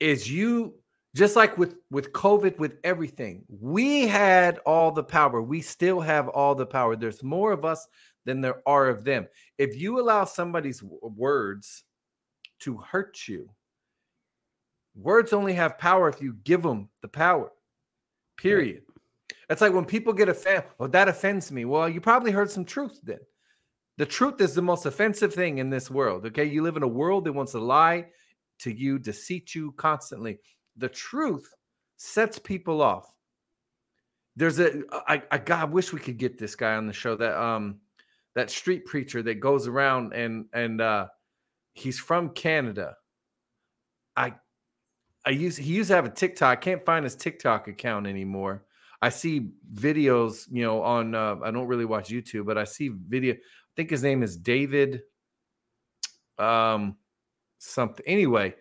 is 0.00 0.30
you 0.30 0.74
just 1.14 1.36
like 1.36 1.56
with 1.58 1.76
with 1.90 2.12
COVID, 2.12 2.58
with 2.58 2.78
everything, 2.84 3.44
we 3.48 4.06
had 4.06 4.58
all 4.58 4.90
the 4.92 5.02
power. 5.02 5.42
We 5.42 5.60
still 5.60 6.00
have 6.00 6.28
all 6.28 6.54
the 6.54 6.66
power. 6.66 6.96
There's 6.96 7.22
more 7.22 7.52
of 7.52 7.64
us 7.64 7.86
than 8.24 8.40
there 8.40 8.62
are 8.66 8.88
of 8.88 9.04
them. 9.04 9.26
If 9.58 9.80
you 9.80 10.00
allow 10.00 10.24
somebody's 10.24 10.82
words 10.82 11.84
to 12.60 12.76
hurt 12.76 13.26
you, 13.26 13.50
Words 14.94 15.32
only 15.32 15.54
have 15.54 15.78
power 15.78 16.08
if 16.08 16.20
you 16.20 16.34
give 16.44 16.62
them 16.62 16.88
the 17.02 17.08
power. 17.08 17.52
Period. 18.36 18.82
That's 19.48 19.60
like 19.60 19.72
when 19.72 19.84
people 19.84 20.12
get 20.12 20.28
offended. 20.28 20.64
Well, 20.78 20.88
that 20.88 21.08
offends 21.08 21.52
me. 21.52 21.64
Well, 21.64 21.88
you 21.88 22.00
probably 22.00 22.32
heard 22.32 22.50
some 22.50 22.64
truth 22.64 22.98
then. 23.02 23.20
The 23.98 24.06
truth 24.06 24.40
is 24.40 24.54
the 24.54 24.62
most 24.62 24.86
offensive 24.86 25.34
thing 25.34 25.58
in 25.58 25.70
this 25.70 25.90
world. 25.90 26.26
Okay. 26.26 26.44
You 26.44 26.62
live 26.62 26.76
in 26.76 26.82
a 26.82 26.88
world 26.88 27.24
that 27.24 27.32
wants 27.32 27.52
to 27.52 27.60
lie 27.60 28.06
to 28.60 28.72
you, 28.72 28.98
deceit 28.98 29.54
you 29.54 29.72
constantly. 29.72 30.38
The 30.76 30.88
truth 30.88 31.52
sets 31.96 32.38
people 32.38 32.82
off. 32.82 33.12
There's 34.36 34.58
a 34.58 34.82
I, 35.06 35.22
I 35.30 35.38
God 35.38 35.60
I 35.60 35.64
wish 35.64 35.92
we 35.92 36.00
could 36.00 36.16
get 36.16 36.38
this 36.38 36.56
guy 36.56 36.76
on 36.76 36.86
the 36.86 36.92
show 36.92 37.14
that 37.16 37.36
um 37.36 37.80
that 38.40 38.50
street 38.50 38.86
preacher 38.86 39.22
that 39.22 39.38
goes 39.38 39.68
around 39.68 40.14
and 40.14 40.46
and 40.54 40.80
uh 40.80 41.06
he's 41.74 41.98
from 41.98 42.30
Canada. 42.30 42.96
I 44.16 44.32
I 45.26 45.30
use 45.30 45.58
he 45.58 45.74
used 45.74 45.88
to 45.88 45.94
have 45.94 46.06
a 46.06 46.10
TikTok. 46.10 46.48
I 46.48 46.56
can't 46.56 46.84
find 46.86 47.04
his 47.04 47.14
TikTok 47.14 47.68
account 47.68 48.06
anymore. 48.06 48.64
I 49.02 49.10
see 49.10 49.50
videos, 49.74 50.46
you 50.50 50.62
know, 50.62 50.82
on 50.82 51.14
uh, 51.14 51.36
I 51.44 51.50
don't 51.50 51.66
really 51.66 51.84
watch 51.84 52.08
YouTube, 52.08 52.46
but 52.46 52.56
I 52.56 52.64
see 52.64 52.88
video. 52.88 53.34
I 53.34 53.72
think 53.76 53.90
his 53.90 54.02
name 54.02 54.22
is 54.22 54.38
David 54.38 55.02
um 56.38 56.96
something. 57.58 58.06
Anyway, 58.06 58.54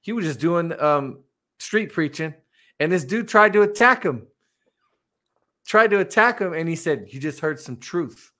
he 0.00 0.12
was 0.12 0.26
just 0.26 0.38
doing 0.38 0.80
um 0.80 1.24
street 1.58 1.92
preaching 1.92 2.34
and 2.78 2.92
this 2.92 3.04
dude 3.04 3.26
tried 3.26 3.52
to 3.54 3.62
attack 3.62 4.04
him. 4.04 4.28
Tried 5.66 5.90
to 5.90 5.98
attack 5.98 6.38
him 6.38 6.52
and 6.52 6.68
he 6.68 6.76
said, 6.76 7.08
"You 7.08 7.18
just 7.18 7.40
heard 7.40 7.58
some 7.58 7.78
truth." 7.78 8.30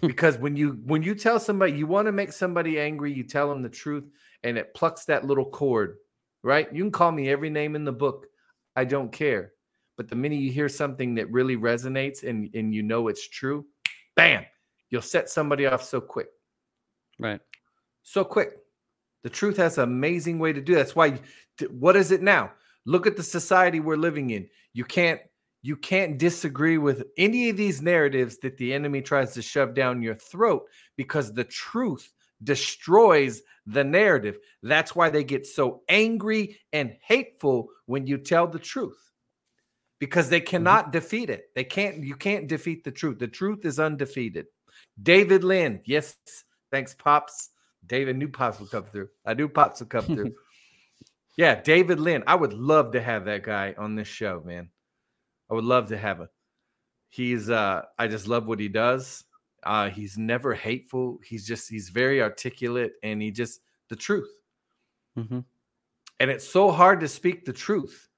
Because 0.00 0.38
when 0.38 0.56
you 0.56 0.80
when 0.84 1.02
you 1.02 1.14
tell 1.14 1.38
somebody 1.38 1.72
you 1.72 1.86
want 1.86 2.06
to 2.06 2.12
make 2.12 2.32
somebody 2.32 2.78
angry, 2.78 3.12
you 3.12 3.24
tell 3.24 3.48
them 3.48 3.62
the 3.62 3.68
truth 3.68 4.04
and 4.42 4.56
it 4.56 4.74
plucks 4.74 5.04
that 5.06 5.26
little 5.26 5.44
cord, 5.44 5.96
right? 6.42 6.72
You 6.72 6.82
can 6.82 6.92
call 6.92 7.12
me 7.12 7.28
every 7.28 7.50
name 7.50 7.76
in 7.76 7.84
the 7.84 7.92
book. 7.92 8.26
I 8.76 8.84
don't 8.84 9.12
care. 9.12 9.52
But 9.96 10.08
the 10.08 10.16
minute 10.16 10.40
you 10.40 10.50
hear 10.50 10.68
something 10.68 11.14
that 11.16 11.30
really 11.30 11.56
resonates 11.56 12.22
and, 12.22 12.48
and 12.54 12.74
you 12.74 12.82
know 12.82 13.08
it's 13.08 13.28
true, 13.28 13.66
bam, 14.16 14.46
you'll 14.88 15.02
set 15.02 15.28
somebody 15.28 15.66
off 15.66 15.82
so 15.82 16.00
quick. 16.00 16.28
Right. 17.18 17.40
So 18.02 18.24
quick. 18.24 18.52
The 19.22 19.28
truth 19.28 19.58
has 19.58 19.76
an 19.76 19.84
amazing 19.84 20.38
way 20.38 20.54
to 20.54 20.60
do. 20.62 20.74
That's 20.74 20.96
why. 20.96 21.20
What 21.68 21.96
is 21.96 22.10
it 22.10 22.22
now? 22.22 22.52
Look 22.86 23.06
at 23.06 23.18
the 23.18 23.22
society 23.22 23.80
we're 23.80 23.96
living 23.96 24.30
in. 24.30 24.48
You 24.72 24.84
can't 24.84 25.20
you 25.62 25.76
can't 25.76 26.18
disagree 26.18 26.78
with 26.78 27.04
any 27.18 27.50
of 27.50 27.56
these 27.56 27.82
narratives 27.82 28.38
that 28.38 28.56
the 28.56 28.72
enemy 28.72 29.02
tries 29.02 29.34
to 29.34 29.42
shove 29.42 29.74
down 29.74 30.02
your 30.02 30.14
throat 30.14 30.62
because 30.96 31.32
the 31.32 31.44
truth 31.44 32.12
destroys 32.42 33.42
the 33.66 33.84
narrative. 33.84 34.38
That's 34.62 34.96
why 34.96 35.10
they 35.10 35.24
get 35.24 35.46
so 35.46 35.82
angry 35.88 36.58
and 36.72 36.96
hateful 37.02 37.68
when 37.86 38.06
you 38.06 38.18
tell 38.18 38.46
the 38.46 38.58
truth. 38.58 38.98
Because 39.98 40.30
they 40.30 40.40
mm-hmm. 40.40 40.46
cannot 40.46 40.92
defeat 40.92 41.28
it. 41.28 41.50
They 41.54 41.64
can't 41.64 42.02
you 42.02 42.16
can't 42.16 42.48
defeat 42.48 42.84
the 42.84 42.90
truth. 42.90 43.18
The 43.18 43.28
truth 43.28 43.66
is 43.66 43.78
undefeated. 43.78 44.46
David 45.02 45.44
Lynn, 45.44 45.80
yes, 45.84 46.16
thanks 46.70 46.94
pops. 46.94 47.50
David 47.86 48.16
new 48.16 48.28
pops 48.28 48.60
will 48.60 48.66
come 48.66 48.84
through. 48.84 49.08
I 49.26 49.34
knew 49.34 49.48
pops 49.48 49.80
will 49.80 49.88
come 49.88 50.04
through. 50.04 50.34
yeah, 51.36 51.60
David 51.60 52.00
Lynn. 52.00 52.24
I 52.26 52.34
would 52.34 52.54
love 52.54 52.92
to 52.92 53.02
have 53.02 53.26
that 53.26 53.42
guy 53.42 53.74
on 53.76 53.94
this 53.94 54.08
show, 54.08 54.42
man. 54.44 54.70
I 55.50 55.54
would 55.54 55.64
love 55.64 55.88
to 55.88 55.98
have 55.98 56.20
him. 56.20 56.28
He's 57.08 57.50
uh 57.50 57.82
I 57.98 58.08
just 58.08 58.28
love 58.28 58.46
what 58.46 58.60
he 58.60 58.68
does. 58.68 59.24
Uh 59.64 59.90
he's 59.90 60.16
never 60.16 60.54
hateful. 60.54 61.20
He's 61.24 61.46
just 61.46 61.68
he's 61.68 61.88
very 61.90 62.22
articulate 62.22 62.92
and 63.02 63.20
he 63.20 63.30
just 63.30 63.60
the 63.88 63.96
truth. 63.96 64.30
Mhm. 65.18 65.44
And 66.20 66.30
it's 66.30 66.46
so 66.48 66.70
hard 66.70 67.00
to 67.00 67.08
speak 67.08 67.44
the 67.44 67.52
truth. 67.52 68.08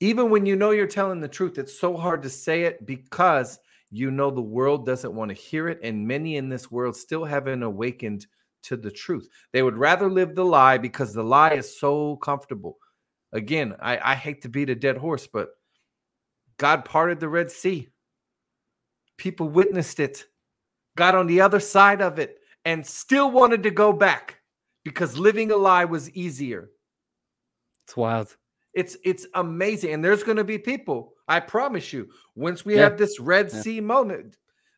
Even 0.00 0.30
when 0.30 0.44
you 0.46 0.56
know 0.56 0.70
you're 0.70 0.86
telling 0.86 1.20
the 1.20 1.28
truth, 1.28 1.58
it's 1.58 1.78
so 1.78 1.96
hard 1.96 2.22
to 2.22 2.30
say 2.30 2.62
it 2.62 2.84
because 2.86 3.58
you 3.90 4.10
know 4.10 4.30
the 4.30 4.40
world 4.42 4.84
doesn't 4.86 5.14
want 5.14 5.30
to 5.30 5.34
hear 5.34 5.68
it 5.68 5.80
and 5.82 6.06
many 6.06 6.36
in 6.36 6.48
this 6.48 6.70
world 6.70 6.96
still 6.96 7.24
haven't 7.24 7.62
awakened 7.62 8.26
to 8.64 8.76
the 8.76 8.90
truth. 8.90 9.28
They 9.52 9.62
would 9.62 9.76
rather 9.76 10.10
live 10.10 10.34
the 10.34 10.44
lie 10.44 10.78
because 10.78 11.12
the 11.14 11.22
lie 11.24 11.52
is 11.54 11.78
so 11.78 12.16
comfortable. 12.16 12.78
Again, 13.32 13.74
I, 13.80 14.12
I 14.12 14.14
hate 14.14 14.42
to 14.42 14.48
beat 14.48 14.70
a 14.70 14.74
dead 14.74 14.96
horse, 14.96 15.26
but 15.26 15.50
God 16.58 16.84
parted 16.84 17.20
the 17.20 17.28
Red 17.28 17.50
Sea. 17.50 17.88
People 19.16 19.48
witnessed 19.48 20.00
it, 20.00 20.26
got 20.96 21.14
on 21.14 21.26
the 21.26 21.40
other 21.40 21.60
side 21.60 22.02
of 22.02 22.18
it, 22.18 22.38
and 22.64 22.84
still 22.86 23.30
wanted 23.30 23.62
to 23.62 23.70
go 23.70 23.92
back 23.92 24.40
because 24.84 25.16
living 25.18 25.50
a 25.50 25.56
lie 25.56 25.84
was 25.84 26.10
easier. 26.10 26.70
It's 27.86 27.96
wild. 27.96 28.36
It's 28.72 28.96
it's 29.04 29.26
amazing. 29.34 29.92
And 29.92 30.04
there's 30.04 30.24
going 30.24 30.36
to 30.38 30.44
be 30.44 30.58
people, 30.58 31.14
I 31.28 31.40
promise 31.40 31.92
you, 31.92 32.08
once 32.34 32.64
we 32.64 32.74
Yeah. 32.74 32.82
have 32.82 32.98
this 32.98 33.20
Red 33.20 33.50
Yeah. 33.52 33.60
Sea 33.60 33.80
moment, 33.80 34.36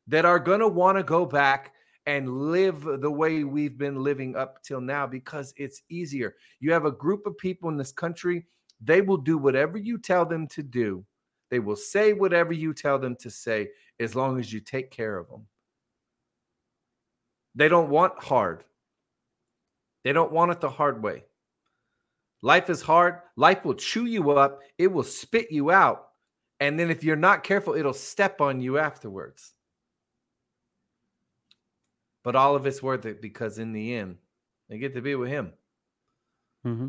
that 0.08 0.24
are 0.24 0.38
going 0.38 0.60
to 0.60 0.68
want 0.68 0.98
to 0.98 1.02
go 1.02 1.24
back 1.26 1.72
and 2.06 2.28
live 2.52 2.82
the 3.00 3.10
way 3.10 3.42
we've 3.42 3.76
been 3.76 3.96
living 4.02 4.36
up 4.36 4.62
till 4.62 4.80
now 4.80 5.06
because 5.06 5.52
it's 5.56 5.82
easier. 5.88 6.36
You 6.60 6.72
have 6.72 6.84
a 6.84 6.92
group 6.92 7.26
of 7.26 7.36
people 7.38 7.68
in 7.70 7.76
this 7.76 7.90
country, 7.90 8.46
they 8.80 9.00
will 9.00 9.16
do 9.16 9.36
whatever 9.38 9.78
you 9.78 9.98
tell 9.98 10.24
them 10.24 10.46
to 10.48 10.62
do. 10.62 11.04
They 11.50 11.58
will 11.58 11.76
say 11.76 12.12
whatever 12.12 12.52
you 12.52 12.74
tell 12.74 12.98
them 12.98 13.16
to 13.16 13.30
say 13.30 13.70
as 14.00 14.14
long 14.14 14.38
as 14.38 14.52
you 14.52 14.60
take 14.60 14.90
care 14.90 15.16
of 15.16 15.28
them. 15.28 15.46
They 17.54 17.68
don't 17.68 17.88
want 17.88 18.22
hard. 18.22 18.64
They 20.04 20.12
don't 20.12 20.32
want 20.32 20.52
it 20.52 20.60
the 20.60 20.70
hard 20.70 21.02
way. 21.02 21.24
Life 22.42 22.68
is 22.68 22.82
hard. 22.82 23.20
Life 23.36 23.64
will 23.64 23.74
chew 23.74 24.06
you 24.06 24.30
up, 24.32 24.60
it 24.78 24.88
will 24.88 25.02
spit 25.02 25.50
you 25.50 25.70
out. 25.70 26.08
And 26.60 26.78
then 26.78 26.90
if 26.90 27.04
you're 27.04 27.16
not 27.16 27.44
careful, 27.44 27.74
it'll 27.74 27.92
step 27.92 28.40
on 28.40 28.60
you 28.60 28.78
afterwards. 28.78 29.52
But 32.24 32.34
all 32.34 32.56
of 32.56 32.66
it's 32.66 32.82
worth 32.82 33.04
it 33.06 33.20
because 33.20 33.58
in 33.58 33.72
the 33.72 33.94
end, 33.94 34.16
they 34.68 34.78
get 34.78 34.94
to 34.94 35.02
be 35.02 35.14
with 35.14 35.28
him. 35.28 35.52
Mm-hmm. 36.66 36.88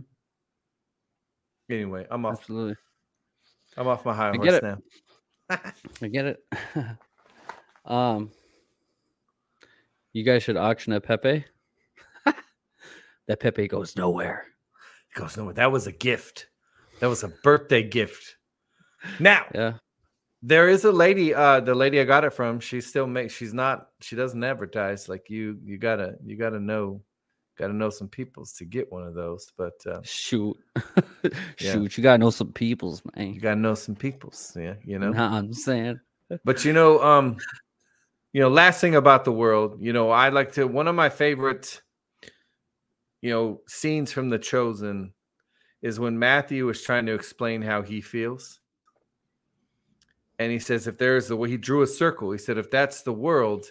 Anyway, 1.70 2.08
I'm 2.10 2.26
off. 2.26 2.40
Absolutely. 2.40 2.76
I'm 3.78 3.88
off 3.88 4.06
my 4.06 4.14
high 4.14 4.30
I 4.32 4.36
horse 4.36 4.46
get 4.46 4.54
it. 4.56 4.64
now. 4.64 4.78
I 6.02 6.08
get 6.08 6.26
it. 6.26 6.40
um, 7.86 8.32
you 10.14 10.24
guys 10.24 10.44
should 10.44 10.58
auction 10.58 10.94
a 10.94 11.02
Pepe. 11.02 11.46
that 13.28 13.40
Pepe 13.40 13.68
goes 13.68 13.96
nowhere. 13.96 14.46
It 15.16 15.20
goes 15.20 15.38
nowhere. 15.38 15.54
That 15.54 15.72
was 15.72 15.88
a 15.88 15.92
gift. 15.92 16.48
That 17.00 17.08
was 17.08 17.24
a 17.24 17.30
birthday 17.44 17.84
gift. 17.84 18.36
Now, 19.20 19.46
Yeah. 19.54 19.74
there 20.42 20.68
is 20.70 20.84
a 20.86 20.92
lady, 20.92 21.34
uh, 21.34 21.60
the 21.60 21.76
lady 21.76 22.00
I 22.00 22.04
got 22.04 22.24
it 22.24 22.34
from, 22.34 22.60
she 22.60 22.82
still 22.82 23.06
makes 23.08 23.34
she's 23.34 23.54
not 23.54 23.90
she 24.02 24.16
doesn't 24.16 24.44
advertise. 24.44 25.08
Like 25.08 25.30
you 25.30 25.60
you 25.64 25.78
gotta 25.78 26.16
you 26.26 26.36
gotta 26.36 26.60
know 26.60 27.04
gotta 27.58 27.74
know 27.74 27.90
some 27.90 28.08
peoples 28.08 28.54
to 28.54 28.66
get 28.66 28.92
one 28.92 29.04
of 29.04 29.14
those. 29.14 29.52
But 29.58 29.74
uh 29.86 30.02
Shoot. 30.04 30.58
Yeah. 31.60 31.74
Shoot, 31.74 31.98
you 31.98 32.04
gotta 32.04 32.20
know 32.20 32.30
some 32.30 32.54
peoples, 32.54 33.02
man. 33.16 33.34
you 33.34 33.42
gotta 33.42 33.60
know 33.60 33.74
some 33.74 33.96
peoples, 33.96 34.56
yeah, 34.56 34.76
you 34.86 35.00
know. 35.00 35.12
Nah, 35.12 35.38
I'm 35.38 35.54
saying. 35.54 36.00
But 36.44 36.66
you 36.66 36.74
know, 36.74 37.02
um, 37.02 37.38
you 38.34 38.42
know, 38.42 38.50
last 38.50 38.82
thing 38.82 38.96
about 38.96 39.24
the 39.24 39.32
world, 39.32 39.78
you 39.80 39.94
know, 39.94 40.12
I 40.12 40.30
like 40.30 40.52
to 40.54 40.68
one 40.68 40.88
of 40.88 40.94
my 40.96 41.10
favorite, 41.10 41.82
you 43.22 43.32
know, 43.32 43.62
scenes 43.68 44.12
from 44.12 44.30
The 44.30 44.38
Chosen 44.38 45.14
is 45.82 46.00
when 46.00 46.20
Matthew 46.20 46.68
is 46.70 46.82
trying 46.82 47.06
to 47.06 47.14
explain 47.14 47.62
how 47.62 47.82
he 47.82 48.02
feels. 48.02 48.60
And 50.38 50.52
he 50.52 50.60
says, 50.60 50.86
if 50.86 50.98
there's 50.98 51.30
the 51.30 51.36
way 51.36 51.50
he 51.50 51.58
drew 51.58 51.82
a 51.82 51.88
circle, 51.88 52.32
he 52.32 52.38
said, 52.38 52.58
if 52.58 52.70
that's 52.70 53.02
the 53.02 53.14
world, 53.14 53.68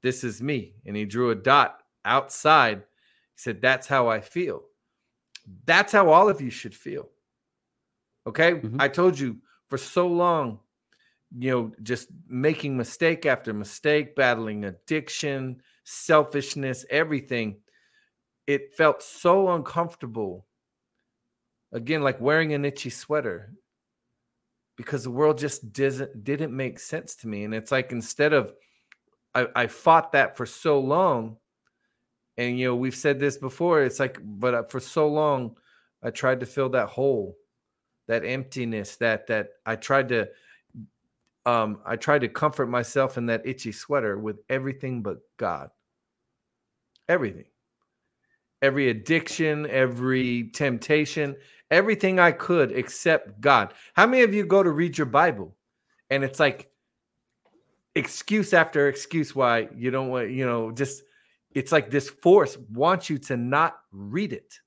this 0.00 0.24
is 0.24 0.42
me. 0.42 0.74
And 0.86 0.96
he 0.96 1.04
drew 1.04 1.30
a 1.30 1.34
dot 1.34 1.81
outside. 2.04 2.78
He 2.78 3.36
said, 3.36 3.62
that's 3.62 3.86
how 3.86 4.08
I 4.08 4.20
feel. 4.20 4.62
That's 5.64 5.92
how 5.92 6.10
all 6.10 6.28
of 6.28 6.40
you 6.40 6.50
should 6.50 6.74
feel. 6.74 7.08
Okay. 8.26 8.54
Mm-hmm. 8.54 8.80
I 8.80 8.88
told 8.88 9.18
you 9.18 9.38
for 9.68 9.78
so 9.78 10.06
long, 10.06 10.60
you 11.36 11.50
know, 11.50 11.72
just 11.82 12.08
making 12.28 12.76
mistake 12.76 13.26
after 13.26 13.52
mistake, 13.52 14.14
battling 14.14 14.64
addiction, 14.64 15.62
selfishness, 15.84 16.84
everything. 16.90 17.56
It 18.46 18.74
felt 18.74 19.02
so 19.02 19.48
uncomfortable. 19.50 20.46
Again, 21.72 22.02
like 22.02 22.20
wearing 22.20 22.52
an 22.52 22.64
itchy 22.64 22.90
sweater 22.90 23.54
because 24.76 25.04
the 25.04 25.10
world 25.10 25.38
just 25.38 25.72
doesn't 25.72 26.24
didn't 26.24 26.54
make 26.54 26.78
sense 26.78 27.14
to 27.16 27.28
me. 27.28 27.44
And 27.44 27.54
it's 27.54 27.72
like 27.72 27.92
instead 27.92 28.32
of 28.32 28.52
I, 29.34 29.46
I 29.54 29.66
fought 29.66 30.12
that 30.12 30.36
for 30.36 30.44
so 30.44 30.80
long, 30.80 31.36
and 32.38 32.58
you 32.58 32.68
know, 32.68 32.76
we've 32.76 32.94
said 32.94 33.20
this 33.20 33.36
before, 33.36 33.82
it's 33.82 34.00
like, 34.00 34.18
but 34.22 34.54
uh, 34.54 34.62
for 34.64 34.80
so 34.80 35.08
long, 35.08 35.56
I 36.02 36.10
tried 36.10 36.40
to 36.40 36.46
fill 36.46 36.70
that 36.70 36.88
hole, 36.88 37.36
that 38.08 38.24
emptiness, 38.24 38.96
that 38.96 39.26
that 39.26 39.50
I 39.66 39.76
tried 39.76 40.08
to 40.08 40.28
um 41.44 41.80
I 41.84 41.96
tried 41.96 42.20
to 42.20 42.28
comfort 42.28 42.66
myself 42.68 43.18
in 43.18 43.26
that 43.26 43.46
itchy 43.46 43.72
sweater 43.72 44.18
with 44.18 44.38
everything 44.48 45.02
but 45.02 45.18
God. 45.36 45.70
Everything. 47.08 47.46
Every 48.62 48.90
addiction, 48.90 49.66
every 49.68 50.50
temptation, 50.54 51.34
everything 51.70 52.20
I 52.20 52.30
could 52.30 52.70
except 52.72 53.40
God. 53.40 53.74
How 53.94 54.06
many 54.06 54.22
of 54.22 54.32
you 54.32 54.46
go 54.46 54.62
to 54.62 54.70
read 54.70 54.96
your 54.96 55.06
Bible 55.06 55.56
and 56.10 56.22
it's 56.24 56.40
like 56.40 56.70
excuse 57.94 58.54
after 58.54 58.88
excuse 58.88 59.34
why 59.34 59.68
you 59.76 59.90
don't 59.90 60.08
want, 60.08 60.30
you 60.30 60.46
know, 60.46 60.70
just 60.70 61.02
it's 61.54 61.72
like 61.72 61.90
this 61.90 62.08
force 62.10 62.56
wants 62.70 63.10
you 63.10 63.18
to 63.18 63.36
not 63.36 63.78
read 63.92 64.32
it. 64.32 64.60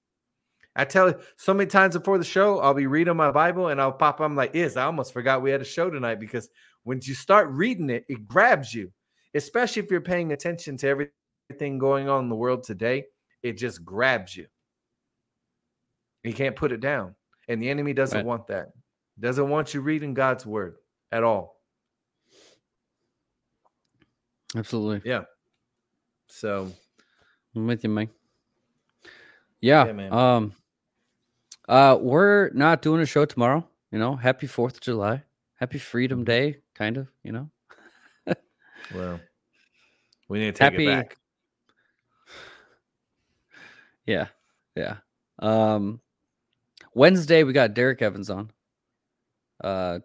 I 0.75 0.83
tell 0.85 1.09
you 1.09 1.19
so 1.37 1.53
many 1.53 1.69
times 1.69 1.95
before 1.97 2.17
the 2.17 2.25
show, 2.25 2.59
I'll 2.59 2.73
be 2.73 2.87
reading 2.87 3.15
my 3.15 3.31
Bible 3.31 3.69
and 3.69 3.79
I'll 3.79 3.93
pop. 3.93 4.19
I'm 4.19 4.35
like, 4.35 4.55
"Is 4.55 4.75
I 4.75 4.83
almost 4.85 5.13
forgot 5.13 5.41
we 5.41 5.51
had 5.51 5.61
a 5.61 5.65
show 5.65 5.89
tonight 5.89 6.19
because 6.19 6.49
when 6.83 6.99
you 7.01 7.13
start 7.13 7.49
reading 7.49 7.89
it, 7.89 8.05
it 8.09 8.27
grabs 8.27 8.73
you, 8.73 8.91
especially 9.33 9.81
if 9.81 9.89
you're 9.89 10.01
paying 10.01 10.33
attention 10.33 10.75
to 10.77 10.87
everything 11.49 11.77
going 11.77 12.09
on 12.09 12.23
in 12.25 12.29
the 12.29 12.35
world 12.35 12.63
today. 12.63 13.05
It 13.41 13.53
just 13.53 13.85
grabs 13.85 14.35
you. 14.35 14.47
You 16.23 16.33
can't 16.33 16.55
put 16.55 16.71
it 16.71 16.79
down, 16.81 17.15
and 17.47 17.61
the 17.61 17.69
enemy 17.69 17.93
doesn't 17.93 18.17
Right. 18.17 18.25
want 18.25 18.47
that. 18.47 18.73
Doesn't 19.19 19.49
want 19.49 19.73
you 19.73 19.81
reading 19.81 20.13
God's 20.13 20.45
word 20.45 20.77
at 21.11 21.23
all. 21.23 21.61
Absolutely. 24.55 25.09
Yeah. 25.09 25.23
So 26.27 26.71
I'm 27.55 27.67
with 27.67 27.83
you, 27.83 27.89
Mike. 27.89 28.09
Yeah. 29.61 29.85
Yeah, 29.85 29.91
man. 29.93 30.13
Um 30.13 30.53
uh 31.67 31.97
we're 31.99 32.49
not 32.49 32.81
doing 32.81 33.01
a 33.01 33.05
show 33.05 33.25
tomorrow, 33.25 33.67
you 33.91 33.99
know. 33.99 34.15
Happy 34.15 34.47
4th 34.47 34.75
of 34.75 34.81
July. 34.81 35.23
Happy 35.55 35.79
Freedom 35.79 36.19
Mm-hmm. 36.19 36.25
Day, 36.25 36.57
kind 36.75 36.97
of, 36.97 37.07
you 37.23 37.31
know. 37.31 37.49
well, 38.93 39.19
we 40.27 40.39
need 40.39 40.45
to 40.47 40.51
take 40.51 40.73
Happy 40.73 40.87
it 40.87 40.95
back. 40.95 41.17
Yeah. 44.05 44.27
Yeah. 44.75 44.97
Um 45.39 45.99
Wednesday 46.93 47.43
we 47.43 47.53
got 47.53 47.73
Derrick 47.73 48.01
Evans 48.01 48.29
on. 48.29 48.51
Uh 49.63 49.99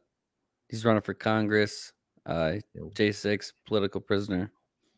he's 0.69 0.85
running 0.85 1.03
for 1.03 1.13
Congress. 1.15 1.93
Uh 2.25 2.55
J6 2.77 3.53
political 3.67 4.01
prisoner. 4.01 4.51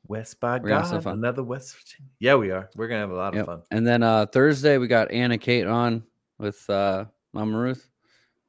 West 0.08 0.40
by 0.40 0.58
We're 0.58 0.68
God, 0.68 1.06
another 1.06 1.42
West 1.42 1.76
Virginia. 1.76 2.10
Yeah, 2.18 2.34
we 2.34 2.50
are. 2.50 2.68
We're 2.76 2.88
gonna 2.88 3.00
have 3.00 3.10
a 3.10 3.14
lot 3.14 3.36
of 3.36 3.46
fun. 3.46 3.62
And 3.70 3.86
then 3.86 4.02
uh 4.02 4.26
Thursday 4.26 4.78
we 4.78 4.88
got 4.88 5.10
Anna 5.10 5.38
Kate 5.38 5.66
on 5.66 6.02
with 6.38 6.68
uh 6.68 7.04
Mama 7.32 7.56
Ruth. 7.56 7.88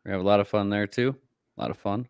We 0.05 0.11
have 0.11 0.21
a 0.21 0.23
lot 0.23 0.39
of 0.39 0.47
fun 0.47 0.69
there 0.69 0.87
too. 0.87 1.15
A 1.57 1.61
lot 1.61 1.71
of 1.71 1.77
fun. 1.77 2.07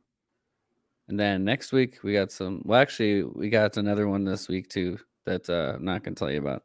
And 1.10 1.20
then 1.20 1.44
next 1.44 1.74
week 1.74 2.00
we 2.04 2.14
got 2.14 2.32
some 2.32 2.62
well 2.66 2.80
actually 2.80 3.24
we 3.24 3.50
got 3.50 3.78
another 3.78 4.08
one 4.08 4.24
this 4.24 4.48
week 4.48 4.70
too 4.70 4.98
that 5.26 5.50
uh 5.50 5.74
I'm 5.76 5.86
not 5.86 6.04
gonna 6.04 6.16
tell 6.16 6.32
you 6.32 6.40
about. 6.40 6.64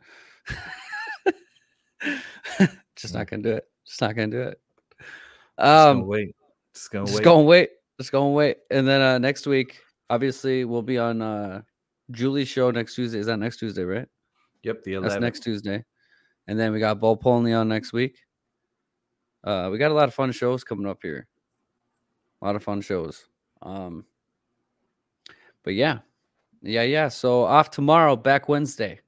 Just 2.96 3.14
not 3.14 3.26
gonna 3.28 3.42
do 3.42 3.52
it. 3.52 3.66
Just 3.86 4.00
not 4.00 4.14
gonna 4.14 4.28
do 4.28 4.42
it. 4.42 4.60
Just 5.58 5.68
Um 5.68 6.06
wait. 6.06 6.34
Just 6.74 6.90
gonna 6.90 7.06
just 7.06 7.18
wait. 7.18 7.24
gonna 7.24 7.42
wait. 7.42 7.70
Just 7.98 8.12
gonna 8.12 8.30
wait. 8.30 8.58
And 8.70 8.86
then 8.86 9.00
uh 9.00 9.18
next 9.18 9.46
week, 9.46 9.80
obviously, 10.08 10.64
we'll 10.64 10.82
be 10.82 10.98
on 10.98 11.20
uh 11.20 11.62
Julie's 12.10 12.48
show 12.48 12.70
next 12.70 12.94
Tuesday. 12.94 13.18
Is 13.18 13.26
that 13.26 13.38
next 13.38 13.58
Tuesday, 13.58 13.84
right? 13.84 14.08
Yep, 14.62 14.82
the 14.84 14.98
That's 15.00 15.20
next 15.20 15.40
Tuesday. 15.40 15.84
And 16.46 16.58
then 16.58 16.72
we 16.72 16.80
got 16.80 17.00
Bo 17.00 17.16
Polny 17.16 17.58
on 17.58 17.68
next 17.68 17.92
week. 17.92 18.18
Uh 19.44 19.68
we 19.70 19.78
got 19.78 19.90
a 19.90 19.94
lot 19.94 20.08
of 20.08 20.14
fun 20.14 20.32
shows 20.32 20.64
coming 20.64 20.86
up 20.86 20.98
here. 21.02 21.26
A 22.40 22.44
lot 22.44 22.56
of 22.56 22.62
fun 22.62 22.80
shows. 22.80 23.26
Um 23.62 24.04
but 25.62 25.74
yeah. 25.74 25.98
Yeah, 26.62 26.82
yeah. 26.82 27.08
So 27.08 27.44
off 27.44 27.70
tomorrow, 27.70 28.16
back 28.16 28.48
Wednesday. 28.48 29.00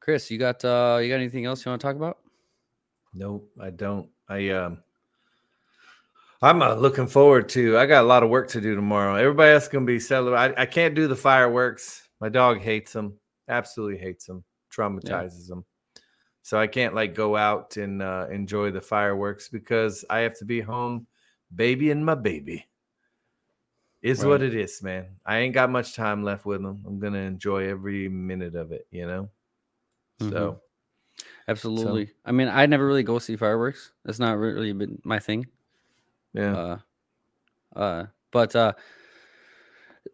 Chris, 0.00 0.30
you 0.30 0.38
got 0.38 0.64
uh 0.64 0.98
you 1.00 1.08
got 1.08 1.16
anything 1.16 1.46
else 1.46 1.64
you 1.64 1.70
want 1.70 1.80
to 1.80 1.86
talk 1.86 1.96
about? 1.96 2.18
Nope, 3.14 3.50
I 3.60 3.70
don't. 3.70 4.08
I 4.28 4.50
um 4.50 4.78
I'm 6.42 6.62
uh, 6.62 6.74
looking 6.74 7.06
forward 7.06 7.48
to. 7.50 7.78
I 7.78 7.86
got 7.86 8.04
a 8.04 8.06
lot 8.06 8.22
of 8.22 8.28
work 8.28 8.48
to 8.48 8.60
do 8.60 8.74
tomorrow. 8.74 9.14
Everybody 9.14 9.52
else 9.52 9.68
gonna 9.68 9.86
be 9.86 9.98
celebrating. 9.98 10.56
I, 10.58 10.66
can't 10.66 10.94
do 10.94 11.08
the 11.08 11.16
fireworks. 11.16 12.08
My 12.20 12.28
dog 12.28 12.60
hates 12.60 12.92
them. 12.92 13.18
Absolutely 13.48 13.98
hates 13.98 14.26
them. 14.26 14.44
Traumatizes 14.70 15.48
them. 15.48 15.64
So 16.42 16.58
I 16.58 16.66
can't 16.66 16.94
like 16.94 17.14
go 17.14 17.36
out 17.36 17.76
and 17.76 18.02
uh, 18.02 18.26
enjoy 18.30 18.70
the 18.70 18.80
fireworks 18.80 19.48
because 19.48 20.04
I 20.10 20.20
have 20.20 20.38
to 20.38 20.44
be 20.44 20.60
home, 20.60 21.06
baby 21.54 21.90
and 21.90 22.04
my 22.04 22.14
baby. 22.14 22.66
Is 24.02 24.24
what 24.24 24.42
it 24.42 24.54
is, 24.54 24.82
man. 24.84 25.06
I 25.24 25.38
ain't 25.38 25.54
got 25.54 25.68
much 25.68 25.94
time 25.96 26.22
left 26.22 26.46
with 26.46 26.62
them. 26.62 26.84
I'm 26.86 27.00
gonna 27.00 27.18
enjoy 27.18 27.68
every 27.68 28.08
minute 28.08 28.54
of 28.54 28.70
it. 28.70 28.86
You 28.92 29.06
know. 29.06 29.30
Mhm. 30.20 30.30
So 30.30 30.60
Absolutely. 31.48 32.10
I 32.24 32.32
mean, 32.32 32.48
I 32.48 32.66
never 32.66 32.86
really 32.86 33.02
go 33.02 33.18
see 33.18 33.36
fireworks. 33.36 33.92
That's 34.04 34.18
not 34.18 34.38
really 34.38 34.72
been 34.72 35.00
my 35.04 35.18
thing. 35.18 35.46
Yeah. 36.36 36.56
Uh, 37.74 37.78
uh, 37.78 38.06
but 38.30 38.54
uh, 38.54 38.72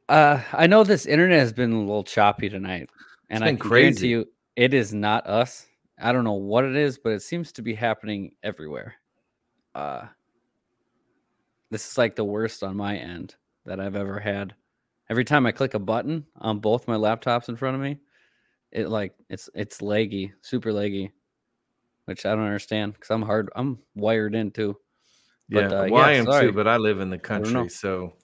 uh, 0.08 0.40
I 0.52 0.66
know 0.66 0.84
this 0.84 1.06
internet 1.06 1.40
has 1.40 1.52
been 1.52 1.72
a 1.72 1.80
little 1.80 2.04
choppy 2.04 2.48
tonight, 2.48 2.88
and 3.28 3.42
I 3.42 3.48
been 3.48 3.56
can 3.58 3.68
guarantee 3.68 3.98
crazy. 3.98 4.08
you, 4.08 4.28
it 4.56 4.72
is 4.72 4.94
not 4.94 5.26
us. 5.26 5.66
I 6.00 6.12
don't 6.12 6.24
know 6.24 6.32
what 6.32 6.64
it 6.64 6.76
is, 6.76 6.98
but 6.98 7.10
it 7.10 7.22
seems 7.22 7.52
to 7.52 7.62
be 7.62 7.74
happening 7.74 8.32
everywhere. 8.42 8.94
Uh, 9.74 10.06
this 11.70 11.90
is 11.90 11.98
like 11.98 12.14
the 12.16 12.24
worst 12.24 12.62
on 12.62 12.76
my 12.76 12.96
end 12.96 13.34
that 13.64 13.80
I've 13.80 13.96
ever 13.96 14.20
had. 14.20 14.54
Every 15.10 15.24
time 15.24 15.46
I 15.46 15.52
click 15.52 15.74
a 15.74 15.78
button 15.78 16.24
on 16.36 16.58
both 16.58 16.88
my 16.88 16.96
laptops 16.96 17.48
in 17.48 17.56
front 17.56 17.74
of 17.74 17.82
me, 17.82 17.98
it 18.70 18.88
like 18.88 19.14
it's 19.28 19.50
it's 19.54 19.78
laggy, 19.78 20.32
super 20.40 20.72
laggy, 20.72 21.10
which 22.04 22.24
I 22.24 22.30
don't 22.30 22.44
understand 22.44 22.94
because 22.94 23.10
I'm 23.10 23.22
hard. 23.22 23.50
I'm 23.56 23.78
wired 23.94 24.34
in 24.34 24.50
too. 24.50 24.76
Yeah, 25.52 25.68
But, 25.68 25.72
uh, 25.72 25.86
well, 25.90 26.02
I 26.04 26.12
am 26.12 26.24
sorry. 26.24 26.46
too, 26.46 26.52
but 26.52 26.66
I 26.66 26.76
live 26.76 27.00
in 27.00 27.10
the 27.10 27.18
country, 27.18 27.68
so 27.68 28.14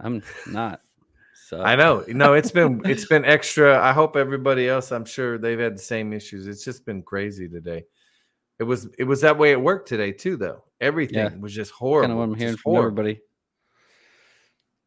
I'm 0.00 0.22
not. 0.46 0.82
So 1.48 1.62
I 1.62 1.76
know. 1.76 2.04
No, 2.08 2.34
it's 2.34 2.50
been 2.50 2.82
it's 2.84 3.06
been 3.06 3.24
extra. 3.24 3.82
I 3.82 3.92
hope 3.92 4.16
everybody 4.16 4.68
else. 4.68 4.92
I'm 4.92 5.06
sure 5.06 5.38
they've 5.38 5.58
had 5.58 5.76
the 5.76 5.82
same 5.82 6.12
issues. 6.12 6.46
It's 6.46 6.62
just 6.64 6.84
been 6.84 7.02
crazy 7.02 7.48
today. 7.48 7.84
It 8.58 8.64
was 8.64 8.88
it 8.98 9.04
was 9.04 9.22
that 9.22 9.38
way 9.38 9.52
at 9.52 9.60
work 9.60 9.86
today 9.86 10.12
too, 10.12 10.36
though. 10.36 10.64
Everything 10.80 11.16
Yeah. 11.18 11.34
was 11.40 11.54
just 11.54 11.70
horrible. 11.72 12.02
kind 12.08 12.12
of 12.12 12.18
what 12.18 12.24
I'm 12.24 12.34
hearing 12.34 12.56
from 12.56 12.72
horrible. 12.72 13.00
everybody. 13.00 13.20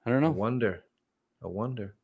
I 0.06 0.10
don't 0.12 0.24
I 0.24 0.28
know. 0.28 0.32
wonder. 0.34 0.84
I 1.44 1.48
wonder. 1.48 1.96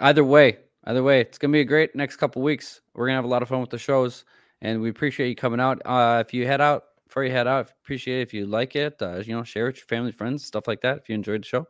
Either 0.00 0.24
way, 0.24 0.58
either 0.84 1.02
way, 1.02 1.20
it's 1.20 1.36
gonna 1.38 1.52
be 1.52 1.60
a 1.60 1.64
great 1.64 1.94
next 1.94 2.16
couple 2.16 2.40
weeks. 2.42 2.80
We're 2.94 3.06
gonna 3.06 3.16
have 3.16 3.24
a 3.24 3.28
lot 3.28 3.42
of 3.42 3.48
fun 3.48 3.60
with 3.60 3.70
the 3.70 3.78
shows, 3.78 4.24
and 4.62 4.80
we 4.80 4.88
appreciate 4.88 5.28
you 5.28 5.36
coming 5.36 5.60
out. 5.60 5.82
Uh, 5.84 6.22
if 6.26 6.32
you 6.32 6.46
head 6.46 6.60
out, 6.62 6.84
before 7.12 7.24
you 7.24 7.30
head 7.30 7.46
out, 7.46 7.70
appreciate 7.82 8.20
it 8.20 8.22
if 8.22 8.32
you 8.32 8.46
like 8.46 8.74
it. 8.74 8.96
Uh, 9.02 9.18
you 9.18 9.36
know, 9.36 9.44
share 9.44 9.66
it 9.66 9.72
with 9.72 9.76
your 9.76 9.84
family, 9.84 10.12
friends, 10.12 10.46
stuff 10.46 10.66
like 10.66 10.80
that. 10.80 10.96
If 10.96 11.10
you 11.10 11.14
enjoyed 11.14 11.42
the 11.42 11.46
show, 11.46 11.68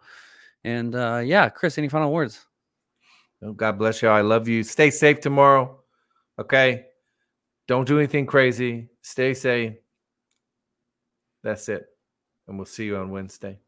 and 0.63 0.95
uh, 0.95 1.21
yeah, 1.25 1.49
Chris, 1.49 1.79
any 1.79 1.89
final 1.89 2.13
words? 2.13 2.47
Oh, 3.43 3.53
God 3.53 3.77
bless 3.77 4.03
you. 4.03 4.09
I 4.09 4.21
love 4.21 4.47
you. 4.47 4.63
Stay 4.63 4.89
safe 4.89 5.19
tomorrow. 5.19 5.81
Okay. 6.39 6.87
Don't 7.67 7.89
do 7.89 7.99
anything 7.99 8.25
crazy. 8.25 8.89
Stay 9.01 9.35
safe. 9.35 9.75
That's 11.43 11.69
it. 11.69 11.87
And 12.47 12.57
we'll 12.57 12.67
see 12.67 12.85
you 12.85 12.97
on 12.99 13.11
Wednesday. 13.11 13.59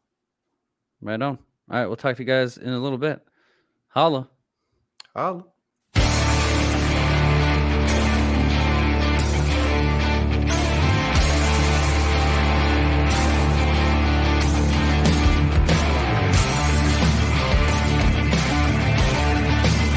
Right 1.01 1.21
on. 1.21 1.39
All 1.71 1.77
right, 1.77 1.87
we'll 1.87 1.97
talk 1.97 2.15
to 2.17 2.23
you 2.23 2.27
guys 2.29 2.57
in 2.57 2.69
a 2.69 2.79
little 2.79 2.99
bit. 2.99 3.21
Holla. 3.89 4.31
Holla. 5.13 5.45